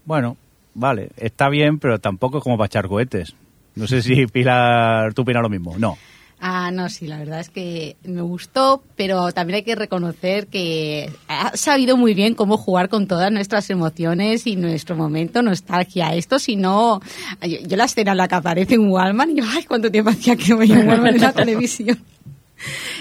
[0.08, 0.38] bueno,
[0.72, 3.34] vale, está bien, pero tampoco es como para echar cohetes.
[3.74, 5.76] No sé si Pilar, tú opinas lo mismo.
[5.78, 5.98] No.
[6.40, 11.12] Ah, no, sí, la verdad es que me gustó, pero también hay que reconocer que
[11.26, 16.14] ha sabido muy bien cómo jugar con todas nuestras emociones y nuestro momento, nostalgia.
[16.14, 17.02] Esto, si no,
[17.42, 20.10] yo, yo la escena en la que aparece en Wallman, y yo, ay, cuánto tiempo
[20.10, 21.98] hacía que no veía Wallman en la televisión.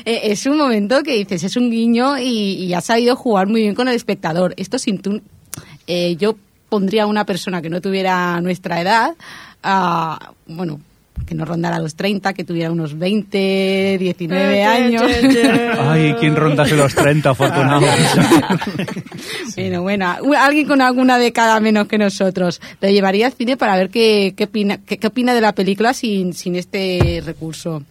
[0.05, 3.61] Eh, es un momento que dices, es un guiño y, y ha sabido jugar muy
[3.61, 4.53] bien con el espectador.
[4.55, 5.19] Esto sin tú,
[5.87, 6.35] eh, yo
[6.69, 9.15] pondría a una persona que no tuviera nuestra edad,
[9.63, 10.79] a, bueno,
[11.25, 15.03] que no rondara los 30, que tuviera unos 20, 19 años.
[15.79, 17.85] Ay, ¿quién rondase los 30, afortunado?
[19.55, 22.61] Bueno, bueno, alguien con alguna década menos que nosotros.
[22.79, 25.95] Le llevaría al cine para ver qué, qué, opina, qué, qué opina de la película
[25.95, 27.81] sin, sin este recurso.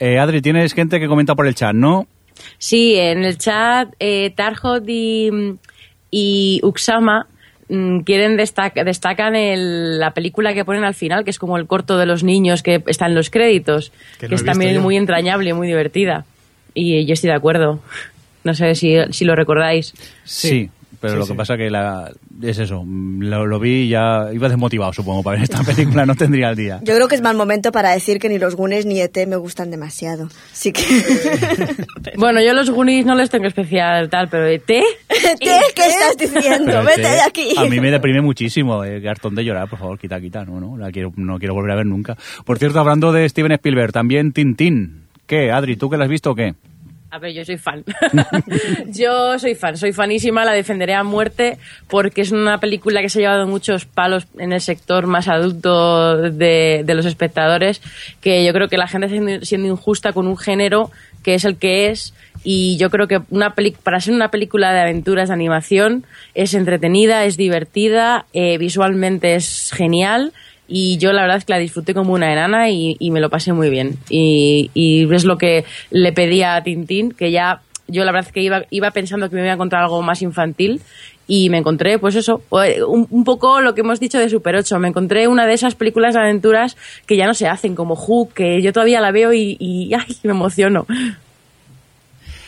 [0.00, 2.08] Eh, Adri, tienes gente que comenta por el chat, ¿no?
[2.58, 5.30] Sí, en el chat eh, Tarjot y,
[6.10, 7.28] y Uxama
[7.68, 11.98] quieren destac- destacan el- la película que ponen al final, que es como el corto
[11.98, 14.80] de los niños que está en los créditos, Que que, no he es también yo.
[14.82, 16.24] muy entrañable, muy divertida.
[16.74, 17.80] Y yo estoy de acuerdo.
[18.44, 19.92] No sé si, si lo recordáis.
[20.24, 20.70] Sí.
[21.00, 21.36] Pero Sí, lo que sí.
[21.36, 22.10] pasa que la,
[22.42, 26.14] es eso, lo, lo vi y ya iba desmotivado, supongo, para ver esta película, no
[26.14, 26.80] tendría el día.
[26.82, 29.36] Yo creo que es mal momento para decir que ni los Goonies ni ET me
[29.36, 30.28] gustan demasiado.
[30.52, 30.82] Así que...
[32.16, 34.58] Bueno, yo a los Goonies no les tengo especial tal, pero ¿eh?
[34.58, 34.78] ¿T?
[35.08, 36.66] ET, ¿qué estás diciendo?
[36.66, 37.54] Pero Vete este, de aquí.
[37.56, 40.90] A mí me deprime muchísimo, eh, de llorar, por favor, quita, quita, no, no, la
[40.90, 42.16] quiero, no quiero volver a ver nunca.
[42.44, 45.06] Por cierto, hablando de Steven Spielberg, también Tintín.
[45.26, 46.54] ¿Qué, Adri, tú que la has visto o qué?
[47.10, 47.84] A ver, yo soy fan.
[48.88, 51.56] yo soy fan, soy fanísima, la defenderé a muerte
[51.88, 56.16] porque es una película que se ha llevado muchos palos en el sector más adulto
[56.16, 57.80] de, los espectadores,
[58.20, 60.90] que yo creo que la gente está siendo, siendo injusta con un género
[61.22, 62.12] que es el que es
[62.44, 66.04] y yo creo que una peli- para ser una película de aventuras de animación
[66.34, 70.32] es entretenida, es divertida, eh, visualmente es genial
[70.68, 73.52] y yo la verdad es que la disfruté como una enana y, me lo pasé
[73.52, 73.96] muy bien.
[74.10, 78.32] Y, y es lo que le pedía a Tintín, que ya yo la verdad es
[78.32, 80.80] que iba, iba pensando que me iba a encontrar algo más infantil
[81.28, 84.78] y me encontré, pues eso, un, un poco lo que hemos dicho de Super 8.
[84.78, 88.34] Me encontré una de esas películas de aventuras que ya no se hacen, como Hook,
[88.34, 90.86] que yo todavía la veo y, y ay, me emociono.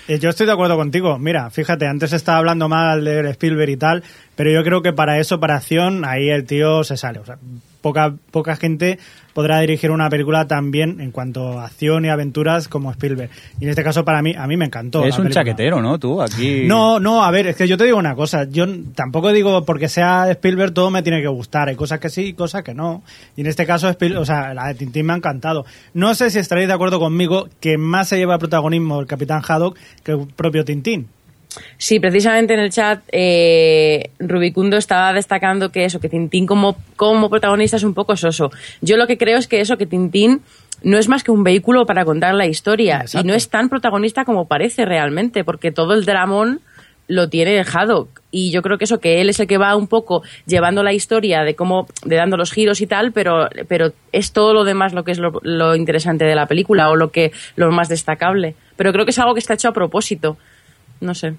[0.09, 1.19] Eh, Yo estoy de acuerdo contigo.
[1.19, 4.03] Mira, fíjate, antes estaba hablando mal de Spielberg y tal,
[4.37, 7.19] pero yo creo que para eso, para acción, ahí el tío se sale.
[7.19, 7.37] O sea,
[7.81, 8.99] poca, poca gente
[9.35, 13.31] podrá dirigir una película tan bien en cuanto a acción y aventuras como Spielberg.
[13.61, 15.05] Y en este caso, para mí, a mí me encantó.
[15.05, 15.35] es un película.
[15.45, 15.99] chaquetero, ¿no?
[15.99, 16.65] Tú, aquí...
[16.67, 18.67] No, no, a ver, es que yo te digo una cosa, yo
[18.97, 22.33] tampoco digo porque sea Spielberg todo me tiene que gustar, hay cosas que sí y
[22.33, 23.03] cosas que no.
[23.37, 25.65] Y en este caso, Spiel- o sea, la de Tintín me ha encantado.
[25.95, 29.79] No sé si estaréis de acuerdo conmigo que más se lleva protagonismo el Capitán Haddock
[30.03, 31.07] que el propio Tintín.
[31.77, 37.31] Sí, precisamente en el chat eh, Rubicundo estaba destacando que eso, que Tintín como, como
[37.31, 38.51] protagonista es un poco soso.
[38.81, 40.43] Yo lo que creo es que eso, que Tintín
[40.83, 43.27] no es más que un vehículo para contar la historia Exacto.
[43.27, 46.61] y no es tan protagonista como parece realmente, porque todo el dramón
[47.09, 49.89] lo tiene Haddock y yo creo que eso que él es el que va un
[49.89, 54.33] poco llevando la historia de cómo de dando los giros y tal pero pero es
[54.33, 57.33] todo lo demás lo que es lo, lo interesante de la película o lo que
[57.57, 60.37] lo más destacable pero creo que es algo que está hecho a propósito
[61.01, 61.35] no sé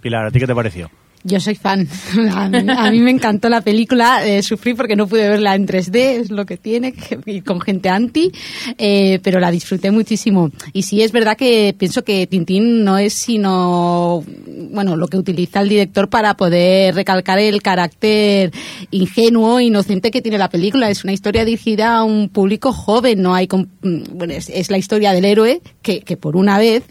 [0.00, 0.90] Pilar, ¿a ti qué te pareció?
[1.24, 1.88] Yo soy fan.
[2.30, 4.26] A mí, me encantó la película.
[4.26, 6.94] eh, sufrí porque no pude verla en 3D, es lo que tiene,
[7.26, 8.30] y con gente anti,
[8.78, 10.50] eh, pero la disfruté muchísimo.
[10.72, 14.24] Y sí, es verdad que pienso que Tintín no es sino,
[14.70, 18.52] bueno, lo que utiliza el director para poder recalcar el carácter
[18.90, 20.88] ingenuo, inocente que tiene la película.
[20.88, 23.48] Es una historia dirigida a un público joven, no hay,
[23.82, 26.84] bueno, es, es la historia del héroe que, que por una vez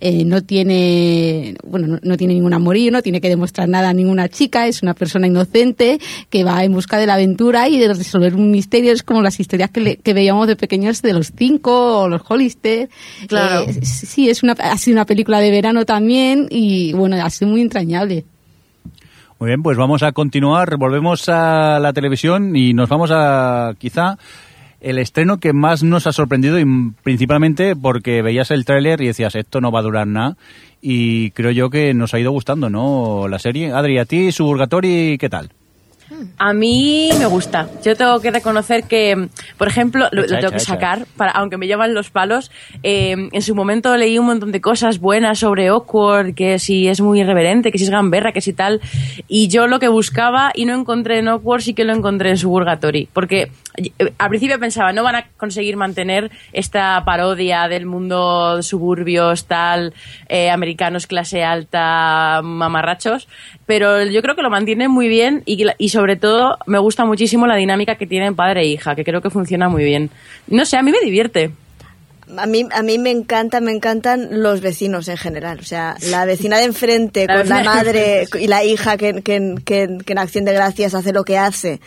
[0.00, 3.92] eh, no tiene, bueno, no, no tiene ningún amorío, no tiene que demostrar nada a
[3.94, 5.98] ninguna chica, es una persona inocente
[6.28, 8.92] que va en busca de la aventura y de resolver un misterio.
[8.92, 12.22] Es como las historias que, le- que veíamos de pequeños de los cinco o los
[12.28, 12.88] Hollister.
[13.28, 13.62] Claro.
[13.68, 17.50] Eh, sí, es una, ha sido una película de verano también y bueno, ha sido
[17.50, 18.24] muy entrañable.
[19.38, 24.18] Muy bien, pues vamos a continuar, volvemos a la televisión y nos vamos a quizá
[24.82, 26.64] el estreno que más nos ha sorprendido y
[27.02, 30.36] principalmente porque veías el tráiler y decías esto no va a durar nada
[30.80, 33.28] y creo yo que nos ha ido gustando, ¿no?
[33.28, 33.72] La serie.
[33.72, 35.50] Adri, a ti, Suburgatory, ¿qué tal?
[36.38, 37.68] A mí me gusta.
[37.84, 41.94] Yo tengo que reconocer que, por ejemplo, lo, tengo que sacar, para, aunque me llevan
[41.94, 42.50] los palos.
[42.82, 47.00] eh, en su momento leí un montón de cosas buenas sobre Awkward, que si es
[47.00, 48.80] muy irreverente, que si es gamberra, que si tal.
[49.28, 52.38] Y yo lo que buscaba y no encontré en Awkward, sí que lo encontré en
[52.38, 53.08] Suburgatory.
[53.12, 53.52] Porque
[54.18, 59.94] al principio pensaba, no van a conseguir mantener esta parodia del mundo suburbios, tal,
[60.28, 63.28] eh, americanos, clase alta, mamarrachos.
[63.66, 67.46] Pero yo creo que lo mantienen muy bien y, y sobre todo me gusta muchísimo
[67.46, 70.10] la dinámica que tienen padre e hija, que creo que funciona muy bien.
[70.48, 71.52] No sé, a mí me divierte.
[72.36, 75.58] A mí, a mí me encanta, me encantan los vecinos en general.
[75.58, 79.56] O sea, la vecina de enfrente La con la madre y la hija que, que,
[79.64, 81.80] que- que en acción de gracias hace lo que hace.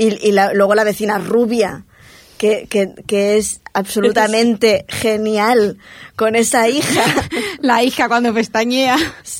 [0.00, 1.84] Y, y la- luego la vecina rubia,
[2.38, 5.76] que, que, que es absolutamente genial
[6.16, 7.04] con esa hija.
[7.60, 8.96] La hija cuando pestañea.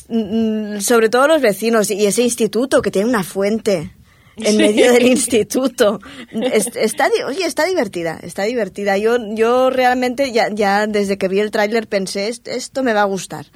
[0.07, 3.91] Mm, Sobre todo los vecinos y ese instituto que tiene una fuente
[4.37, 4.57] en Sí.
[4.57, 5.99] medio del instituto.
[6.31, 8.97] Es- está, oye, está divertida, está divertida.
[8.99, 13.01] Yo, yo realmente ya, ya desde que vi el tráiler pensé, "Est- esto me va
[13.01, 13.47] a gustar.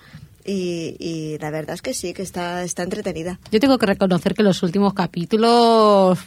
[0.44, 3.40] Y, y la verdad es que sí, que está, está entretenida.
[3.52, 6.20] Yo tengo que reconocer que los últimos capítulos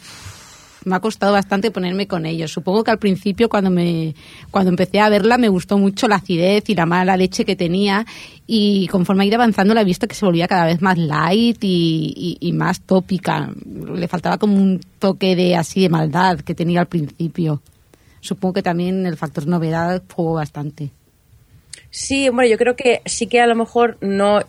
[0.85, 2.51] me ha costado bastante ponerme con ellos.
[2.51, 4.15] Supongo que al principio cuando me
[4.51, 8.05] cuando empecé a verla me gustó mucho la acidez y la mala leche que tenía
[8.47, 11.63] y conforme ha ido avanzando la he visto que se volvía cada vez más light
[11.63, 13.49] y, y- y más tópica.
[13.93, 17.61] Le faltaba como un toque de así de maldad que tenía al principio.
[18.21, 20.91] Supongo que también el factor novedad jugó bastante.
[21.91, 24.41] Sí, hombre, yo creo que sí que a lo mejor no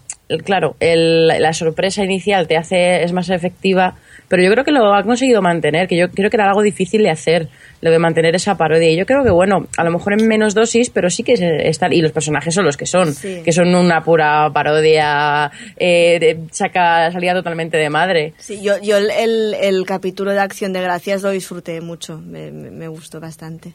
[0.45, 3.97] claro, el- la sorpresa inicial te hace, es más efectiva,
[4.31, 7.03] pero yo creo que lo ha conseguido mantener, que yo creo que era algo difícil
[7.03, 7.49] de hacer,
[7.83, 8.89] lo de mantener esa parodia.
[8.89, 11.35] Y yo creo que, bueno, a lo mejor en menos dosis, pero sí que
[11.69, 13.43] están, y los personajes son los que son, Sí.
[13.45, 18.35] que son una pura parodia, eh, de- saca, salida totalmente de madre.
[18.39, 22.51] Sí, yo, yo el, el- el capítulo de Acción de Gracias lo disfruté mucho, me,
[22.53, 23.75] me- me gustó bastante.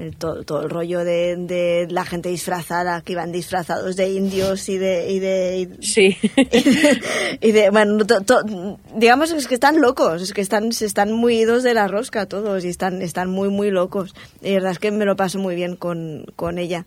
[0.00, 4.68] El, todo, todo el rollo de, de la gente disfrazada, que iban disfrazados de indios
[4.70, 5.10] y de...
[5.12, 6.16] Y de y- Sí.
[7.40, 8.42] y de bueno to- to-
[8.96, 12.26] digamos es que están locos es que están se están muy idos de la rosca
[12.26, 15.38] todos y están están muy muy locos y la verdad es que me lo paso
[15.38, 16.86] muy bien con, con ella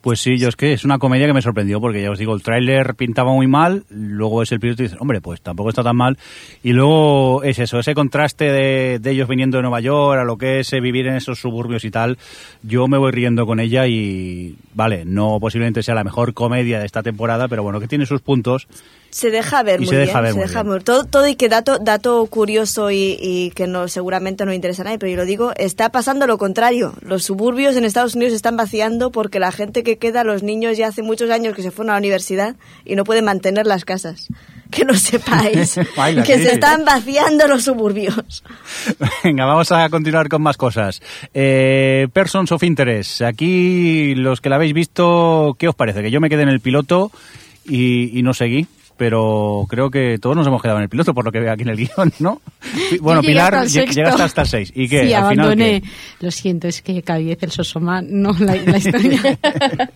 [0.00, 2.34] Pues sí, yo es que es una comedia que me sorprendió porque ya os digo,
[2.34, 5.82] el tráiler pintaba muy mal, luego es el piloto y dices, hombre, pues tampoco está
[5.82, 6.18] tan mal.
[6.62, 10.36] Y luego es eso, ese contraste de, de ellos viniendo de Nueva York a lo
[10.36, 12.16] que es eh, vivir en esos suburbios y tal,
[12.62, 16.86] yo me voy riendo con ella y, vale, no posiblemente sea la mejor comedia de
[16.86, 18.68] esta temporada, pero bueno, que tiene sus puntos.
[19.10, 20.72] Se deja ver Y muy se deja bien ver se muy deja bien.
[20.74, 24.82] muy- todo todo y que dato dato curioso y, y que no seguramente no interesa
[24.82, 28.32] a nadie pero yo lo digo está pasando lo contrario los suburbios en Estados Unidos
[28.32, 31.62] se están vaciando porque la gente que queda los niños ya hace muchos años que
[31.62, 34.28] se fueron a la universidad y no pueden mantener las casas
[34.70, 38.44] que lo sepáis Baila, que ¿qué se están vaciando los suburbios
[39.24, 41.00] Venga, vamos a continuar con más cosas.
[41.34, 43.22] Eh, Persons of Interest.
[43.22, 46.02] Aquí, los que la habéis visto, ¿qué os parece?
[46.02, 47.10] Que yo me quedé en el piloto
[47.64, 48.66] y, y no seguí.
[48.98, 51.62] Pero creo que todos nos hemos quedado en el piloto, por lo que veo aquí
[51.62, 52.42] en el guion, ¿no?
[53.00, 54.72] Bueno, Pilar, hasta llegaste hasta el 6.
[54.74, 55.06] ¿Y qué?
[55.06, 55.48] Sí, Al final.
[56.20, 59.38] Lo siento, es que Cabiez, el Sosoma, no la, la historia.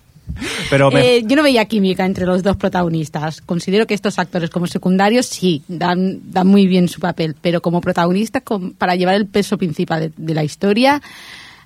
[0.70, 3.40] Pero me- Eh, yo no veía química entre los dos protagonistas.
[3.42, 7.80] Considero que estos actores como secundarios sí, dan, dan muy bien su papel, pero como
[7.80, 11.02] protagonistas, con- para llevar el peso principal de, de la historia,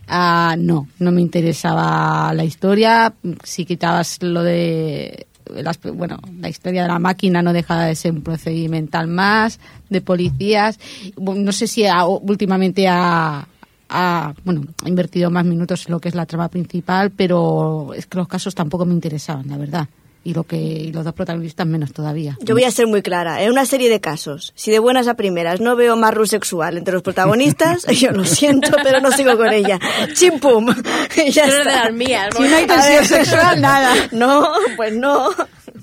[0.08, 3.12] ah, no, no me interesaba la historia.
[3.44, 5.26] Si quitabas lo de...
[5.54, 9.58] las- bueno, la historia de la máquina no deja de ser un procedimental más,
[9.90, 10.78] de policías.
[11.20, 13.46] No sé si ha- últimamente ha,
[13.88, 18.06] ha, bueno, ha invertido más minutos en lo que es la trama principal, pero es
[18.06, 19.88] que los casos tampoco me interesaban, la verdad.
[20.26, 22.36] Y lo que y los dos protagonistas menos todavía.
[22.40, 23.44] Yo voy a ser muy clara.
[23.44, 26.76] En una serie de casos, si de buenas a primeras no veo más rol sexual
[26.76, 29.78] entre los protagonistas, yo lo siento, pero no sigo con ella.
[30.14, 30.74] Chimpum.
[31.16, 33.94] Y ya Tú eres de las mías, Si no hay tensión sexual, nada.
[34.10, 35.30] No, pues no.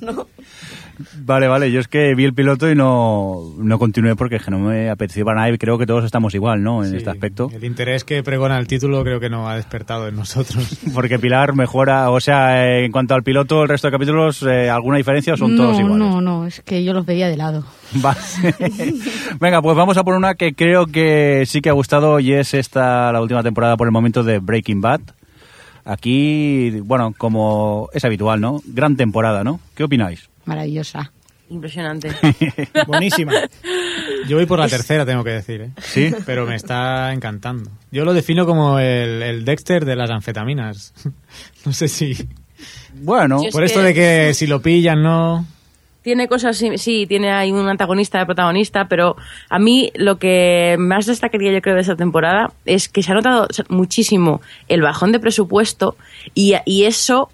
[0.02, 0.28] no.
[1.18, 4.52] Vale, vale, yo es que vi el piloto y no, no continué porque es que
[4.52, 6.84] no me apeteció para nada y creo que todos estamos igual, ¿no?
[6.84, 7.50] En Sí, este aspecto.
[7.54, 10.80] El interés que pregona el título creo que no ha despertado en nosotros.
[10.94, 14.70] Porque Pilar mejora, o sea, eh, en cuanto al piloto, el resto de capítulos, eh,
[14.70, 15.98] ¿alguna diferencia o son no, todos iguales?
[16.00, 17.66] no, no, es que yo los veía de lado.
[17.96, 18.20] Vale.
[19.40, 22.54] Venga, pues vamos a por una que creo que sí que ha gustado y es
[22.54, 25.02] esta la última temporada por el momento de Breaking Bad.
[25.86, 28.62] Aquí, bueno, como es habitual, ¿no?
[28.66, 29.60] Gran temporada, ¿no?
[29.76, 30.30] ¿Qué opináis?
[30.46, 31.12] Maravillosa.
[31.50, 32.10] Impresionante.
[32.88, 33.34] Buenísima.
[34.28, 35.70] Yo voy por la tercera, tengo que decir, ¿eh?
[35.82, 36.12] ¿Sí?
[36.26, 37.70] Pero me está encantando.
[37.92, 40.94] Yo lo defino como el, el Dexter de las anfetaminas.
[41.66, 42.14] No sé si...
[42.94, 45.46] Bueno, es Por esto que- de que si lo pillan, no...
[46.02, 49.16] Tiene cosas, sí, sí, tiene ahí un antagonista de protagonista, pero
[49.50, 53.16] a mí lo que más destacaría yo creo de esta temporada es que se ha
[53.16, 55.96] notado muchísimo el bajón de presupuesto
[56.36, 57.30] y, y eso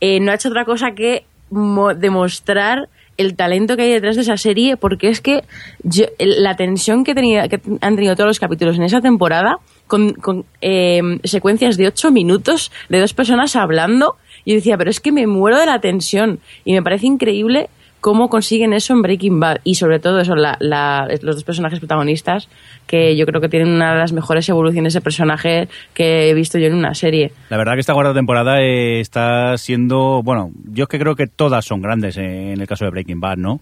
[0.00, 4.36] eh, no ha hecho otra cosa que demostrar el talento que hay detrás de esa
[4.36, 5.44] serie, porque es que
[5.84, 10.14] yo- la tensión que, tenía, que han tenido todos los capítulos en esa temporada, con,
[10.60, 15.26] eh, secuencias de ocho minutos de dos personas hablando, yo decía, pero es que me
[15.26, 17.68] muero de la tensión y me parece increíble
[18.04, 21.78] cómo consiguen eso en Breaking Bad y sobre todo eso la, la- los dos personajes
[21.78, 22.50] protagonistas
[22.86, 26.58] que yo creo que tienen una de las mejores evoluciones de personaje que he visto
[26.58, 30.82] yo en una serie la verdad que esta cuarta temporada eh, está siendo, bueno, yo
[30.82, 33.60] es que creo que todas son grandes eh, en el caso de Breaking Bad, ¿no?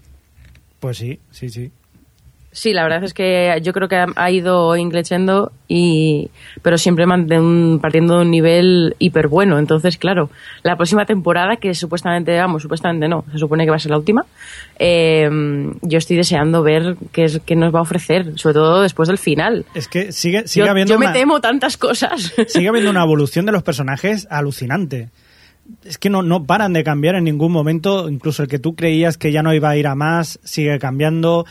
[0.81, 1.71] Pues sí, sí, sí.
[2.55, 6.31] Sí la verdad es que yo creo que ha, ido increciendo y
[6.61, 10.29] pero siempre un- partiendo de un nivel hiper bueno entonces claro
[10.63, 13.97] la próxima temporada que supuestamente vamos supuestamente no se supone que va a ser la
[13.97, 14.27] última
[14.79, 15.29] eh,
[15.83, 19.19] yo estoy deseando ver qué, es, qué nos va a ofrecer sobre todo después del
[19.19, 22.91] final Es que sigue, sigue yo, habiendo yo me una- temo tantas cosas sigue habiendo
[22.91, 25.11] una evolución de los personajes alucinante.
[25.85, 29.17] Es que no, no paran de cambiar en ningún momento, incluso el que tú creías
[29.17, 31.47] que ya no iba a ir a más, sigue cambiando.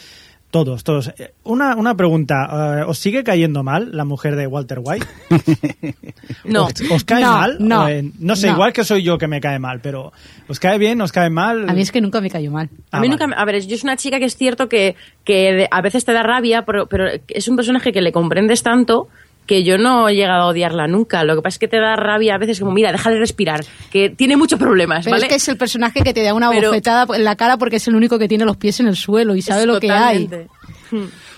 [0.52, 1.08] Todos, todos.
[1.18, 5.08] Eh, Una, una pregunta, eh, ¿os sigue cayendo mal la mujer de Walter White?
[6.46, 7.58] no ¿Os, os cae No, mal?
[7.60, 8.54] no, Eh, no sé, no.
[8.54, 10.12] igual que soy yo que me cae mal, pero
[10.50, 11.00] ¿os cae bien?
[11.02, 11.70] ¿Os cae mal?
[11.70, 12.70] A mí es que nunca me cayó mal.
[12.92, 13.10] Ah, A mí vale.
[13.12, 15.82] nunca, me- a ver, yo es una chica que es cierto que, que de- a
[15.82, 19.08] veces te da rabia, pero, pero es un personaje que le comprendes tanto
[19.46, 21.24] que yo no he llegado a odiarla nunca.
[21.24, 23.62] Lo que pasa es que te da rabia a veces como, mira, déjale respirar,
[23.92, 25.24] que tiene muchos problemas, Pero ¿vale?
[25.26, 27.76] es que es el personaje que te da una Pero- bofetada en la cara porque
[27.78, 29.92] es el único que tiene los pies en el suelo y sabe Es lo que
[29.92, 30.26] hay.
[30.28, 30.50] totalmente.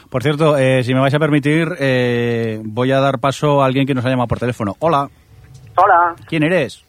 [0.10, 3.88] Por cierto, eh, si me vais a permitir, eh, voy a dar paso a alguien
[3.88, 4.76] que nos ha llamado por teléfono.
[4.80, 5.10] Hola,
[5.76, 6.84] Hola, ¿quién eres?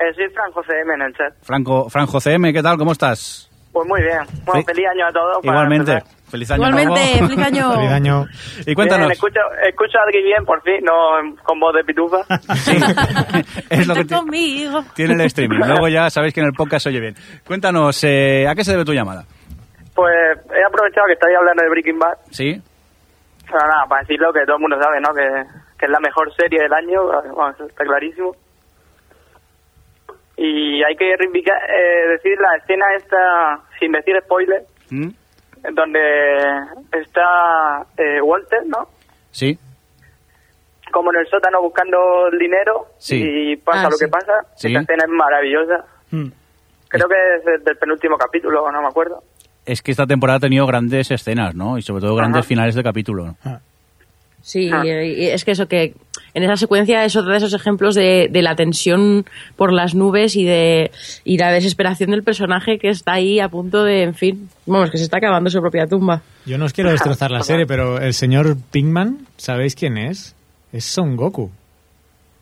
[0.00, 1.34] eh, soy Fran José M en el chat.
[1.42, 2.76] Franco, Franco CM, ¿qué tal?
[2.76, 3.48] ¿Cómo estás?
[3.72, 4.18] Pues muy bien.
[4.44, 4.66] Bueno, Sí.
[4.66, 5.38] feliz año a todos.
[5.44, 5.92] Igualmente.
[5.92, 6.13] empezar.
[6.34, 7.28] Feliz año Igualmente, nuevo.
[7.28, 7.72] feliz año.
[7.76, 8.26] Feliz año.
[8.66, 9.06] Y cuéntanos.
[9.06, 10.92] Bien, escucho, escucho a alguien bien, por fin, no
[11.44, 12.16] con voz de pitufa.
[12.56, 12.76] Sí,
[13.70, 14.82] es lo que conmigo.
[14.96, 15.58] tiene el streaming.
[15.64, 17.14] Luego ya sabéis que en el podcast se oye bien.
[17.46, 19.22] Cuéntanos, eh, ¿a qué se debe tu llamada?
[19.94, 20.10] pues
[20.50, 22.18] he aprovechado que estáis hablando de Breaking Bad.
[22.32, 22.60] ¿Sí?
[23.46, 25.14] Pero nada, para decirlo que todo el mundo sabe, ¿no?
[25.14, 25.22] Que,
[25.78, 27.06] que es la mejor serie del año,
[27.36, 28.32] vamos, está clarísimo.
[30.36, 35.10] Y hay que reivindicar, eh, decir la escena esta, sin decir spoiler, ¿Mm?
[35.72, 36.00] Donde
[36.92, 38.88] está eh, Walter, ¿no?
[39.30, 39.58] ¿Sí?
[40.92, 43.22] Como en el sótano buscando el dinero Sí.
[43.24, 44.04] y pasa Ah, lo sí.
[44.04, 44.32] que pasa.
[44.56, 44.68] Sí.
[44.68, 45.84] Esta escena es maravillosa.
[46.10, 46.28] Mm.
[46.88, 47.14] Creo que
[47.56, 49.22] es del- penúltimo capítulo, no me acuerdo.
[49.66, 51.78] Es que esta temporada ha tenido grandes escenas, ¿no?
[51.78, 52.48] Y sobre todo grandes Ajá.
[52.48, 53.34] finales de capítulo.
[54.42, 54.84] Sí, Ah.
[54.84, 55.94] y es que eso que
[56.34, 59.24] en esa secuencia es otro de esos ejemplos de, de la tensión
[59.56, 60.90] por las nubes y de
[61.24, 64.98] y la desesperación del personaje que está ahí a punto de, en fin, vamos, que
[64.98, 66.22] se está acabando su propia tumba.
[66.44, 70.34] Yo no os quiero destrozar la serie, pero el señor Pinkman, ¿sabéis quién es?
[70.72, 71.50] Es Son Goku.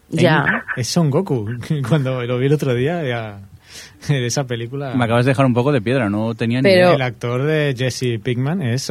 [0.08, 0.64] Ya.
[0.76, 1.46] Es Son Goku.
[1.88, 3.40] Cuando lo vi el otro día, ya,
[4.08, 4.94] de esa película.
[4.94, 6.94] Me acabas de dejar un poco de piedra, no tenía ni Pero- idea.
[6.94, 8.90] El actor de Jesse Pinkman es,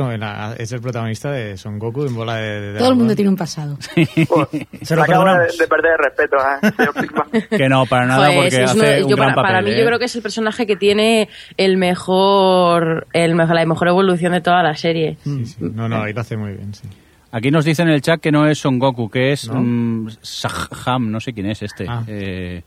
[0.58, 3.36] es el protagonista de Son Goku en bola de, de Todo el mundo tiene un
[3.38, 3.78] pasado.
[4.82, 7.48] Se lo Acabo de, de perder el respeto a señor Pickman.
[7.50, 9.72] Que no, para nada, Joder, porque hace uno- un yo gran para, para papel, mí
[9.72, 9.80] ¿eh?
[9.80, 14.32] yo creo que es el personaje que tiene el mejor, el mejor la mejor evolución
[14.34, 15.18] de toda la serie.
[15.24, 15.58] Sí, sí.
[15.60, 16.88] No, no, ahí lo hace muy bien, sí.
[17.34, 19.62] Aquí nos dicen en el chat que no es Son Goku, que es ¿No?
[19.62, 21.86] mm, Saham, no sé quién es este.
[21.88, 22.04] Ah.
[22.08, 22.62] Eh,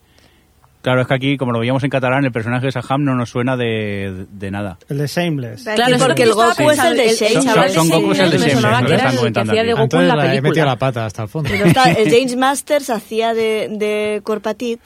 [0.85, 3.31] claro, es que aquí, como lo veíamos en catalán, el personaje de Saham no nos
[3.31, 4.79] suena de, de nada.
[4.89, 5.65] El de Shameless.
[5.65, 7.71] Claro, Sí, porque el Goku es el de Shane.
[7.73, 9.73] Son- Goku es el de sonaba lo que era están el que comentando hacía de.
[9.73, 10.65] Goku en Entonces la la he metido película.
[10.67, 11.51] la pata hasta el fondo.
[11.51, 14.79] Pero está- el James Masters hacía de, de Corpatit.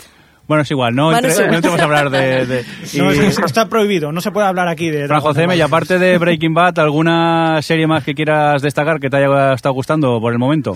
[0.47, 2.47] Bueno, es igual, no, Bueno, entre- no entremos a hablar de...
[2.47, 2.65] de-
[2.95, 5.07] No, y- es que está prohibido, no se puede hablar aquí de...
[5.07, 9.19] Franjo CM, y aparte de Breaking Bad, ¿alguna serie más que quieras destacar que te
[9.19, 10.73] haya estado gustando por el momento?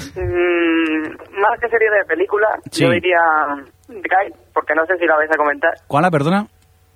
[1.53, 2.83] Más que serie de película, Sí.
[2.83, 3.19] yo diría
[3.89, 5.75] The Guy, porque no sé si la vais a comentar.
[5.87, 6.47] ¿Cuál, perdona?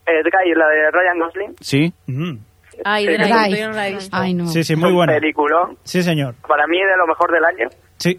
[0.07, 1.55] Eh, The Guy, la de Ryan Gosling.
[1.61, 1.93] Sí.
[2.07, 2.39] Mm.
[2.83, 3.61] Ay, Sí, de la Drive.
[3.61, 4.17] yo no la he visto.
[4.17, 4.47] Ay, no.
[4.47, 5.13] Sí, sí, muy buena.
[5.13, 5.77] Peliculón.
[5.83, 6.37] Sí, señor.
[6.49, 7.69] Para mí de lo mejor del año.
[7.99, 8.19] Sí.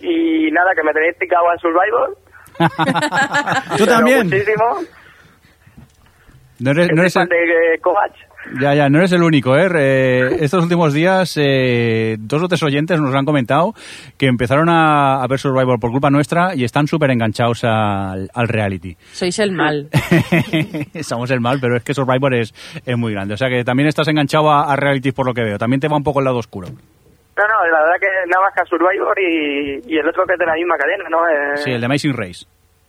[0.00, 2.16] Y nada, que me tenéis picado a Survivor.
[3.76, 4.24] ¿Tú también?
[4.30, 4.64] Muchísimo.
[6.60, 8.12] No eres, no eres fan el, de eh, Kovac.
[8.60, 9.68] Ya, ya, no eres el único, ¿eh?
[9.74, 13.74] Eh, Estos últimos días, eh, dos o tres oyentes nos han comentado
[14.16, 18.48] que empezaron a, a ver Survivor por culpa nuestra y están súper enganchados al, al
[18.48, 18.96] reality.
[19.12, 19.88] Sois el mal.
[21.02, 22.54] Somos el mal, pero es que Survivor es,
[22.84, 23.34] es muy grande.
[23.34, 25.58] O sea que también estás enganchado a, a realities por lo que veo.
[25.58, 26.68] También te va un poco el lado oscuro.
[26.68, 30.32] No, no, la verdad que nada más que a Survivor y, y el otro que
[30.34, 31.18] es de la misma cadena, ¿no?
[31.28, 32.46] Eh, Sí, el de Amazing Race.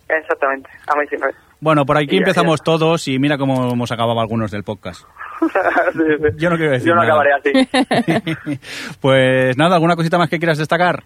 [0.07, 1.37] Exactamente, Amazing Race.
[1.59, 2.63] Bueno, por aquí Y ya, empezamos ya.
[2.63, 5.03] todos y mira cómo hemos acabado algunos del podcast.
[6.37, 7.13] Yo no quiero decir Yo no nada.
[7.21, 8.59] acabaré así.
[9.01, 11.03] pues nada, ¿alguna cosita más que quieras destacar?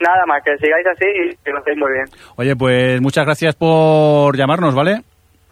[0.00, 2.04] Nada más, que sigáis así y que lo hacéis muy bien.
[2.36, 5.02] Oye, pues muchas gracias por llamarnos, ¿vale?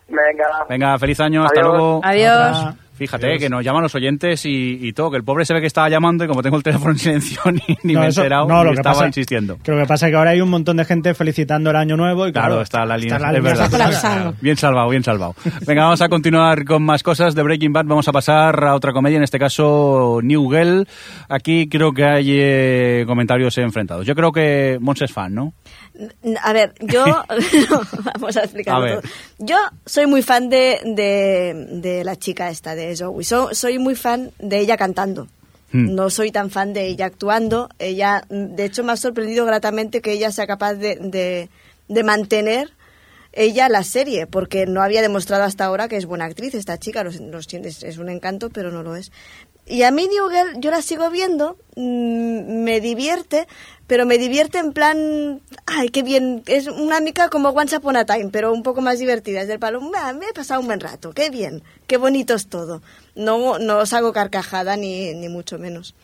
[0.09, 0.47] Venga.
[0.69, 2.01] Venga, feliz año, hasta luego.
[2.03, 2.75] Adiós.
[3.07, 5.67] Fíjate que nos llaman los oyentes y, y todo, que el pobre se ve que
[5.67, 8.47] estaba llamando y como tengo el teléfono en silencio ni, ni No, me he enterado,
[8.49, 9.59] no, lo y que estaba pasa- insistiendo.
[9.63, 11.97] Que lo que pasa es que ahora hay un montón de gente felicitando el año
[11.97, 14.35] nuevo y Claro, claro, está la línea, está es línea verdad.
[14.41, 15.35] Bien salvado, bien salvado.
[15.67, 17.87] Venga, vamos a continuar con más cosas de Breaking Bad.
[17.87, 20.87] Vamos a pasar a otra comedia, en este caso New Girl.
[21.29, 24.07] Aquí creo que hay eh, comentarios enfrentados.
[24.07, 25.53] Yo creo que Mons es fan, ¿no?
[26.43, 27.05] A ver, yo.
[28.05, 29.11] vamos a explicarlo A todo.
[29.39, 29.57] Yo
[29.87, 33.25] soy muy fan de, de, de la chica esta, de Zoe.
[33.25, 35.29] So- soy muy fan de ella cantando.
[35.73, 35.95] Hmm.
[35.95, 37.69] No soy tan fan de ella actuando.
[37.79, 41.49] Ella, de hecho, me ha sorprendido gratamente que ella sea capaz de, de,
[41.89, 42.73] de mantener
[43.35, 47.03] ella la serie, porque no había demostrado hasta ahora que es buena actriz esta chica.
[47.03, 49.11] Lo, lo siento, es, es un encanto, pero no lo es.
[49.67, 53.47] Y a mí New Girl, yo la sigo viendo, mm, me divierte,
[53.87, 58.05] pero me divierte en plan, ay, qué bien, es una mica como Once Upon a
[58.05, 59.43] Time, pero un poco más divertida.
[59.43, 62.49] Es del palo, "Ah, me he pasado un buen rato, qué bien, qué bonito es
[62.49, 62.83] todo.
[63.15, 65.95] No, no os hago carcajada ni, ni mucho menos.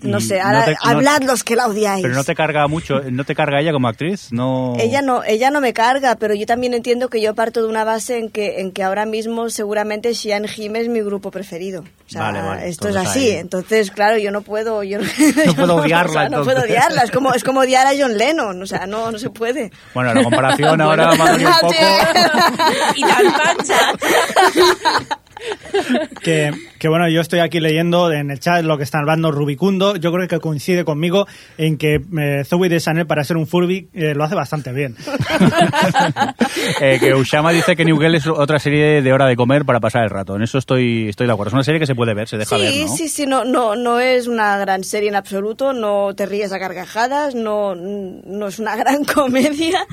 [0.00, 2.02] No sé, no ahora te- no- hablad los que la odiáis.
[2.02, 4.74] Pero no te carga mucho, no te carga ella como actriz, no.
[4.78, 7.82] Ella no, ella no me carga, pero yo también entiendo que yo parto de una
[7.84, 11.80] base en que, en que ahora mismo seguramente Xian Jim es mi grupo preferido.
[11.80, 13.30] O sea, Vale, vale, esto es así.
[13.30, 15.04] ahí- Entonces, claro, yo no puedo, yo no,
[15.46, 17.02] yo puedo odiarla, o sea, no puedo odiarla.
[17.02, 18.62] Es como, es como odiar a John Lennon.
[18.62, 19.72] O sea, no, no se puede.
[19.94, 21.74] Bueno, la comparación ahora va a venir un poco.
[22.94, 23.92] y tan pancha.
[26.22, 29.96] Que, que bueno, yo estoy aquí leyendo en el chat lo que están hablando Rubicundo.
[29.96, 31.26] Yo creo que coincide conmigo
[31.58, 34.96] en que eh, Zoe de Chanel para ser un Furby eh, lo hace bastante bien.
[36.80, 39.80] Eh, que Ushama dice que New Girl es otra serie de hora de comer para
[39.80, 40.36] pasar el rato.
[40.36, 41.50] En eso estoy, estoy de acuerdo.
[41.50, 42.96] Es una serie que se puede ver, se deja sí, ver, ¿no?
[42.96, 46.58] sí, sí, no, no, no es una gran serie en absoluto, no te ríes a
[46.58, 49.86] carcajadas, no, no es una gran comedia,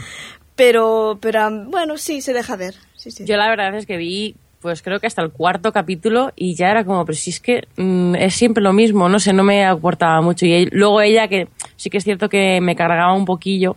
[0.55, 2.75] pero, pero bueno, sí, se deja ver.
[2.95, 3.25] Sí, sí.
[3.25, 6.71] Yo la verdad es que vi, pues creo que hasta el cuarto capítulo y ya
[6.71, 9.65] era como, pero si es que mm, es siempre lo mismo, no sé, no me
[9.65, 10.45] aportaba mucho.
[10.45, 13.75] Y luego ella, que sí que es cierto que me cargaba un poquillo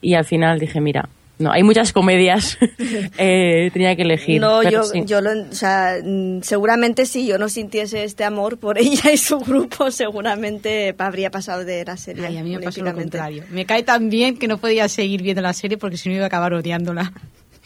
[0.00, 1.08] y al final dije, mira,
[1.38, 2.56] no, hay muchas comedias,
[3.18, 4.40] eh, tenía que elegir.
[4.40, 5.02] No, pero yo, sí.
[5.04, 5.96] yo lo, o sea,
[6.42, 11.64] seguramente si yo no sintiese este amor por ella y su grupo, seguramente habría pasado
[11.64, 12.26] de la serie.
[12.26, 13.42] Ay, a mí me pasó lo contrario.
[13.50, 16.24] Me cae tan bien que no podía seguir viendo la serie porque si no iba
[16.24, 17.12] a acabar odiándola.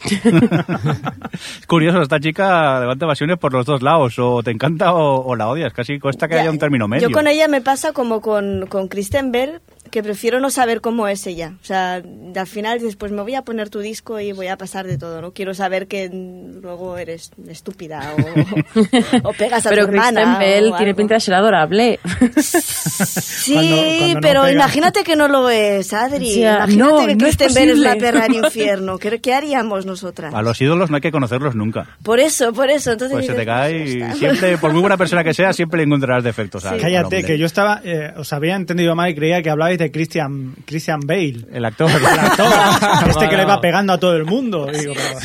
[0.05, 4.17] Es curioso, esta chica levanta pasiones por los dos lados.
[4.19, 5.73] O te encanta o, o la odias.
[5.73, 7.09] Casi cuesta que Ya, haya un término medio.
[7.09, 9.61] Yo con ella me pasa como con, con Kristen Bell,
[9.93, 11.53] que prefiero no saber cómo es ella.
[11.61, 12.01] O sea,
[12.35, 14.97] al final dices, pues me voy a poner tu disco y voy a pasar de
[14.97, 15.33] todo, ¿no?
[15.33, 20.21] Quiero saber que luego eres estúpida o, o pegas a Pero tu hermana.
[20.23, 20.97] Kristen Bell o tiene algo.
[20.97, 21.99] pinta de ser adorable.
[22.41, 24.51] Sí, Cuando- cuando no pero pega.
[24.53, 26.31] imagínate que no lo es, Adri.
[26.31, 28.11] O sea, imagínate no, que no es Kristen Bell es la posible.
[28.11, 28.97] perra del infierno.
[28.97, 30.33] ¿Qué, qué haríamos nosotras?
[30.33, 31.85] A los ídolos no hay que conocerlos nunca.
[32.03, 32.93] Por eso, por eso.
[32.93, 35.77] Entonces Pues se te cae pues y siempre, por muy buena persona que sea, siempre
[35.77, 36.65] le encontrarás defectos.
[36.65, 39.82] al Cállate, que yo estaba, eh, os había entendido mal y creía que hablabais de
[39.91, 41.45] Christian, Christian Bale.
[41.51, 41.89] El actor.
[41.89, 42.47] El actor,
[43.09, 44.67] este que le va pegando a todo el mundo.
[44.73, 45.19] Y digo, pero,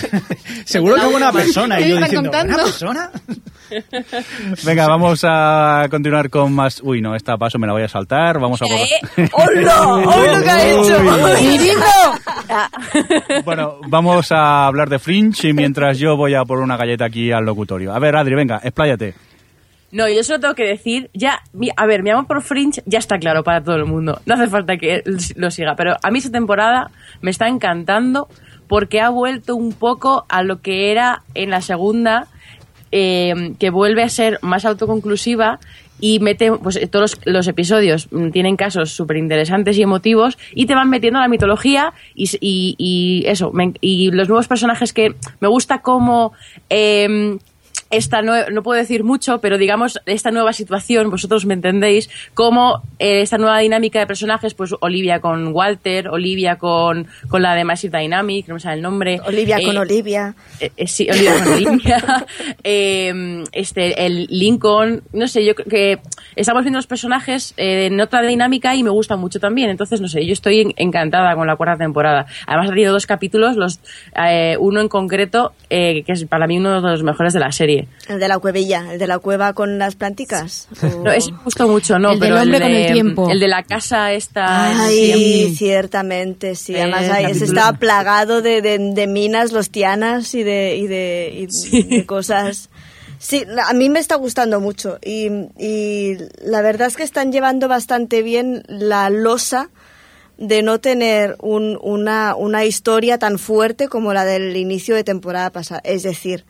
[0.65, 1.81] seguro que buena persona.
[1.81, 2.55] Y ¿Qué yo diciendo, contando?
[2.55, 3.11] ¿buena persona?
[4.65, 6.81] Venga, vamos a continuar con más.
[6.83, 8.39] Uy, no, esta paso me la voy a saltar.
[8.41, 8.79] Vamos a por.
[9.33, 9.87] ¡Hola!
[9.87, 10.99] ¡Hola lo que ha hecho!
[13.45, 17.31] Bueno, vamos a hablar de Fringe y mientras yo voy a por una galleta aquí
[17.31, 17.93] al locutorio.
[17.93, 19.15] A ver, Adri, venga, expláyate.
[19.91, 21.41] No, yo solo tengo que decir, ya,
[21.77, 24.21] a ver, mi amor por Fringe ya está claro para todo el mundo.
[24.27, 25.03] No hace falta que
[25.37, 26.91] lo siga, pero a mí esta temporada
[27.23, 28.29] me está encantando
[28.67, 32.27] porque ha vuelto un poco a lo que era en la segunda,
[32.93, 35.59] eh, que vuelve a ser más autoconclusiva
[36.01, 40.67] y mete, pues eh, todos los, episodios mm, tienen casos súper interesantes y emotivos y
[40.67, 45.81] te van metiendo a la mitología y, eso, y los nuevos personajes que me gusta
[45.81, 46.33] como...
[46.69, 47.39] em,
[47.91, 52.83] esta nue- no puedo decir mucho, pero digamos esta nueva situación, vosotros me entendéis, como
[52.99, 57.65] eh, esta nueva dinámica de personajes, pues Olivia con Walter, Olivia con, con la de
[57.65, 59.21] Massive Dynamic, no me sale el nombre.
[59.27, 60.35] Olivia eh, con Olivia.
[60.61, 62.27] eh, eh, sí, Olivia con Olivia,
[62.65, 65.99] eh, este, el Lincoln, no sé, yo creo que
[66.37, 70.27] estamos viendo los personajes en otra dinámica y me gusta mucho también, entonces no sé,
[70.27, 72.27] yo estoy en- encantada con la cuarta temporada.
[72.47, 73.81] Además ha tenido dos capítulos, los,
[74.59, 77.78] uno en concreto, eh, que es para mí uno de los mejores de la serie.
[78.09, 80.69] El de la cuevilla, el de la cueva con las planticas.
[80.83, 82.13] O- No, ese me gustó mucho, ¿no?
[82.13, 83.31] El del pero hombre el, con de, el tiempo.
[83.31, 84.85] el de la casa esta...
[84.87, 86.75] Ay, ciertamente, sí.
[86.75, 91.49] Eh, Además, ahí, ese estaba plagado de, de, de minas lostianas y de, y de,
[91.73, 92.71] y de cosas.
[93.19, 95.29] Sí, a mí me está gustando mucho y,
[95.59, 99.71] y la verdad es que están llevando bastante bien la losa
[100.37, 105.51] de no tener un- una, una historia tan fuerte como la del inicio de temporada
[105.51, 105.81] pasada.
[105.83, 106.45] Es decir,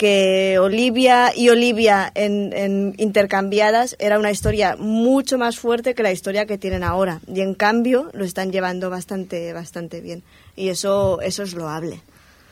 [0.00, 6.46] que Olivia y Olivia en, intercambiadas era una historia mucho más fuerte que la historia
[6.46, 7.20] que tienen ahora.
[7.28, 10.22] Y en cambio lo están llevando bastante, bastante bien.
[10.56, 12.00] Y eso, eso es loable.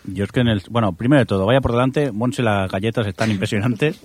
[0.05, 0.62] Yo es que en el.
[0.69, 2.12] Bueno, primero de todo, vaya por delante.
[2.12, 3.99] Monse, las galletas están impresionantes.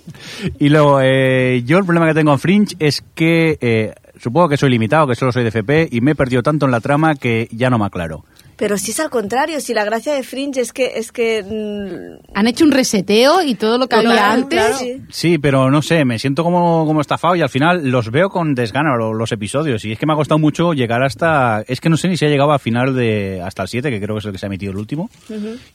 [0.58, 3.58] Y luego, eh, yo el problema que tengo en Fringe es que.
[3.60, 6.64] eh, supongo que soy limitado, que solo soy de FP, y me he perdido tanto
[6.64, 8.24] en la trama que ya no me aclaro.
[8.56, 12.36] Pero si es al contrario, si la gracia de Fringe es que es que mm,
[12.38, 14.58] Han hecho un reseteo y todo lo que había antes.
[14.60, 14.78] claro.
[14.78, 15.02] Sí.
[15.10, 18.54] Sí, pero no sé, me siento como, como estafado y al final los veo con
[18.54, 19.84] desgana lo- los episodios.
[19.84, 21.62] Y es que me ha costado mucho llegar hasta.
[21.66, 23.40] Es que no sé ni si ha llegado al final de.
[23.44, 25.10] hasta el 7, que creo que es el que se ha emitido el último.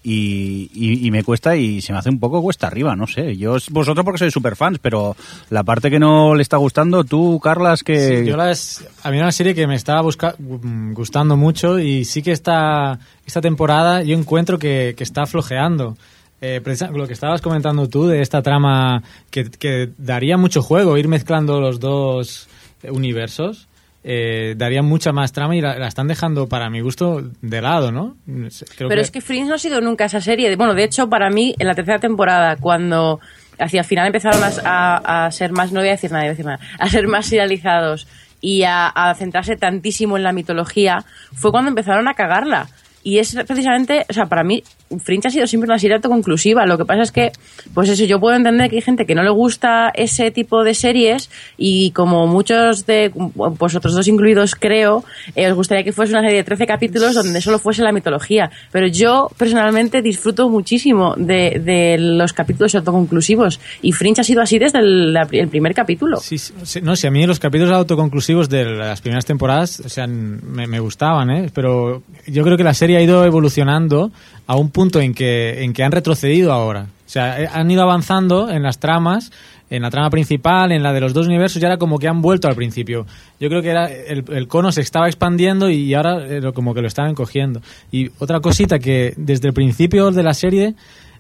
[0.04, 3.36] y, y- y me cuesta y se me hace un poco cuesta arriba, no sé.
[3.38, 5.16] Yo, vosotros porque sois super fans, pero
[5.50, 8.20] la parte que no le está gustando, tú, Carlas, que.
[8.20, 12.22] Sí, yo las, había una serie que me estaba busca- mm, gustando mucho y sí
[12.22, 12.32] que
[12.70, 15.98] esta, esta temporada yo encuentro que, que está flojeando.
[16.42, 16.62] Eh,
[16.94, 21.60] lo que estabas comentando tú de esta trama que, que daría mucho juego, ir mezclando
[21.60, 22.48] los dos
[22.90, 23.68] universos,
[24.06, 27.92] eh, daría mucha más trama y la, la están dejando, para mi gusto, de lado,
[27.92, 28.16] ¿no?
[28.26, 30.56] Creo Pero es que Fringe no ha sido nunca esa serie.
[30.56, 33.20] Bueno, de hecho, para mí, en la tercera temporada, cuando
[33.58, 36.28] hacia el final empezaron a, a- a ser más, no voy a decir nada, voy
[36.28, 38.08] a decir nada, a ser más serializados
[38.42, 41.04] y a, centrarse tantísimo en la mitología,
[41.34, 42.70] fue cuando empezaron a cagarla.
[43.04, 44.64] Y es precisamente, o sea, para mí,
[45.04, 46.66] Fringe ha sido siempre una serie autoconclusiva.
[46.66, 47.32] Lo que pasa es que,
[47.74, 50.74] pues eso, yo puedo entender que hay gente que no le gusta ese tipo de
[50.74, 55.04] series y como muchos de vosotros dos incluidos creo,
[55.36, 58.50] eh, os gustaría que fuese una serie de 13 capítulos donde solo fuese la mitología.
[58.72, 64.58] Pero yo personalmente disfruto muchísimo de, de los capítulos autoconclusivos y Fringe ha sido así
[64.60, 66.18] desde el, la- el primer capítulo.
[66.20, 70.08] Sí, sí, no, si a mí los capítulos autoconclusivos de las primeras temporadas o sea,
[70.08, 71.50] me, me gustaban, ¿eh?
[71.54, 74.12] pero yo creo que la serie ha ido evolucionando
[74.50, 76.88] a un punto en que, en que han retrocedido ahora.
[77.06, 79.32] O sea, eh, han ido avanzando en las tramas,
[79.70, 82.24] en la trama principal, en la de los dos universos, y ahora como que han
[82.24, 83.06] vuelto al principio.
[83.40, 86.88] Yo creo que era el, cono se estaba expandiendo y ahora eh, como que lo
[86.88, 87.62] estaban cogiendo.
[87.92, 90.74] Y otra cosita que desde el principio de la serie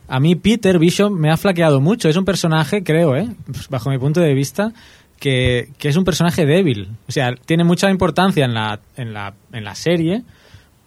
[0.07, 2.10] a mí Peter Bishop me ha flaqueado mucho.
[2.10, 3.30] Es un personaje, creo, ¿eh?
[3.45, 4.73] Pues, bajo mi punto de vista,
[5.19, 6.89] que, que es un personaje débil.
[7.07, 10.23] O sea, tiene mucha importancia en la, en la, en la serie,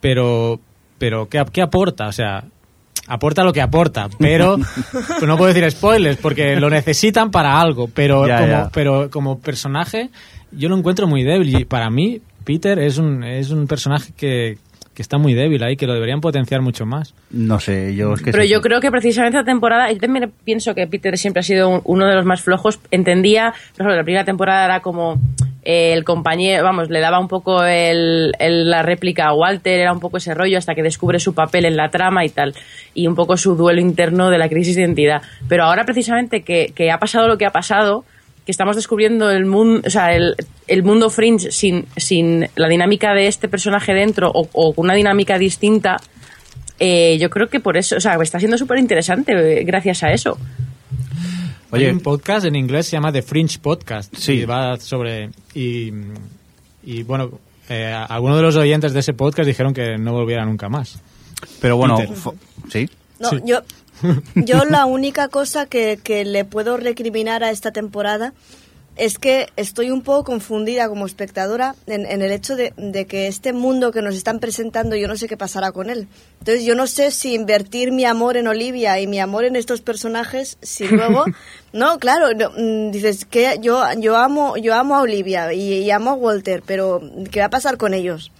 [0.00, 0.58] pero,
[1.02, 2.06] pero ¿qué, qué aporta?
[2.06, 2.44] O sea,
[3.08, 4.56] aporta lo que aporta, pero
[4.92, 8.70] pues no puedo decir spoilers porque lo necesitan para algo, pero, Ya, como, ya.
[8.72, 10.10] pero como personaje
[10.52, 14.58] yo lo encuentro muy débil y para mí Peter es un, es un personaje que,
[14.94, 17.14] que está muy débil ahí, que lo deberían potenciar mucho más.
[17.30, 18.30] No sé, yo es que...
[18.30, 18.62] Pero sí, yo sí.
[18.62, 22.06] creo que precisamente esta temporada, yo también pienso que Peter siempre ha sido un- uno
[22.06, 22.78] de los más flojos.
[22.92, 25.18] Entendía, por ejemplo, la primera temporada era como
[25.64, 30.00] el compañero, vamos, le daba un poco el, el- la réplica a Walter, era un
[30.00, 32.54] poco ese rollo hasta que descubre su papel en la trama y tal,
[32.94, 35.22] y un poco su duelo interno de la crisis de identidad.
[35.48, 38.04] Pero ahora precisamente que, que ha pasado lo que ha pasado,
[38.44, 40.34] que estamos descubriendo el mundo, o sea, el,
[40.66, 44.94] el mundo fringe sin, sin la dinámica de este personaje dentro o, o con una
[44.94, 45.98] dinámica distinta,
[46.80, 50.10] eh, yo creo que por eso, o sea, está siendo súper interesante eh, gracias a
[50.10, 50.38] eso.
[51.72, 51.86] Oye.
[51.86, 54.14] Hay un podcast en inglés se llama The Fringe Podcast.
[54.16, 54.32] Sí.
[54.32, 55.30] Y va sobre.
[55.54, 55.90] Y,
[56.84, 57.30] y bueno,
[57.68, 61.00] eh, algunos de los oyentes de ese podcast dijeron que no volviera nunca más.
[61.60, 61.98] Pero bueno,
[62.70, 62.88] ¿sí?
[63.18, 63.36] No, Sí.
[63.44, 63.60] yo,
[64.34, 68.32] yo la única cosa que, que le puedo recriminar a esta temporada
[69.04, 73.26] es que estoy un poco confundida como espectadora en, en el hecho de, de que
[73.26, 76.06] este mundo que nos están presentando yo no sé qué pasará con él.
[76.38, 79.80] Entonces yo no sé si invertir mi amor en Olivia y mi amor en estos
[79.80, 81.24] personajes si luego...
[81.72, 85.90] no, claro, no, mm, dices que yo, yo, amo, yo amo a Olivia y, y
[85.90, 87.00] amo a Walter, pero
[87.32, 88.30] ¿qué va a pasar con ellos?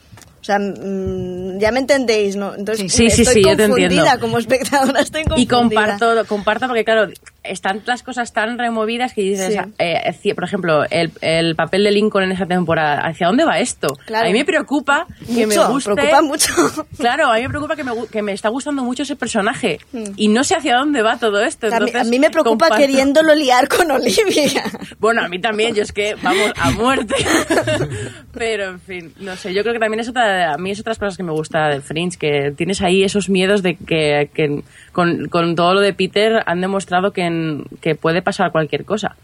[0.42, 2.52] O sea, mm, ya me entendéis, ¿no?
[2.56, 4.20] Entonces Sí, sí, estoy sí, yo te confundida entiendo.
[4.20, 5.44] como espectadora, estoy confundida.
[5.44, 7.12] Y comparto, comparto porque, claro,
[7.44, 9.58] están las cosas tan removidas que dices, Sí.
[9.78, 13.88] eh, por ejemplo, el, el papel de Lincoln en esa temporada, ¿hacia dónde va esto?
[14.06, 14.26] Claro.
[14.26, 15.92] A mí me preocupa que me guste...
[15.94, 16.52] preocupa mucho.
[16.98, 19.78] Claro, a mí me preocupa que me, que me está gustando mucho ese personaje
[20.16, 21.66] y no sé hacia dónde va todo esto.
[21.66, 24.62] A mí, entonces a mí me preocupa comparto- queriéndolo liar con Olivia.
[24.98, 27.14] Bueno, a mí también, yo es que vamos a muerte.
[28.32, 30.98] Pero en fin, no sé, yo creo que también es otra, a mí es otras
[30.98, 34.62] cosas que me gusta del Fringe, que tienes ahí esos miedos de que, que
[34.92, 37.22] con, con todo lo de Peter han demostrado que,
[37.80, 39.16] que puede pasar cualquier cosa.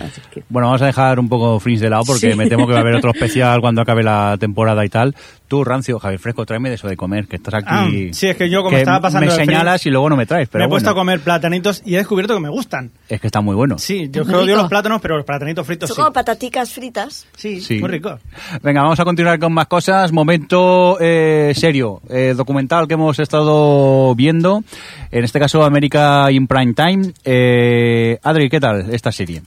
[0.00, 2.36] Así que- Bueno, vamos a dejar un poco Fringe de lado porque Sí.
[2.36, 5.14] me temo que va a haber otro especial cuando acabe la temporada y tal.
[5.48, 7.66] Tú, Rancio, Javier Fresco, tráeme de eso de comer, que estás aquí...
[7.68, 10.24] Ah, sí, es que yo como que estaba pasando Me señalas y luego no me
[10.24, 12.90] traes, pero me he puesto a bueno, comer platanitos y he descubierto que me gustan.
[13.06, 13.76] es que está muy bueno.
[13.78, 16.00] Sí, yo creo que los plátanos, pero los platanitos fritos Son sí.
[16.00, 17.26] como pataticas fritas.
[17.36, 17.78] Sí, Sí.
[17.80, 18.18] muy rico.
[18.62, 20.10] Venga, vamos a continuar con más cosas.
[20.10, 24.62] Momento eh, serio, eh, documental que hemos estado viendo.
[25.10, 27.12] En este caso, América in Prime Time.
[27.24, 29.42] Eh, Adri, ¿qué tal esta serie?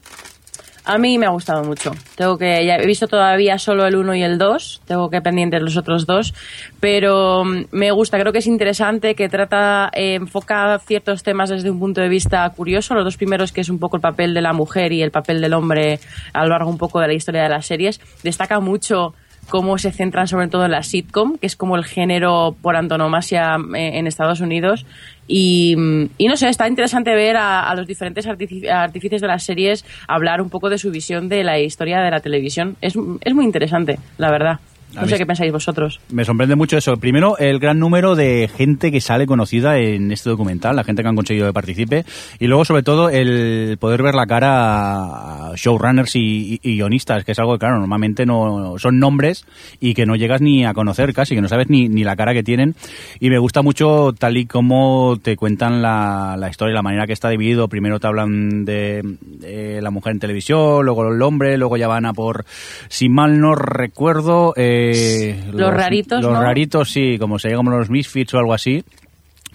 [0.88, 1.92] A mí me ha gustado mucho.
[2.16, 5.60] Tengo que ya he visto todavía solo el 1 y el 2, tengo que pendientes
[5.62, 6.34] los otros dos,
[6.80, 11.72] pero mm, me gusta, creo que es interesante que trata eh, enfoca ciertos temas desde
[11.72, 14.42] un punto de vista curioso, los dos primeros que es un poco el papel de
[14.42, 16.00] la mujer y el papel del hombre
[16.34, 19.16] a lo largo un poco de la historia de las series, destaca mucho
[19.50, 23.58] cómo se centran sobre todo en la sitcom, que es como el género por antonomasia
[23.76, 24.86] eh, en Estados Unidos.
[25.28, 29.86] Y, mm, y no sé, está interesante ver a, los diferentes artífices de las series
[30.08, 32.78] hablar un poco de su visión de la historia de la televisión.
[32.82, 34.60] Es muy interesante, la verdad.
[34.96, 36.00] No sé qué pensáis vosotros.
[36.10, 36.98] Me sorprende mucho eso.
[36.98, 41.10] Primero, el gran número de gente que sale conocida en este documental, la gente que
[41.10, 42.06] han conseguido que participe.
[42.40, 46.20] Y luego, sobre todo, el poder ver la cara a showrunners y,
[46.56, 49.46] y- y guionistas, que es algo que, claro, normalmente no son nombres
[49.80, 52.34] y que no llegas ni a conocer casi, que no sabes ni, ni la cara
[52.34, 52.76] que tienen.
[53.20, 57.14] Y me gusta mucho tal y como te cuentan la, la historia, la manera que
[57.14, 57.68] está dividido.
[57.68, 62.06] Primero te hablan de, de la mujer en televisión, luego el hombre, luego ya van
[62.06, 62.46] a por,
[62.90, 64.85] si mal no recuerdo, eh,
[65.52, 66.42] Los raritos, Los ¿no?
[66.42, 68.84] raritos, sí, como sería como los Misfits o algo así.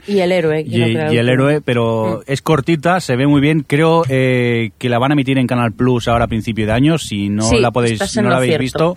[0.07, 0.63] Y el héroe.
[0.67, 3.61] Y, el héroe, pero es cortita, se ve muy bien.
[3.67, 6.97] Creo eh, que la van a emitir en Canal Plus ahora a principio de año.
[6.99, 8.95] Si no Sí, la podéis, si no la habéis cierto.
[8.95, 8.97] visto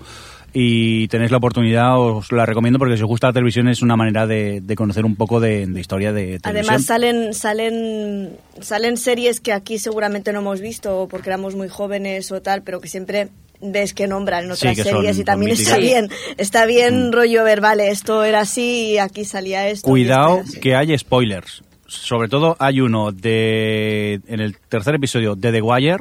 [0.55, 3.95] y tenéis la oportunidad, os la recomiendo porque si os gusta la televisión es una
[3.97, 6.55] manera de, de conocer un poco de, de historia de televisión.
[6.55, 12.31] Además salen salen salen series que aquí seguramente no hemos visto porque éramos muy jóvenes
[12.31, 13.29] o tal, pero que siempre
[13.63, 17.43] ves que nombran en Sí, otras son- series y también está bien, está bien rollo
[17.43, 19.87] ver, vale, esto era así y aquí salía esto.
[19.89, 21.63] Cuidado esto que hay spoilers.
[21.87, 25.97] Sobre todo hay uno de en el tercer episodio de The Wire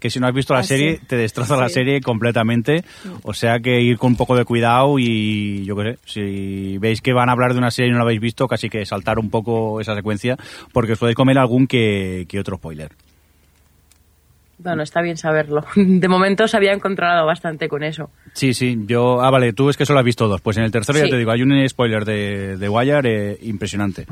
[0.00, 1.06] que si no has visto la Ah, serie sí.
[1.06, 2.84] te destroza la serie completamente.
[3.22, 7.00] O sea que ir con un poco de cuidado y yo qué sé, si veis
[7.00, 9.18] que van a hablar de una serie y no la habéis visto, casi que saltar
[9.18, 10.36] un poco esa secuencia
[10.72, 12.90] porque os podéis comer algún que, que otro spoiler.
[14.64, 15.62] Bueno, está bien saberlo.
[15.76, 18.08] De momento se había encontrado bastante con eso.
[18.32, 19.20] Sí, sí, yo...
[19.20, 20.40] Ah, vale, tú es que solo has visto dos.
[20.40, 24.06] Pues en el tercero ya te digo, hay un spoiler de, de Wire eh, impresionante.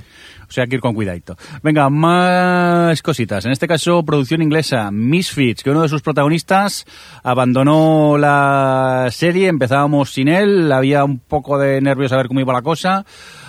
[0.47, 1.37] O sea, que ir con cuidadito.
[1.63, 3.47] Venga, más cositas.
[3.47, 6.85] En este caso, producción inglesa, Misfits, que uno de sus protagonistas
[7.23, 9.49] abandonó la serie.
[9.49, 13.07] Empezábamos sin él, había un poco de nervios a ver cómo iba la cosa.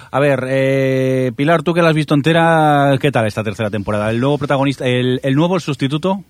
[0.10, 4.10] A ver, eh, Pilar, tú que la has visto entera, ¿qué tal esta tercera temporada?
[4.10, 6.24] El nuevo protagonista, el, el nuevo, sustituto.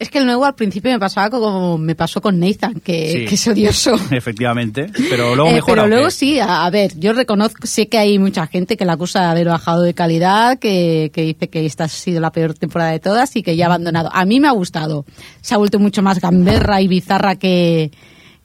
[0.00, 3.24] Es que el nuevo al principio me pasaba como me pasó con Nathan, que, Sí.
[3.26, 3.94] que es odioso.
[4.10, 5.82] Efectivamente, pero luego Eh, mejora.
[5.82, 8.94] pero luego sí, a, a ver, yo reconozco, sé que hay mucha gente que la
[8.94, 12.54] acusa de haber bajado de calidad, que, que dice que esta ha sido la peor
[12.54, 14.08] temporada de todas y que ya ha abandonado.
[14.12, 15.04] A mí me ha gustado.
[15.42, 17.90] Se ha vuelto mucho más gamberra y bizarra que,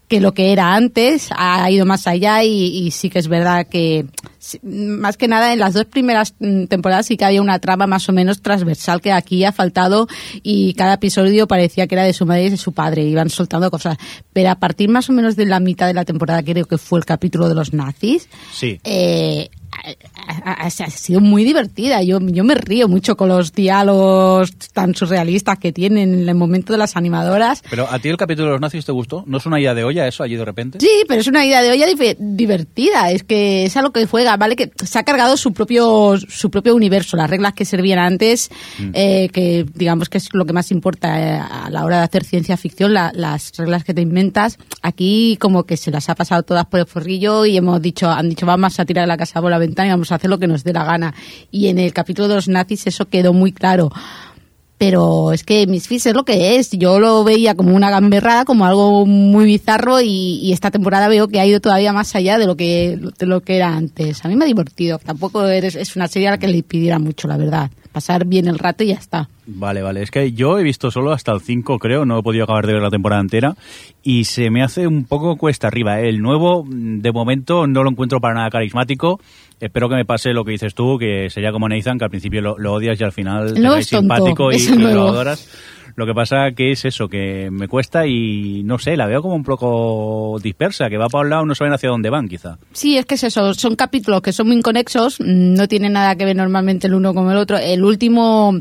[0.10, 2.50] que lo que era antes, ha ido más allá y,
[2.86, 4.06] y sí que es verdad que
[4.64, 8.08] más que nada en las dos primeras mm, temporadas sí que había una trama más
[8.10, 10.08] o menos transversal que aquí ha faltado
[10.44, 13.70] y cada episodio parecía que era de su madre y de su padre, iban soltando
[13.72, 13.98] cosas.
[14.34, 17.00] Pero a partir más o menos de la mitad de la temporada, creo que fue
[17.00, 18.80] el capítulo de los nazis, Sí.
[18.84, 19.50] eh,
[20.28, 22.02] ha, ha- ha sido muy divertida.
[22.02, 26.72] Yo, yo me río mucho con los diálogos tan surrealistas que tienen en el momento
[26.74, 27.62] de las animadoras.
[27.70, 29.24] Pero a ti el capítulo de los nazis te gustó?
[29.28, 30.80] ¿No es una idea de olla eso allí de repente?
[30.80, 31.88] Sí, pero es una idea de olla
[32.20, 33.12] divertida.
[33.12, 34.56] Es que es a lo que juega, ¿vale?
[34.56, 38.50] Que se ha cargado su propio, su propio universo, las reglas que servían antes,
[38.94, 42.24] eh, que digamos que es lo que más importa eh, a la hora de hacer
[42.24, 44.58] ciencia ficción, la- las reglas que te inventas.
[44.82, 48.30] Aquí como que se las ha pasado todas por el forrillo y hemos dicho, han
[48.30, 50.48] dicho vamos a tirar la casa por la ventana y vamos a hacer lo que
[50.48, 51.14] nos dé la gana.
[51.52, 53.92] Y en el capítulo de los nazis eso quedó muy claro.
[54.78, 56.72] Pero es que Misfits es lo que es.
[56.72, 61.40] Yo lo veía como una gamberrada, como algo muy bizarro y, esta temporada veo que
[61.40, 64.24] ha ido todavía más allá de lo que de lo que era antes.
[64.24, 65.00] A mí me ha divertido.
[65.00, 67.72] Tampoco eres, es una serie a la que le pidiera mucho, la verdad.
[67.92, 69.30] Pasar bien el rato y ya está.
[69.48, 70.02] Vale, vale.
[70.02, 72.06] Es que yo he visto solo hasta el 5, creo.
[72.06, 73.56] No he podido acabar de ver la temporada entera.
[74.04, 76.02] Y se me hace un poco cuesta arriba.
[76.02, 76.10] ¿eh?
[76.10, 79.22] El nuevo, de momento, no lo encuentro para nada carismático.
[79.60, 82.42] Espero que me pase lo que dices tú, que sería como Nathan, que al principio
[82.42, 85.48] lo, lo odias y al final cae es simpático y, y lo adoras.
[85.96, 89.36] Lo que pasa que es eso, que me cuesta y no sé, la veo como
[89.36, 92.58] un poco dispersa, que va para un lado, no saben hacia dónde van, quizá.
[92.74, 93.54] Sí, es que es eso.
[93.54, 95.22] Son capítulos que son muy inconexos.
[95.22, 97.58] No tienen nada que ver normalmente el uno con el otro.
[97.58, 98.54] El último.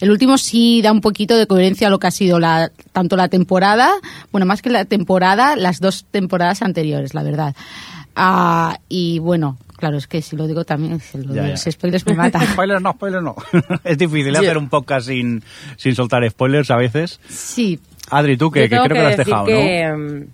[0.00, 3.16] El último sí da un poquito de coherencia a lo que ha sido la, tanto
[3.16, 3.90] la temporada,
[4.32, 7.54] bueno, más que la temporada, las dos temporadas anteriores, la verdad.
[8.16, 11.52] Ah, y bueno, claro, es que si lo digo también, si lo Ya, de ya.
[11.54, 12.40] los spoilers me mata.
[12.52, 13.34] spoilers no, spoilers no.
[13.84, 15.42] es difícil hacer un podcast sin,
[15.76, 17.18] sin soltar spoilers a veces.
[17.28, 17.80] Sí,
[18.10, 19.98] Adri, tú que, que creo que, lo has decir dejado, que, ¿no?
[19.98, 20.24] mm,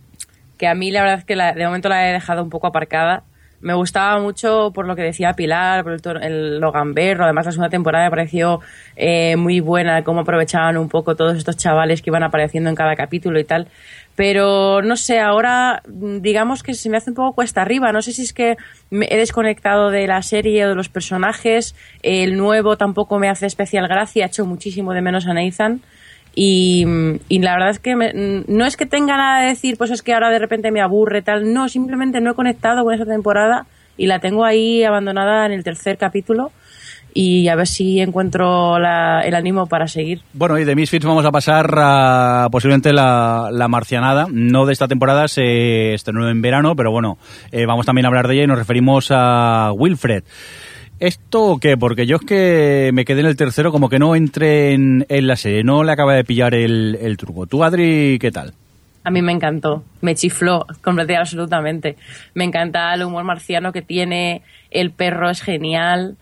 [0.58, 2.66] que a mí la verdad es que la- de momento la he dejado un poco
[2.66, 3.22] aparcada.
[3.58, 7.24] Me gustaba mucho por lo que decía Pilar, por el, tono- el lo gamberro.
[7.24, 8.60] Además, la segunda temporada me pareció
[8.96, 12.94] eh, muy buena, cómo aprovechaban un poco todos estos chavales que iban apareciendo en cada
[12.96, 13.66] capítulo y tal.
[14.16, 17.92] Pero no sé, ahora mm, digamos que se me hace un poco cuesta arriba.
[17.92, 18.56] No sé si es que
[18.90, 21.74] me he desconectado de la serie o de los personajes.
[22.02, 24.24] El nuevo tampoco me hace especial gracia.
[24.24, 25.82] He hecho muchísimo de menos a Nathan.
[26.34, 26.84] Y,
[27.28, 28.12] y la verdad es que me-
[28.46, 31.22] no es que tenga nada de decir, pues es que ahora de repente me aburre
[31.22, 31.52] tal.
[31.52, 33.66] No, simplemente no he conectado con esa temporada
[33.96, 36.52] y la tengo ahí abandonada en el tercer capítulo.
[37.18, 40.20] Y a ver si encuentro la- el ánimo para seguir.
[40.34, 44.26] Bueno, y de Misfits vamos a pasar a posiblemente la, la marcianada.
[44.30, 47.16] No de esta temporada, se estrenó en verano, pero bueno,
[47.52, 50.24] eh, vamos también a hablar de ella y nos referimos a Wilfred.
[51.00, 51.76] ¿Esto qué?
[51.76, 55.26] Porque yo es que me quedé en el tercero, como que no entré en, en
[55.26, 57.46] la serie, no le acaba de pillar el, el truco.
[57.46, 58.52] ¿Tú, Adri, qué tal?
[59.04, 61.96] A mí me encantó, me chifló completamente absolutamente.
[62.34, 66.16] Me encanta el humor marciano que tiene, el perro es genial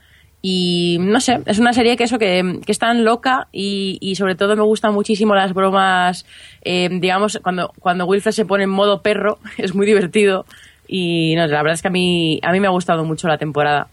[0.46, 4.16] y no sé, es una serie que eso que, que es tan loca y, y
[4.16, 6.26] sobre todo me gustan muchísimo las bromas,
[6.60, 10.44] eh, digamos, cuando, cuando Wilfred se pone en modo perro, es muy divertido
[10.86, 13.38] y no, la verdad es que a mí, a mí me ha gustado mucho la
[13.38, 13.88] temporada.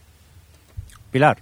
[1.10, 1.38] Pilar.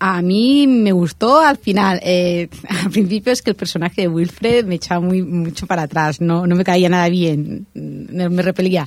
[0.00, 2.00] A mí me gustó al final.
[2.02, 2.48] Eh,
[2.84, 6.46] al principio es que el personaje de Wilfred me echaba muy, mucho para atrás, no,
[6.46, 8.86] no me caía nada bien, me, me repelía.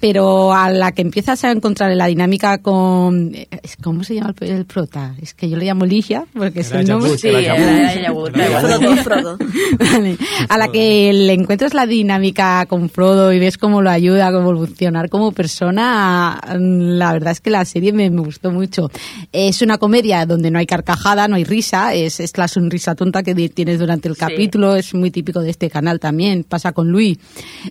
[0.00, 3.34] Pero a la que empiezas a encontrar la dinámica con...
[3.82, 5.14] ¿Cómo se llama el, el prota?
[5.20, 7.18] Es que yo le llamo Ligia, porque es el nombre.
[7.18, 7.28] Sí,
[9.04, 9.38] Frodo.
[9.78, 10.16] Vale.
[10.48, 14.30] A la que le encuentras la dinámica con Frodo y ves cómo lo ayuda a
[14.30, 18.90] evolucionar como persona, la verdad es que la serie me, me gustó mucho.
[19.32, 23.22] Es una comedia donde no hay carcajada, no hay risa, es, es la sonrisa tonta
[23.22, 24.20] que tienes durante el Sí.
[24.20, 27.18] capítulo, es muy típico de este canal también, pasa con Luis,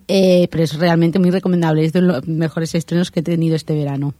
[0.07, 3.73] Eh, pero es realmente muy recomendable, es de los mejores estrenos que he tenido este
[3.75, 4.13] verano.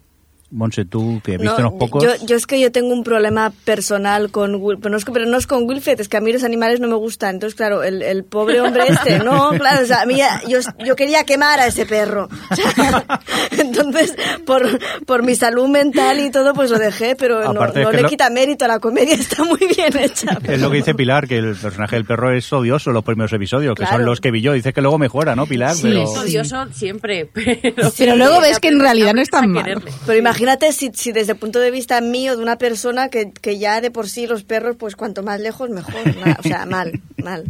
[0.51, 2.03] Monse, tú que viste No, unos pocos.
[2.03, 5.11] Yo, yo es que yo tengo un problema personal con Wil- pero no, es, que-
[5.11, 7.35] pero no es con Wilfred, es que a mí los animales no me gustan.
[7.35, 10.57] Entonces, claro, el, el pobre hombre este, no, claro, o sea, a mí ya- yo,
[10.83, 12.27] yo quería quemar a ese perro.
[12.49, 13.19] O sea,
[13.57, 14.15] entonces,
[14.45, 14.67] por,
[15.05, 18.03] por mi salud mental y todo, pues lo dejé, pero no, Aparte no que le
[18.03, 20.37] lo- quita mérito a la comedia, está muy bien hecha.
[20.43, 23.75] Es lo que dice Pilar, que el personaje del perro es odioso los primeros episodios,
[23.75, 24.05] que son Claro.
[24.05, 24.53] los que vi yo.
[24.53, 25.75] Dice que luego mejora, ¿no, Pilar?
[25.75, 26.03] Sí, Pero...
[26.03, 27.91] Es odioso siempre, pero...
[27.95, 29.91] Pero luego ves que en realidad no es tan quererle.
[30.07, 30.38] Pero imagínate
[30.71, 33.91] si, si desde el punto de vista mío, de una persona que, que ya de
[33.91, 35.93] por sí los perros, pues cuanto más lejos, mejor.
[36.39, 37.43] O sea, mal, mal.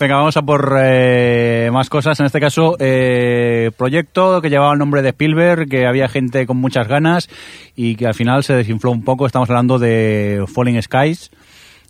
[0.00, 2.18] Venga, vamos a por eh, más cosas.
[2.20, 6.56] En este caso, eh, proyecto que llevaba el nombre de Spielberg, que había gente con
[6.56, 7.28] muchas ganas
[7.76, 9.26] y que al final se desinfló un poco.
[9.26, 11.30] Estamos hablando de Falling Skies.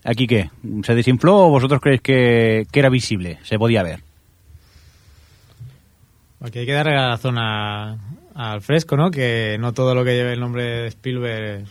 [0.05, 0.50] ¿Aquí qué?
[0.84, 3.38] ¿Se desinfló o vosotros creéis que, que era visible?
[3.42, 4.00] ¿Se podía ver?
[6.40, 7.96] Aquí hay que darle la razón a-
[8.39, 9.10] al fresco, ¿no?
[9.10, 11.65] Que no todo lo que lleve el nombre de Spielberg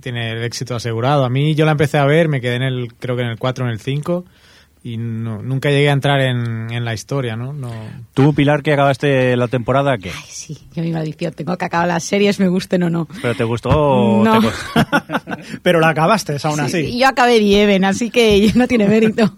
[0.00, 1.24] tiene el éxito asegurado.
[1.24, 3.38] A mí yo la empecé a ver, me quedé en el, creo que en el
[3.38, 4.24] 4 o en el 5
[4.84, 7.52] y no- nunca llegué a entrar en, en la historia, ¿no?
[7.52, 7.72] no
[8.14, 10.12] ¿Tú, Pilar, que acabaste la temporada, qué?
[10.28, 13.08] Sí, yo mi maldición, tengo que acabar las series, me gusten o no.
[13.20, 14.40] ¿Pero te gustó o No.
[14.40, 14.48] te?
[15.62, 16.96] Pero la acabaste, aún así.
[16.98, 19.34] Yo acabé Dieven, así que no tiene mérito.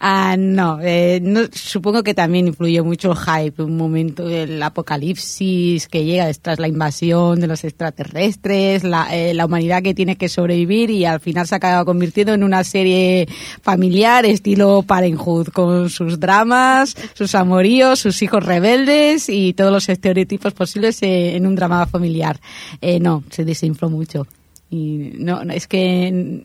[0.00, 5.88] Ah, no, eh, no, supongo que también influyó mucho el hype, un momento del apocalipsis
[5.88, 10.28] que llega tras la invasión de los extraterrestres, la, eh, la humanidad que tiene que
[10.28, 13.28] sobrevivir y al final se ha acabado convirtiendo en una serie
[13.62, 20.52] familiar estilo Parenthood, con sus dramas, sus amoríos, sus hijos rebeldes y todos los estereotipos
[20.52, 22.40] posibles en un drama familiar.
[22.80, 24.26] Eh, no, se desinfló mucho.
[24.70, 26.44] Y no, es que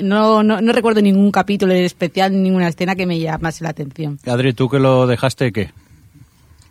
[0.00, 4.18] no, no, no recuerdo ningún capítulo en especial, ninguna escena que me llamase la atención.
[4.26, 5.70] Adri, ¿tú que lo dejaste, qué?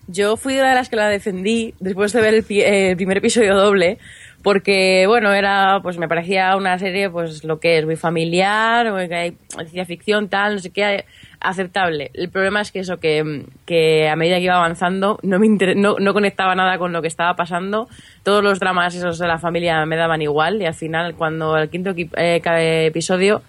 [0.07, 3.55] Yo fui de las que la defendí después de ver el, eh, el primer episodio
[3.55, 3.97] doble,
[4.41, 8.95] porque bueno, era, pues me parecía una serie, pues lo que es, muy familiar, o
[8.95, 11.05] que hay ciencia ficción, tal, no sé qué,
[11.47, 12.11] aceptable.
[12.13, 15.75] El problema es que eso, que, que a medida que iba avanzando, no me inter-
[15.75, 17.87] no, no conectaba nada con lo que estaba pasando.
[18.23, 21.69] Todos los dramas esos de la familia me daban igual, y al final, cuando el
[21.69, 22.41] quinto eh,
[22.87, 23.41] episodio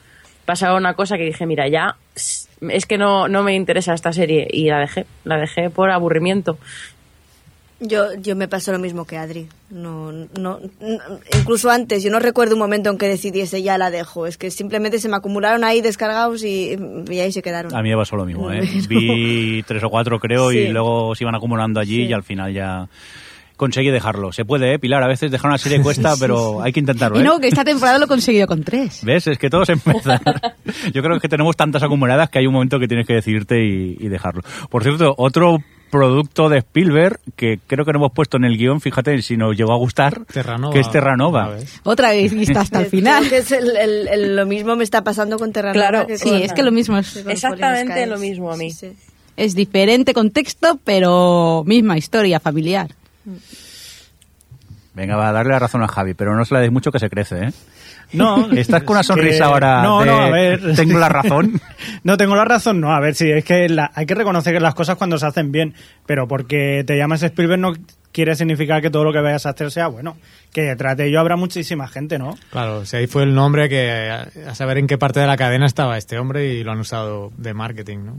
[0.44, 4.48] pasaba una cosa que dije, mira, ya, es que no, no me interesa esta serie,
[4.50, 6.58] y la dejé, la dejé por aburrimiento.
[7.80, 9.46] Yo, yo me pasó lo mismo que Adri.
[9.70, 10.58] No, no, no-
[11.38, 14.26] incluso antes, yo no recuerdo un momento en que decidiese ya la dejo.
[14.26, 16.76] Es que simplemente se me acumularon ahí descargados y,
[17.08, 17.74] y ahí se quedaron.
[17.76, 18.60] A mí me pasó lo mismo, ¿eh?
[18.66, 18.82] Bueno.
[18.88, 20.72] Vi tres o cuatro, creo, y Sí.
[20.72, 22.02] luego se iban acumulando allí Sí.
[22.06, 22.88] y al final ya
[23.56, 24.32] conseguí dejarlo.
[24.32, 25.02] Se puede, ¿eh, Pilar?
[25.04, 27.24] A veces dejar una serie cuesta, pero hay que intentarlo, Y ¿eh?
[27.24, 29.04] no, que esta temporada lo he conseguido con tres.
[29.04, 29.26] ¿Ves?
[29.28, 30.20] Es que todo se empieza.
[30.92, 33.96] Yo creo que tenemos tantas acumuladas que hay un momento que tienes que decidirte y,
[34.00, 34.42] y dejarlo.
[34.68, 35.58] Por cierto, otro
[35.90, 39.56] producto de Spielberg que creo que no hemos puesto en el guion, fíjate si nos
[39.56, 40.72] llegó a gustar, Terranova.
[40.74, 41.56] que es Terranova.
[41.84, 43.28] Otra vez vista hasta el Creo final.
[43.28, 45.88] que es el- el- el- lo mismo me está pasando con Terranova.
[45.88, 48.70] Claro, que Sí, con- es que lo mismo es, Exactamente lo mismo a mí.
[48.70, 48.96] Sí, sí.
[49.36, 52.88] es diferente contexto, pero misma historia familiar.
[54.98, 56.98] Venga, va a darle la razón a Javi, pero no se la deis mucho que
[56.98, 57.50] se crece, ¿eh?
[58.12, 60.74] No, Estás con una que- sonrisa ahora No, de, no, a ver.
[60.74, 61.60] tengo la razón.
[62.02, 62.92] no tengo la razón, no.
[62.92, 65.52] A ver, sí, es que la- hay que reconocer que las cosas cuando se hacen
[65.52, 67.72] bien, pero porque te llamas Spielberg no
[68.10, 70.16] quiere significar que todo lo que vayas a hacer sea bueno.
[70.52, 72.36] Que detrás de ello habrá muchísima gente, ¿no?
[72.50, 75.36] Claro, si ahí fue el nombre que a, a saber en qué parte de la
[75.36, 78.16] cadena estaba este hombre y lo han usado de marketing, ¿no?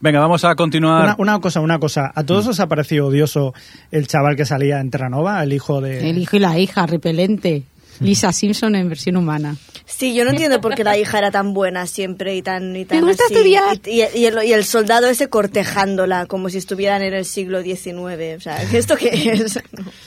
[0.00, 1.04] Venga, vamos a continuar.
[1.04, 2.12] Una, una cosa, una cosa.
[2.14, 3.54] ¿A todos os ha parecido odioso
[3.90, 6.10] el chaval que salía en Terranova, el hijo de...
[6.10, 7.62] El hijo y la hija, repelente.
[7.98, 9.56] Lisa Simpson en versión humana.
[9.86, 12.84] Sí, yo no entiendo por qué la hija era tan buena siempre y tan, y
[12.84, 13.32] tan gusta así.
[13.32, 13.80] estudiar.
[13.86, 17.62] Y, y- y el, y el soldado ese cortejándola como si estuvieran en el siglo
[17.62, 18.36] XIX.
[18.36, 19.58] O sea, ¿esto qué es?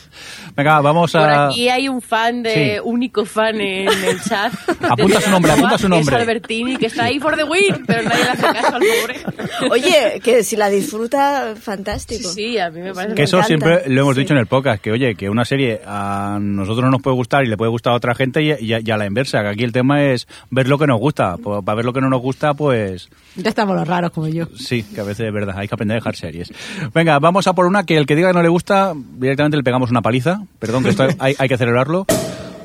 [0.56, 1.48] Venga, vamos Por a...
[1.48, 2.82] aquí hay un fan de Sí.
[2.84, 4.52] único fan en el chat.
[4.90, 6.16] Apunta su nombre, apunta su Que nombre.
[6.16, 9.70] Es Albertini, que está ahí for the win, pero nadie le hace caso al pobre.
[9.72, 12.30] Oye, que si la disfruta, fantástico.
[12.30, 13.48] Sí, a mí me parece Que eso encanta.
[13.48, 14.22] siempre lo hemos Sí.
[14.22, 17.44] dicho en el podcast, que oye, que una serie a nosotros no nos puede gustar
[17.44, 19.72] y le puede gustar a otra gente y, y a la inversa, que aquí el
[19.72, 21.38] tema es ver lo que nos gusta.
[21.38, 24.48] Pues, para ver lo que no nos gusta, pues Ya estamos los raros como yo.
[24.58, 26.52] sí, que a veces es verdad, hay que aprender a dejar series.
[26.94, 29.64] Venga, vamos a por una que el que diga que no le gusta, directamente le
[29.64, 30.39] pegamos una paliza.
[30.60, 32.06] Perdón, que esto hay, hay que celebrarlo.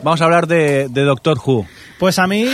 [0.03, 1.67] Vamos a hablar de Doctor Who.
[2.05, 2.47] Pues a mí...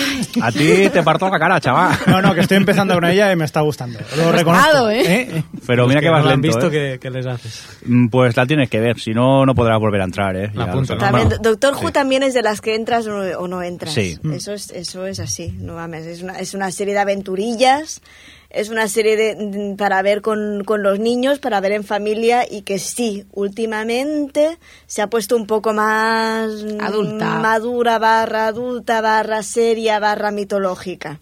[0.43, 1.98] A ti te parto la cara, chaval.
[2.06, 3.98] No, no, que estoy empezando con ella y me está gustando.
[4.16, 4.64] Lo reconozco.
[4.68, 5.02] estado, ¿eh?
[5.22, 5.44] ¿eh?
[5.66, 6.70] Pero mira que no vas han lento, visto, ¿eh?
[6.70, 7.64] ¿qué, qué les haces?
[7.85, 10.52] Mm, Pues la tienes que ver, si no, no podrás volver a entrar, ¿eh?
[10.55, 10.86] La lo ¿no?
[10.97, 11.93] También, Doctor Who sí.
[11.93, 13.93] también es de las que entras o no, o no entras.
[13.93, 14.16] Sí.
[14.32, 16.06] Eso es, eso es así, no mames.
[16.06, 18.02] Es una, es una serie de aventurillas,
[18.51, 22.44] es una serie de, de- para ver con, con los niños, para ver en familia
[22.48, 26.51] y que sí, últimamente se ha puesto un poco más
[26.81, 27.39] Adulta.
[27.39, 31.21] madura, barra adulta, barra seria, barra mitológica.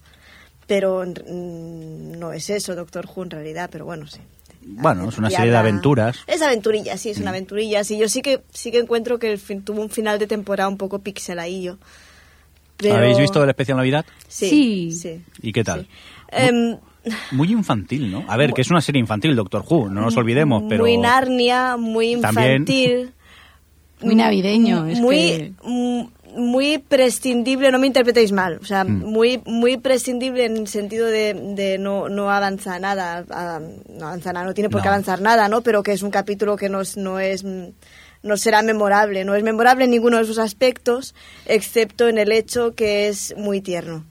[0.67, 4.21] Pero mm, no es eso, Doctor Who en realidad, pero bueno, sí.
[4.71, 6.19] Bueno, es una serie de aventuras.
[6.27, 7.85] Es aventurilla, sí, es una aventurilla.
[7.85, 10.69] Sí, yo sí que sí que encuentro que el fin- tuvo un final de temporada
[10.69, 11.79] un poco pixeladillo.
[12.77, 14.05] Pero- ¿Habéis visto el especial Navidad?
[14.29, 14.49] Sí.
[14.51, 14.93] Sí.
[14.93, 15.23] sí.
[15.41, 15.83] ¿Y qué tal?
[15.83, 15.89] Sí.
[16.33, 16.77] Em,
[17.33, 18.25] Muy infantil, ¿no?
[18.29, 20.85] A ver, que es una serie infantil, Doctor Who, no nos olvidemos, pero...
[20.85, 22.53] Muy Narnia, muy También.
[22.63, 23.13] infantil.
[24.01, 24.87] Muy navideño.
[24.87, 26.03] Es muy, que- mm,
[26.39, 29.05] muy prescindible, no me interpretéis mal, o sea, Mm.
[29.05, 34.33] muy, muy prescindible en el sentido de, de no, no avanza nada, a- no avanza
[34.33, 34.95] nada, no tiene por qué No.
[34.95, 35.61] avanzar nada, ¿no?
[35.63, 39.43] Pero que es un capítulo que no es, no es, no será memorable, no es
[39.43, 41.15] memorable en ninguno de sus aspectos,
[41.47, 44.05] excepto en el hecho que es muy tierno,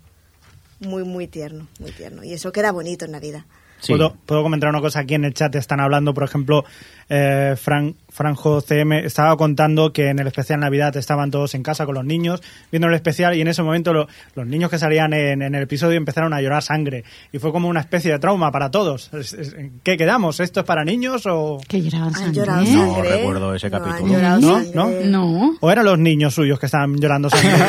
[0.80, 3.46] muy, muy tierno, muy tierno, y eso queda bonito en la vida.
[3.80, 3.94] Sí.
[3.94, 5.54] ¿Puedo, puedo comentar una cosa aquí en el chat.
[5.54, 6.66] Están hablando, por ejemplo,
[7.10, 11.86] eh, Fran, Franjo CM estaba contando que en el especial Navidad estaban todos en casa
[11.86, 15.14] con los niños viendo el especial y en ese momento lo- los niños que salían
[15.14, 18.52] en, en el episodio empezaron a llorar sangre y fue como una especie de trauma
[18.52, 19.10] para todos.
[19.14, 20.40] Es- es- ¿en ¿Qué quedamos?
[20.40, 21.60] ¿Esto es para niños o...?
[21.68, 22.46] Que lloraban Han sangre.
[22.76, 24.06] No recuerdo ese No, capítulo.
[24.06, 24.56] han llorado ¿No?
[24.56, 25.06] sangre.
[25.08, 25.26] ¿No?
[25.40, 25.58] No.
[25.62, 27.64] ¿O eran los niños suyos que estaban llorando sangre?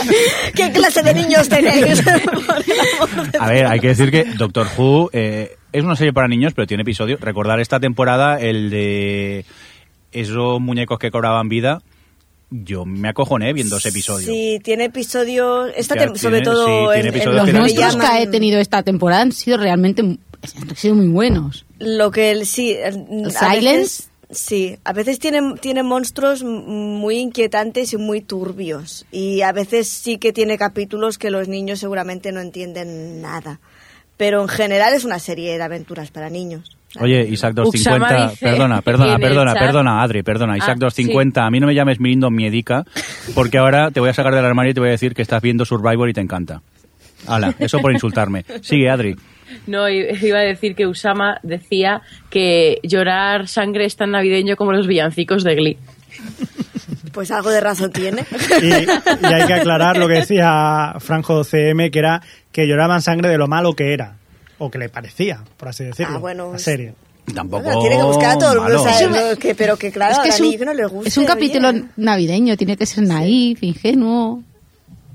[0.54, 2.02] ¿Qué clase de niños tenéis?
[3.38, 6.66] A ver, hay que decir que Doctor Who eh, es una serie para niños, pero
[6.66, 7.20] tiene episodios.
[7.20, 9.44] Recordar esta temporada el de
[10.12, 11.82] esos muñecos que cobraban vida.
[12.50, 14.26] Yo me acojoné viendo ese episodio.
[14.26, 17.52] Sí, tiene episodios, esta sobre tiene- todo sí, tiene en- Los que
[18.00, 21.64] que ha tenido esta temporada han sido realmente han sido muy buenos.
[21.78, 23.60] lo que el- sí, el- Silence.
[23.60, 29.88] veces, sí, a veces tiene, tiene monstruos muy inquietantes y muy turbios y a veces
[29.88, 33.60] sí que tiene capítulos que los niños seguramente no entienden nada.
[34.20, 36.76] Pero en general es una serie de aventuras para niños.
[37.00, 41.50] Oye, Isaac Uxama 250, dice perdona, perdona, perdona, perdona, Adri, perdona, Isaac Ah, 250, a
[41.50, 42.84] mí no me llames Mirindo Miedica,
[43.34, 45.40] porque ahora te voy a sacar del armario y te voy a decir que estás
[45.40, 46.60] viendo Survivor y te encanta.
[47.26, 48.44] Hala, eso por insultarme.
[48.60, 49.16] Sigue, Adri.
[49.66, 54.86] No, iba a decir que Usama decía que llorar sangre es tan navideño como los
[54.86, 55.78] villancicos de Glee.
[57.12, 58.24] Pues algo de razón tiene.
[58.62, 62.22] Y, y hay que aclarar lo que decía Franjo CM, que era
[62.52, 64.16] que lloraban sangre de lo malo que era,
[64.58, 66.94] o que le parecía, por así decirlo, Ah, bueno, la serie.
[67.34, 67.62] Tampoco.
[67.62, 70.34] Bueno, tiene que buscar a todo el mundo, que- pero que claro, es que a
[70.34, 71.32] es la un, no le guste, es un oye.
[71.32, 74.42] capítulo navideño, tiene que ser naif, ingenuo.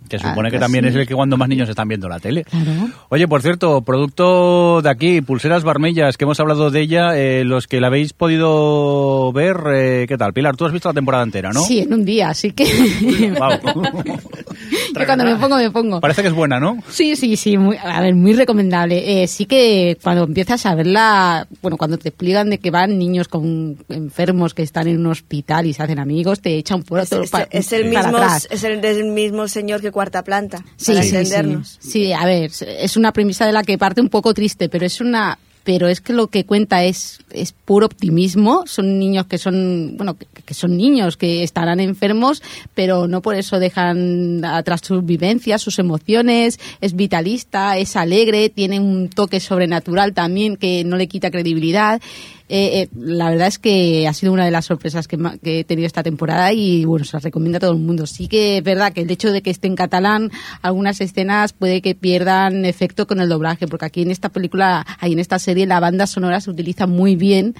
[0.09, 0.89] Que supone Ah, que también sí.
[0.89, 2.43] es el que cuando más niños están viendo la tele.
[2.43, 2.89] Claro.
[3.09, 7.67] Oye, por cierto, producto de aquí, Pulseras Barmellas, que hemos hablado de ella, eh, los
[7.67, 10.33] que la habéis podido ver, eh, ¿qué tal?
[10.33, 11.61] Pilar, tú has visto la temporada entera, ¿no?
[11.61, 12.65] Sí, en un día, así que.
[14.99, 16.01] yo cuando me pongo, me pongo.
[16.01, 16.81] Parece que es buena, ¿no?
[16.89, 19.23] Sí, sí, sí, muy, a ver, muy recomendable.
[19.23, 23.27] Eh, sí que cuando empiezas a verla, bueno, cuando te explican de que van niños
[23.27, 27.11] con enfermos que están en un hospital y se hacen amigos, te echan por Es,
[27.11, 28.47] otro es- el para mismo, atrás.
[28.51, 31.15] es el del mismo señor que cuarta planta, Sí, para sí, sí.
[31.15, 31.77] entendernos.
[31.81, 35.01] Sí, a ver, es una premisa de la que parte un poco triste, pero es
[35.01, 38.63] una pero es que lo que cuenta es, es puro optimismo.
[38.67, 42.43] Son niños que son, bueno, que, son niños que estarán enfermos,
[42.75, 46.59] pero no por eso dejan atrás sus vivencias, sus emociones.
[46.81, 51.99] Es vitalista, es alegre, tiene un toque sobrenatural también que no le quita credibilidad.
[52.47, 55.87] Eh, eh, la verdad es que ha sido una de las sorpresas que, he tenido
[55.87, 58.05] esta temporada y bueno, se las recomiendo a todo el mundo.
[58.05, 60.31] Sí que es verdad que el hecho de que esté en catalán,
[60.61, 65.13] algunas escenas puede que pierdan efecto con el doblaje, porque aquí en esta película, ahí
[65.13, 67.55] en esta serie, la banda sonora se utiliza muy bien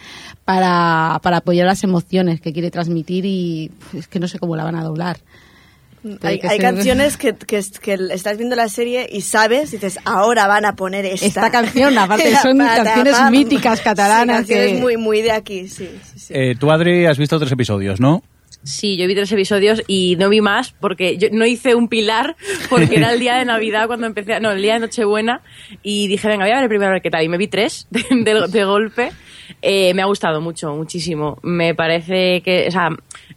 [0.46, 4.66] para, para apoyar las emociones que quiere transmitir y es que no sé cómo la
[4.66, 5.18] van a doblar.
[6.22, 9.98] Hay, que hay ser- canciones que, que, que estás viendo la serie y sabes, dices,
[10.06, 11.26] ahora van a poner esta.
[11.26, 15.90] Esta canción, aparte, son canciones míticas catalanas Sí, canciones que- muy, muy de aquí, sí.
[16.04, 16.34] sí, sí.
[16.36, 18.24] Eh, tú, Adri, has visto tres episodios, ¿no?
[18.64, 22.36] Sí, yo vi tres episodios y no vi más porque yo no hice un pilar
[22.68, 25.42] porque era el día de Navidad cuando empecé, no, el día de Nochebuena
[25.84, 27.48] y dije, venga, voy a ver el primero a ver qué tal y me vi
[27.48, 29.12] tres de, de- de golpe.
[29.62, 31.38] Eh, me ha gustado mucho, muchísimo.
[31.44, 32.90] Me parece que, o sea,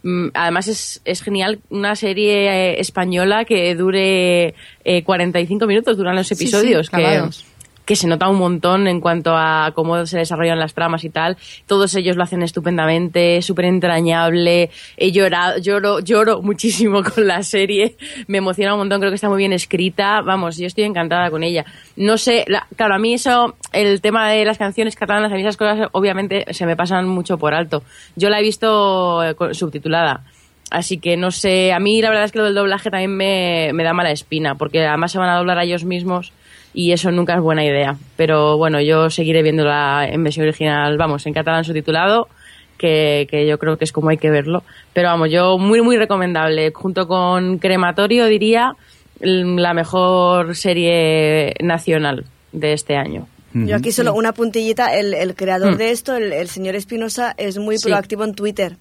[0.03, 4.55] mm, además es, es genial una serie eh, española que dure
[4.85, 6.91] eh, 45 minutos, duran los Sí, sí, episodios.
[6.91, 7.45] que, clavados.
[7.89, 11.39] Que se nota un montón en cuanto a cómo se desarrollan las tramas y tal.
[11.66, 14.69] Todos ellos lo hacen estupendamente, súper entrañable.
[14.98, 17.97] He llorado, lloro, lloro muchísimo con la serie.
[18.27, 20.20] Me emociona un montón, creo que está muy bien escrita.
[20.20, 21.65] Vamos, yo estoy encantada con ella.
[21.97, 25.40] No sé, la- claro, a mí eso, el tema de las canciones catalanas, a mí
[25.40, 27.82] esas cosas obviamente se me pasan mucho por alto.
[28.16, 30.24] Yo la he visto eh, subtitulada.
[30.70, 33.70] Así que no sé, a mí la verdad es que lo del doblaje también me,
[33.73, 36.35] me da mala espina, porque además se van a doblar a ellos mismos
[36.74, 37.97] y eso nunca es buena idea.
[38.16, 42.28] Pero bueno, yo seguiré viéndola en versión original, vamos, en catalán subtitulado,
[42.77, 44.62] que, que yo creo que es como hay que verlo.
[44.93, 46.70] Pero vamos, yo muy, muy recomendable.
[46.73, 48.74] Junto con Crematorio diría
[49.20, 53.27] la mejor serie nacional de este año.
[53.55, 55.78] Yo aquí solo una puntillita, el, el creador Mm.
[55.78, 57.89] de esto, el, el señor Espinosa, es muy Sí.
[57.89, 58.77] proactivo en Twitter.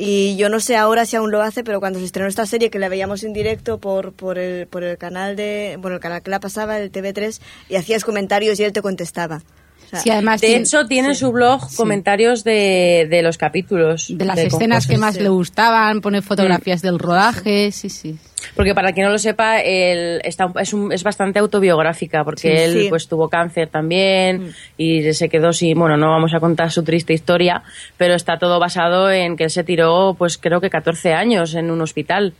[0.00, 2.70] Y yo no sé ahora si aún lo hace, pero cuando se estrenó esta serie,
[2.70, 6.22] que la veíamos en directo por, por, el, por el canal de, bueno, el canal
[6.22, 9.42] que la pasaba, el TV3, y hacías comentarios y él te contestaba.
[9.88, 11.76] O sea, Sí, además De tiene- hecho, tiene en su blog Sí.
[11.76, 14.06] comentarios de, de los capítulos.
[14.16, 18.16] de las de escenas que más le gustaban, pone fotografías del rodaje, sí, sí.
[18.54, 22.86] Porque para quien no lo sepa, él está, es, un- es bastante autobiográfica, porque él
[22.88, 27.14] pues tuvo cáncer también y se quedó sin, bueno, no vamos a contar su triste
[27.14, 27.62] historia,
[27.96, 31.70] pero está todo basado en que él se tiró, pues creo que 14 años en
[31.70, 32.34] un hospital.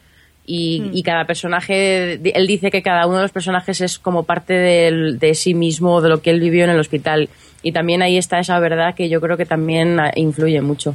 [0.50, 4.54] Y, y cada personaje, él dice que cada uno de los personajes es como parte
[4.54, 7.28] del- de sí mismo, de lo que él vivió en el hospital.
[7.62, 10.94] Y también ahí está esa verdad que yo creo que también ah, influye mucho.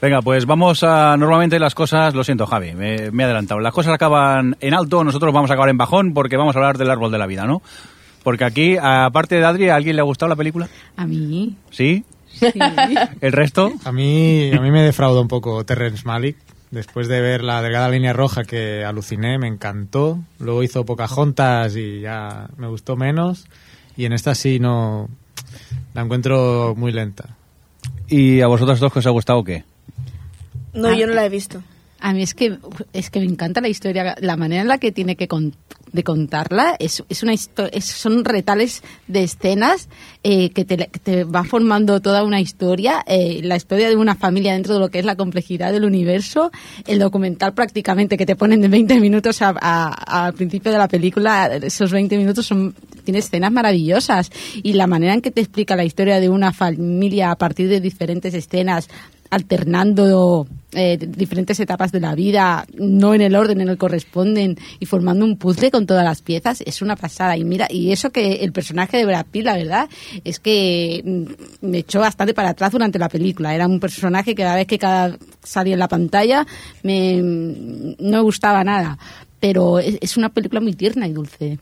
[0.00, 1.14] Venga, pues vamos a...
[1.18, 2.14] Normalmente las cosas...
[2.14, 3.60] Lo siento, Javi, me, me he adelantado.
[3.60, 6.78] Las cosas acaban en alto, nosotros vamos a acabar en bajón porque vamos a hablar
[6.78, 7.60] del árbol de la vida, ¿no?
[8.22, 10.68] Porque aquí, aparte de Adri, ¿a alguien le ha gustado la película?
[10.96, 12.02] A mí, ¿Sí?
[12.26, 12.50] sí.
[13.20, 13.72] ¿El resto?
[13.84, 16.38] A mí, a mí me defraudó un poco Terrence Malick.
[16.74, 20.18] Después de ver la delgada línea roja que aluciné, me encantó.
[20.40, 23.46] Luego hizo Pocahontas y ya me gustó menos.
[23.96, 25.08] Y en esta sí no...
[25.94, 27.36] La encuentro muy lenta.
[28.08, 29.62] ¿Y a vosotros dos que os ha gustado o qué?
[30.72, 31.62] no, yo no la he visto.
[32.00, 32.58] A mí es que
[32.92, 35.54] es que me encanta la historia, la manera en la que tiene que con-
[35.94, 36.76] de contarla.
[36.78, 37.48] Es, es una es-
[37.84, 39.88] son retales de escenas
[40.22, 44.14] eh, que, te, que te va formando toda una historia, eh, la historia de una
[44.16, 46.50] familia dentro de lo que es la complejidad del universo,
[46.86, 51.92] el documental prácticamente que te ponen de 20 minutos al principio de la película, esos
[51.92, 52.74] 20 minutos son
[53.04, 54.30] tiene escenas maravillosas
[54.62, 57.80] y la manera en que te explica la historia de una familia a partir de
[57.80, 58.88] diferentes escenas
[59.30, 64.56] alternando eh, diferentes etapas de la vida, no en el orden en el que corresponden
[64.78, 67.36] y formando un puzzle con todas las piezas, es una pasada.
[67.36, 69.88] Y mira, y eso que el personaje de Brad Pitt, la verdad,
[70.24, 73.54] es que mm, me echó bastante para atrás durante la película.
[73.54, 76.46] Era un personaje que cada vez que cada salía en la pantalla
[76.82, 78.98] me, no me gustaba nada.
[79.40, 81.58] Pero es una película muy tierna y dulce.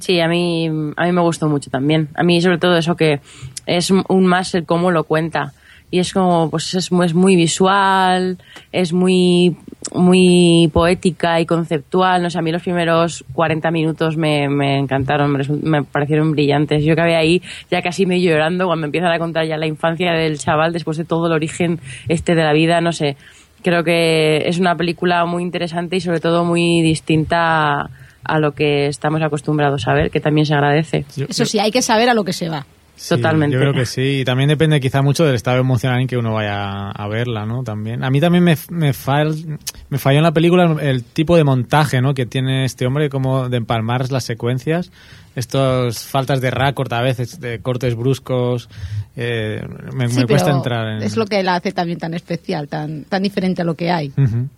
[0.00, 2.08] Sí, a mí, a mí me gustó mucho también.
[2.14, 3.20] A mí sobre todo eso que
[3.66, 5.52] es un más el cómo lo cuenta.
[5.90, 8.38] Y es como, pues es, muy- visual,
[8.72, 9.56] es muy,
[9.92, 12.20] muy poética y conceptual.
[12.22, 16.84] No sé, a mí los primeros 40 minutos me, me encantaron, me, me parecieron brillantes.
[16.84, 20.38] Yo acabé ahí ya casi medio llorando cuando empiezan a contar ya la infancia del
[20.38, 21.78] chaval después de todo el origen
[22.08, 23.16] este de la vida, no sé.
[23.62, 27.88] Creo que es una película muy interesante y sobre todo muy distinta
[28.24, 31.04] a, lo que estamos acostumbrados a ver, que también se agradece.
[31.28, 32.66] Eso sí, hay que saber a lo que se va.
[32.96, 33.54] Sí, Totalmente.
[33.54, 34.20] Yo creo que sí.
[34.20, 37.64] Y también depende quizá mucho del estado emocional en que uno vaya a verla, ¿no?
[37.64, 38.04] También.
[38.04, 42.00] A mí también me, me, fal- me falló en la película el tipo de montaje,
[42.00, 42.14] ¿no?
[42.14, 44.92] Que tiene este hombre, como de empalmar las secuencias.
[45.34, 48.68] Estos faltas de raccord a veces, de cortes bruscos.
[49.16, 49.60] eh,
[49.92, 51.02] me, Sí, me cuesta entrar en...
[51.02, 54.12] Es lo que la hace también tan especial, tan, tan diferente a lo que hay.
[54.16, 54.28] Ujú.
[54.36, 54.48] Sí,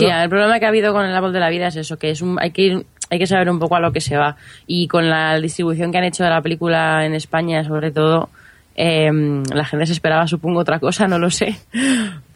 [0.00, 0.22] Bueno.
[0.22, 2.22] el problema que ha habido con el árbol de la vida es eso, que es
[2.22, 4.36] un, hay que ir, hay que saber un poco a lo que se va.
[4.66, 8.28] Y con la distribución que han hecho de la película en España, sobre todo,
[8.76, 9.08] Eh,
[9.54, 11.54] la gente se esperaba, supongo, otra cosa, no lo sé.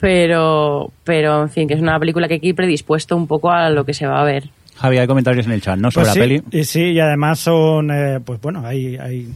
[0.01, 3.51] Pero, pero, en fin, que es una película que hay que ir predispuesto un poco
[3.51, 4.45] a lo que se va a ver.
[4.77, 5.91] Javi, hay comentarios en el chat, ¿no?
[5.91, 6.43] Sobre Pues la sí, peli.
[6.53, 9.27] Y sí, y además son, eh, pues bueno, hay, hay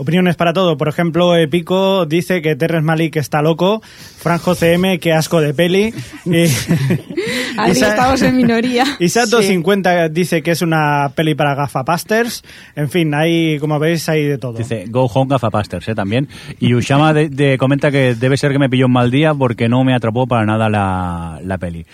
[0.00, 0.76] opiniones para todo.
[0.76, 3.82] Por ejemplo, Epico dice que Terrence Malik está loco,
[4.18, 5.92] Franjo CM, que asco de peli.
[6.24, 6.30] Y,
[7.58, 8.84] Ahí Isa- estamos en minoría.
[8.98, 12.42] y Sato50 dice que es una peli para gafapasters.
[12.76, 14.54] En fin, hay, como veis, hay de todo.
[14.58, 15.94] Dice Go Home Gafapasters, ¿eh?
[15.94, 16.28] También.
[16.58, 19.68] Y Ushama de, de- comenta que debe ser que me pilló un mal día porque
[19.68, 21.84] no me atrapó para nada la, la peli.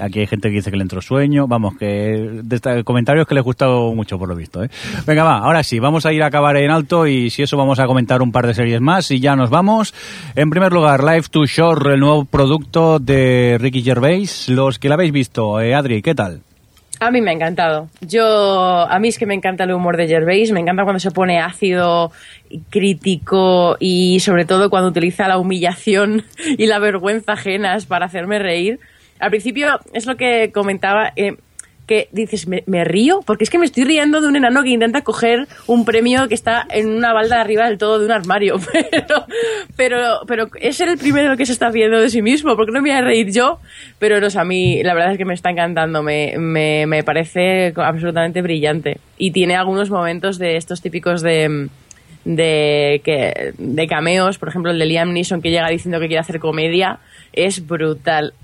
[0.00, 1.46] Aquí hay gente que dice que le entró sueño.
[1.46, 2.42] Vamos, que
[2.84, 4.62] comentarios que les gustado mucho por lo visto.
[4.62, 4.70] ¿eh?
[5.06, 7.78] Venga, va, ahora sí, vamos a ir a acabar en alto y si eso vamos
[7.78, 9.94] a comentar un par de series más y ya nos vamos.
[10.34, 14.48] En primer lugar, Life to Shore, el nuevo producto de Ricky Gervais.
[14.48, 16.42] Los que la habéis visto, eh, Adri, ¿qué tal?
[17.00, 17.88] A mí me ha encantado.
[18.00, 18.24] Yo,
[18.88, 21.40] a mí es que me encanta el humor de Gervais, me encanta cuando se pone
[21.40, 22.12] ácido,
[22.70, 26.24] crítico y sobre todo cuando utiliza la humillación
[26.58, 28.80] y la vergüenza ajenas para hacerme reír.
[29.24, 31.36] Al principio es lo que comentaba, eh,
[31.86, 33.20] que dices, ¿me, río?
[33.24, 36.34] Porque es que me estoy riendo de un enano que intenta coger un premio que
[36.34, 38.56] está en una balda arriba del todo de un armario.
[39.76, 42.54] Pero, pero, es el primero que se está riendo de sí mismo.
[42.54, 43.58] ¿Por qué no me voy a reír yo?
[43.98, 46.02] Pero no sé, a mí la verdad es que me está encantando.
[46.02, 48.98] Me, me, me parece absolutamente brillante.
[49.18, 51.68] Y tiene algunos momentos de estos típicos de
[52.24, 56.20] de, que, de cameos, por ejemplo el de Liam Neeson que llega diciendo que quiere
[56.20, 56.98] hacer comedia,
[57.32, 58.34] es brutal.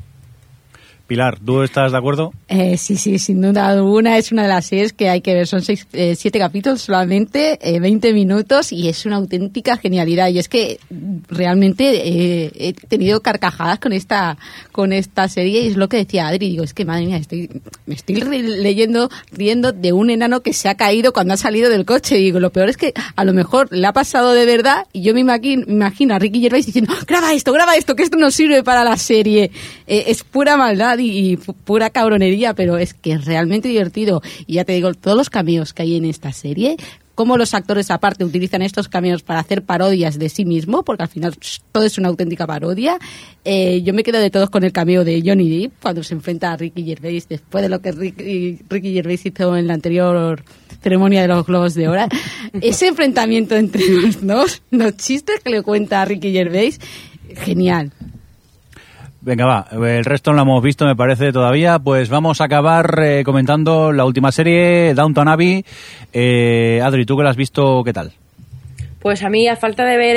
[1.10, 2.32] Pilar, ¿tú estás de acuerdo?
[2.46, 5.48] Eh, sí, sí, sin duda alguna es una de las series que hay que ver.
[5.48, 10.28] Son seis, eh, siete capítulos solamente, eh, 20 minutos y es una auténtica genialidad.
[10.28, 10.78] Y es que
[11.28, 14.38] realmente eh, he tenido carcajadas con esta
[14.70, 16.50] con esta serie y es lo que decía Adri.
[16.50, 17.50] Digo, es que madre mía, estoy,
[17.86, 21.86] me estoy leyendo, riendo de un enano que se ha caído cuando ha salido del
[21.86, 22.14] coche.
[22.18, 25.12] Digo, lo peor es que a lo mejor le ha pasado de verdad y yo
[25.12, 28.30] me imagino, me imagino a Ricky Gervais diciendo, graba esto, graba esto, que esto no
[28.30, 29.50] sirve para la serie.
[29.88, 34.22] Eh, es pura maldad y, y pu- pura cabronería, pero es que es realmente divertido.
[34.47, 36.77] Y ya te digo, todos los cameos que hay en esta serie,
[37.14, 41.09] cómo los actores aparte utilizan estos cameos para hacer parodias de sí mismo, porque al
[41.10, 41.35] final
[41.72, 42.98] todo es una auténtica parodia.
[43.44, 46.52] Eh, yo me quedo de todos con el cameo de Johnny Depp cuando se enfrenta
[46.52, 50.43] a Ricky Gervais después de lo que Ricky, Ricky Gervais hizo en la anterior
[50.82, 52.06] ceremonia de los Globos de Oro.
[52.62, 56.81] Ese enfrentamiento entre los dos, los chistes que le cuenta a Ricky Gervais,
[57.36, 57.93] genial.
[59.22, 59.66] Venga, va.
[59.86, 61.78] El resto no lo hemos visto, me parece, todavía.
[61.78, 65.64] Pues vamos a acabar eh, comentando la última serie, Downton Abbey.
[66.12, 68.12] Eh, Adri, ¿tú que la has visto, qué tal?
[69.01, 70.14] Pues a mí, a falta de ver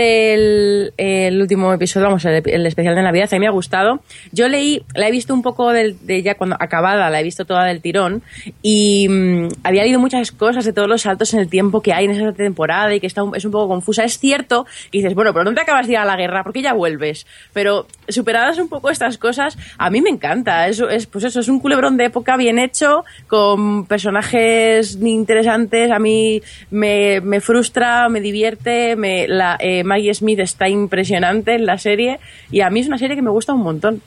[0.98, 4.02] el, último episodio, vamos, el, especial de Navidad, a mí me ha gustado.
[4.34, 7.46] Yo leí, la he visto un poco del- de ya cuando acabada, la he visto
[7.46, 8.24] toda del tirón,
[8.62, 12.04] y mm, había leído muchas cosas de todos los saltos en el tiempo que hay
[12.06, 14.04] en esa temporada y que está un- es un poco confusa.
[14.04, 16.62] Es cierto, y dices, bueno, pero no te acabas de ir a la guerra, porque
[16.62, 17.26] ya vuelves.
[17.54, 20.68] Pero superadas un poco estas cosas, a mí me encanta.
[20.68, 25.92] Eso es, pues eso, es un culebrón de época bien hecho, con personajes interesantes.
[25.92, 28.96] A mí me, me frustra, me divierte.
[28.96, 32.20] Me, la, eh, Maggie Smith está impresionante en la serie.
[32.52, 34.02] Y a mí es una serie que me gusta un montón.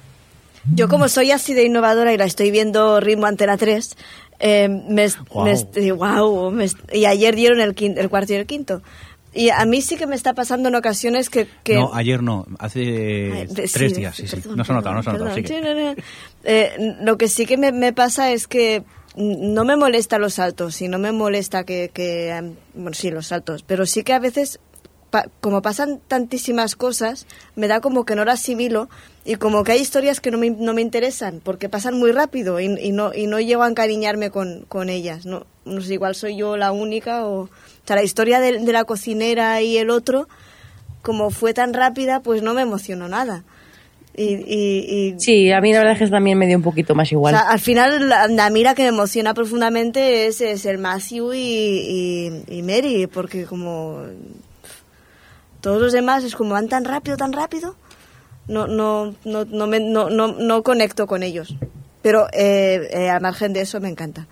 [0.74, 3.96] Yo como soy así de innovadora y la estoy viendo ritmo Antena 3,
[4.40, 5.44] eh, me, Guau.
[5.44, 8.46] me est- y guau, me est- y ayer dieron el, quin- el cuarto y el
[8.46, 8.82] quinto.
[9.36, 11.46] Y a mí sí que me está pasando en ocasiones que...
[11.62, 14.42] que No, ayer no, hace Ay, tres sí, días, sí, sí.
[14.56, 15.96] No se ha notado, no se ha notado, sí que-.
[16.44, 18.82] Eh, lo que sí que me, me pasa es que
[19.16, 23.62] no me molesta los saltos y no me molesta que, que, bueno, sí, los saltos,
[23.62, 24.60] pero sí que a veces,
[25.10, 28.88] pa- como pasan tantísimas cosas, me da como que no las asimilo
[29.24, 32.60] y como que hay historias que no me, no me interesan porque pasan muy rápido
[32.60, 35.26] y, y no, y no llego a encariñarme con, con ellas.
[35.26, 37.42] No, no sé, igual soy yo la única o...
[37.42, 37.48] O
[37.86, 40.28] sea, la historia de, de la cocinera y el otro,
[41.02, 43.44] como fue tan rápida, pues no me emocionó nada.
[44.16, 46.94] Y, y, y- Sí, a mí la verdad es que también me dio un poquito
[46.96, 47.34] más igual.
[47.34, 51.34] o sea, al final la, la mira que me emociona profundamente es, es el Matthew
[51.34, 51.38] y,
[52.48, 54.00] y, y Mary, porque como
[55.60, 57.76] todos los demás es como van tan rápido, tan rápido,
[58.48, 61.54] no, no, no, no, me, no, no, no conecto con ellos.
[62.02, 64.26] Pero eh, eh, al margen de eso me encanta.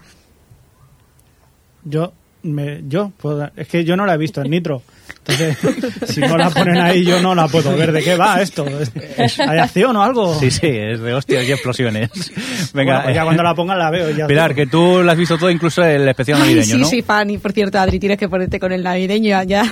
[1.84, 4.82] Yo, me, yo puedo- es que yo no la he visto en Nitro.
[5.18, 5.58] Entonces,
[6.14, 7.92] si no la ponen ahí, yo no la puedo ver.
[7.92, 8.64] ¿De qué va esto?
[8.66, 10.38] ¿Es- ¿Hay acción o algo?
[10.38, 12.10] Sí, sí, es de hostias y explosiones.
[12.72, 14.10] Venga, Bueno, pues ya cuando la pongan la veo.
[14.10, 16.86] Ya Pilar, que tú la has visto todo, incluso el especial Ay, navideño, sí, ¿no?
[16.86, 17.28] sí, fan.
[17.30, 19.64] Y por cierto, Adri, tienes que ponerte con el navideño ya.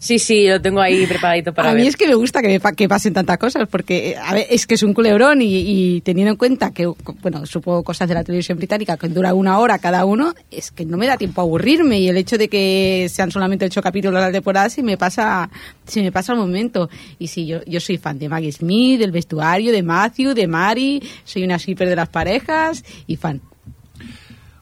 [0.00, 1.82] Sí, sí, lo tengo ahí preparadito para a ver.
[1.82, 4.64] mí es que me gusta que, me que pasen tantas cosas, porque a ver, es
[4.66, 6.86] que es un culebrón y, y teniendo en cuenta que,
[7.20, 10.84] bueno, supongo cosas de la televisión británica que dura una hora cada uno, es que
[10.84, 14.22] no me da tiempo a aburrirme y el hecho de que sean solamente ocho capítulos
[14.22, 15.50] a la temporada se me pasa,
[15.84, 16.88] se me pasa el momento.
[17.18, 21.02] Y sí, yo, yo soy fan de Maggie Smith, del vestuario, de Matthew, de Mari,
[21.24, 23.40] soy una shipper de las parejas y fan.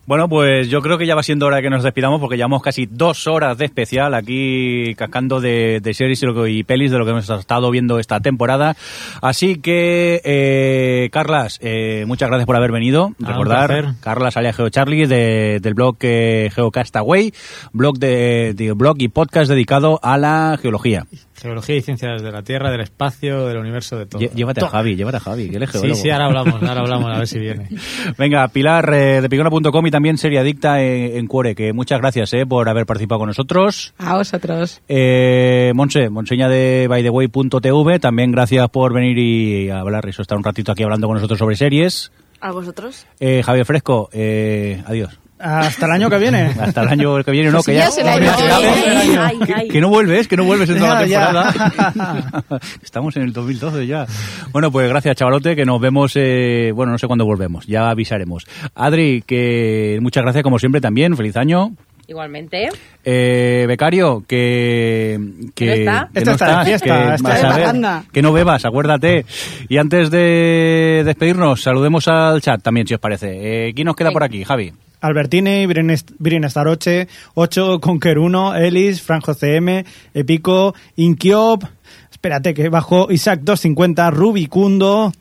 [0.07, 2.63] Bueno, pues yo creo que ya va siendo hora de que nos despidamos porque llevamos
[2.63, 6.93] casi dos horas de especial aquí cascando de, de series y, lo que- y pelis
[6.93, 8.77] de lo que hemos estado viendo esta temporada.
[9.21, 13.13] Así que, eh, Carlas, eh, muchas gracias por haber venido.
[13.25, 13.69] Ah, Recordar.
[14.01, 17.33] Carlas alias GeoCharlie de- del blog eh, Geocastaway,
[17.73, 21.05] blog, de, de- blog y podcast dedicado a la geología.
[21.47, 24.21] Geología y ciencias de la Tierra, del espacio, del universo, de todo.
[24.21, 26.81] Lle- Llévate a Javi, llévate a Javi, que él es Sí, sí, ahora hablamos, ahora
[26.81, 27.69] hablamos, a ver si viene.
[28.19, 32.33] Venga, Pilar eh, de picona.com y también Serie Adicta en, en Cuore, que muchas gracias
[32.35, 33.95] eh, por haber participado con nosotros.
[33.99, 34.81] A vosotros.
[34.89, 40.73] Eh, Monse, Monseña de bytheway.tv, también gracias por venir y hablar, eso estar un ratito
[40.73, 42.11] aquí hablando con nosotros sobre series.
[42.41, 43.07] ¿A vosotros?
[43.19, 45.19] Eh, Javier Fresco, eh, adiós.
[45.39, 46.45] Hasta el año que viene.
[46.61, 49.23] Hasta el año que viene, no, Pues que ya, ya se la que, ha ido.
[49.23, 49.69] Ay, ay, ay.
[49.69, 52.45] que no vuelves, que no vuelves en toda la temporada.
[52.83, 54.07] Estamos en el 2012 ya.
[54.53, 58.47] Bueno, pues gracias, chavalote, que nos vemos, eh, bueno, no sé cuándo volvemos, ya avisaremos.
[58.75, 61.73] Adri, que muchas gracias como siempre también, feliz año.
[62.09, 62.69] Igualmente.
[63.05, 65.19] Eh, becario, que,
[65.55, 66.11] que, ¿No está?
[66.15, 69.27] que no está de estás, fiesta, que está que no bebas, acuérdate.
[69.69, 73.69] Y antes de despedirnos, saludemos al chat también, si os parece.
[73.69, 74.73] Eh, ¿Quién nos queda por aquí, Javi?
[75.01, 79.85] Albertini, Birin Staroche, 8, Conquer 1, Ellis, Franjo CM,
[80.15, 81.65] Epico, Inkiop,
[82.11, 85.13] espérate que bajo Isaac 250, Rubicundo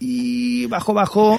[0.00, 1.38] y bajo bajo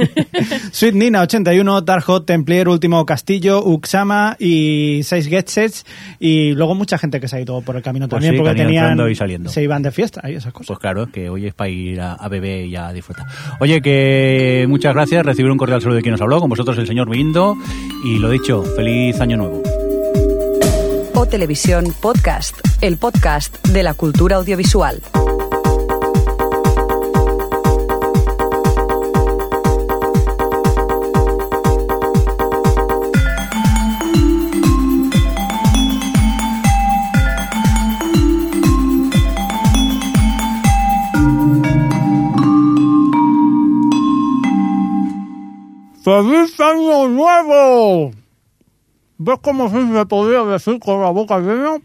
[0.72, 5.84] Sweet Nina 81, Tarhot, Templier, Último Castillo, Uxama y 6 Getsets
[6.18, 8.54] y luego mucha gente que se ha ido por el camino Pues también sí, porque
[8.54, 9.50] tenían y saliendo.
[9.50, 10.68] se iban de fiesta y esas cosas.
[10.68, 13.26] Pues claro, que hoy es para ir a, a beber y a disfrutar.
[13.60, 16.86] Oye, que muchas gracias, recibir un cordial saludo de quien nos habló, con vosotros el
[16.86, 17.56] señor Mirindo,
[18.04, 19.62] y lo dicho, feliz año nuevo.
[21.14, 25.02] O Televisión Podcast, el podcast de la cultura audiovisual.
[46.02, 48.12] ¡Feliz año nuevo!
[49.18, 51.78] ¿Ves cómo sí me podría decir con la boca llena?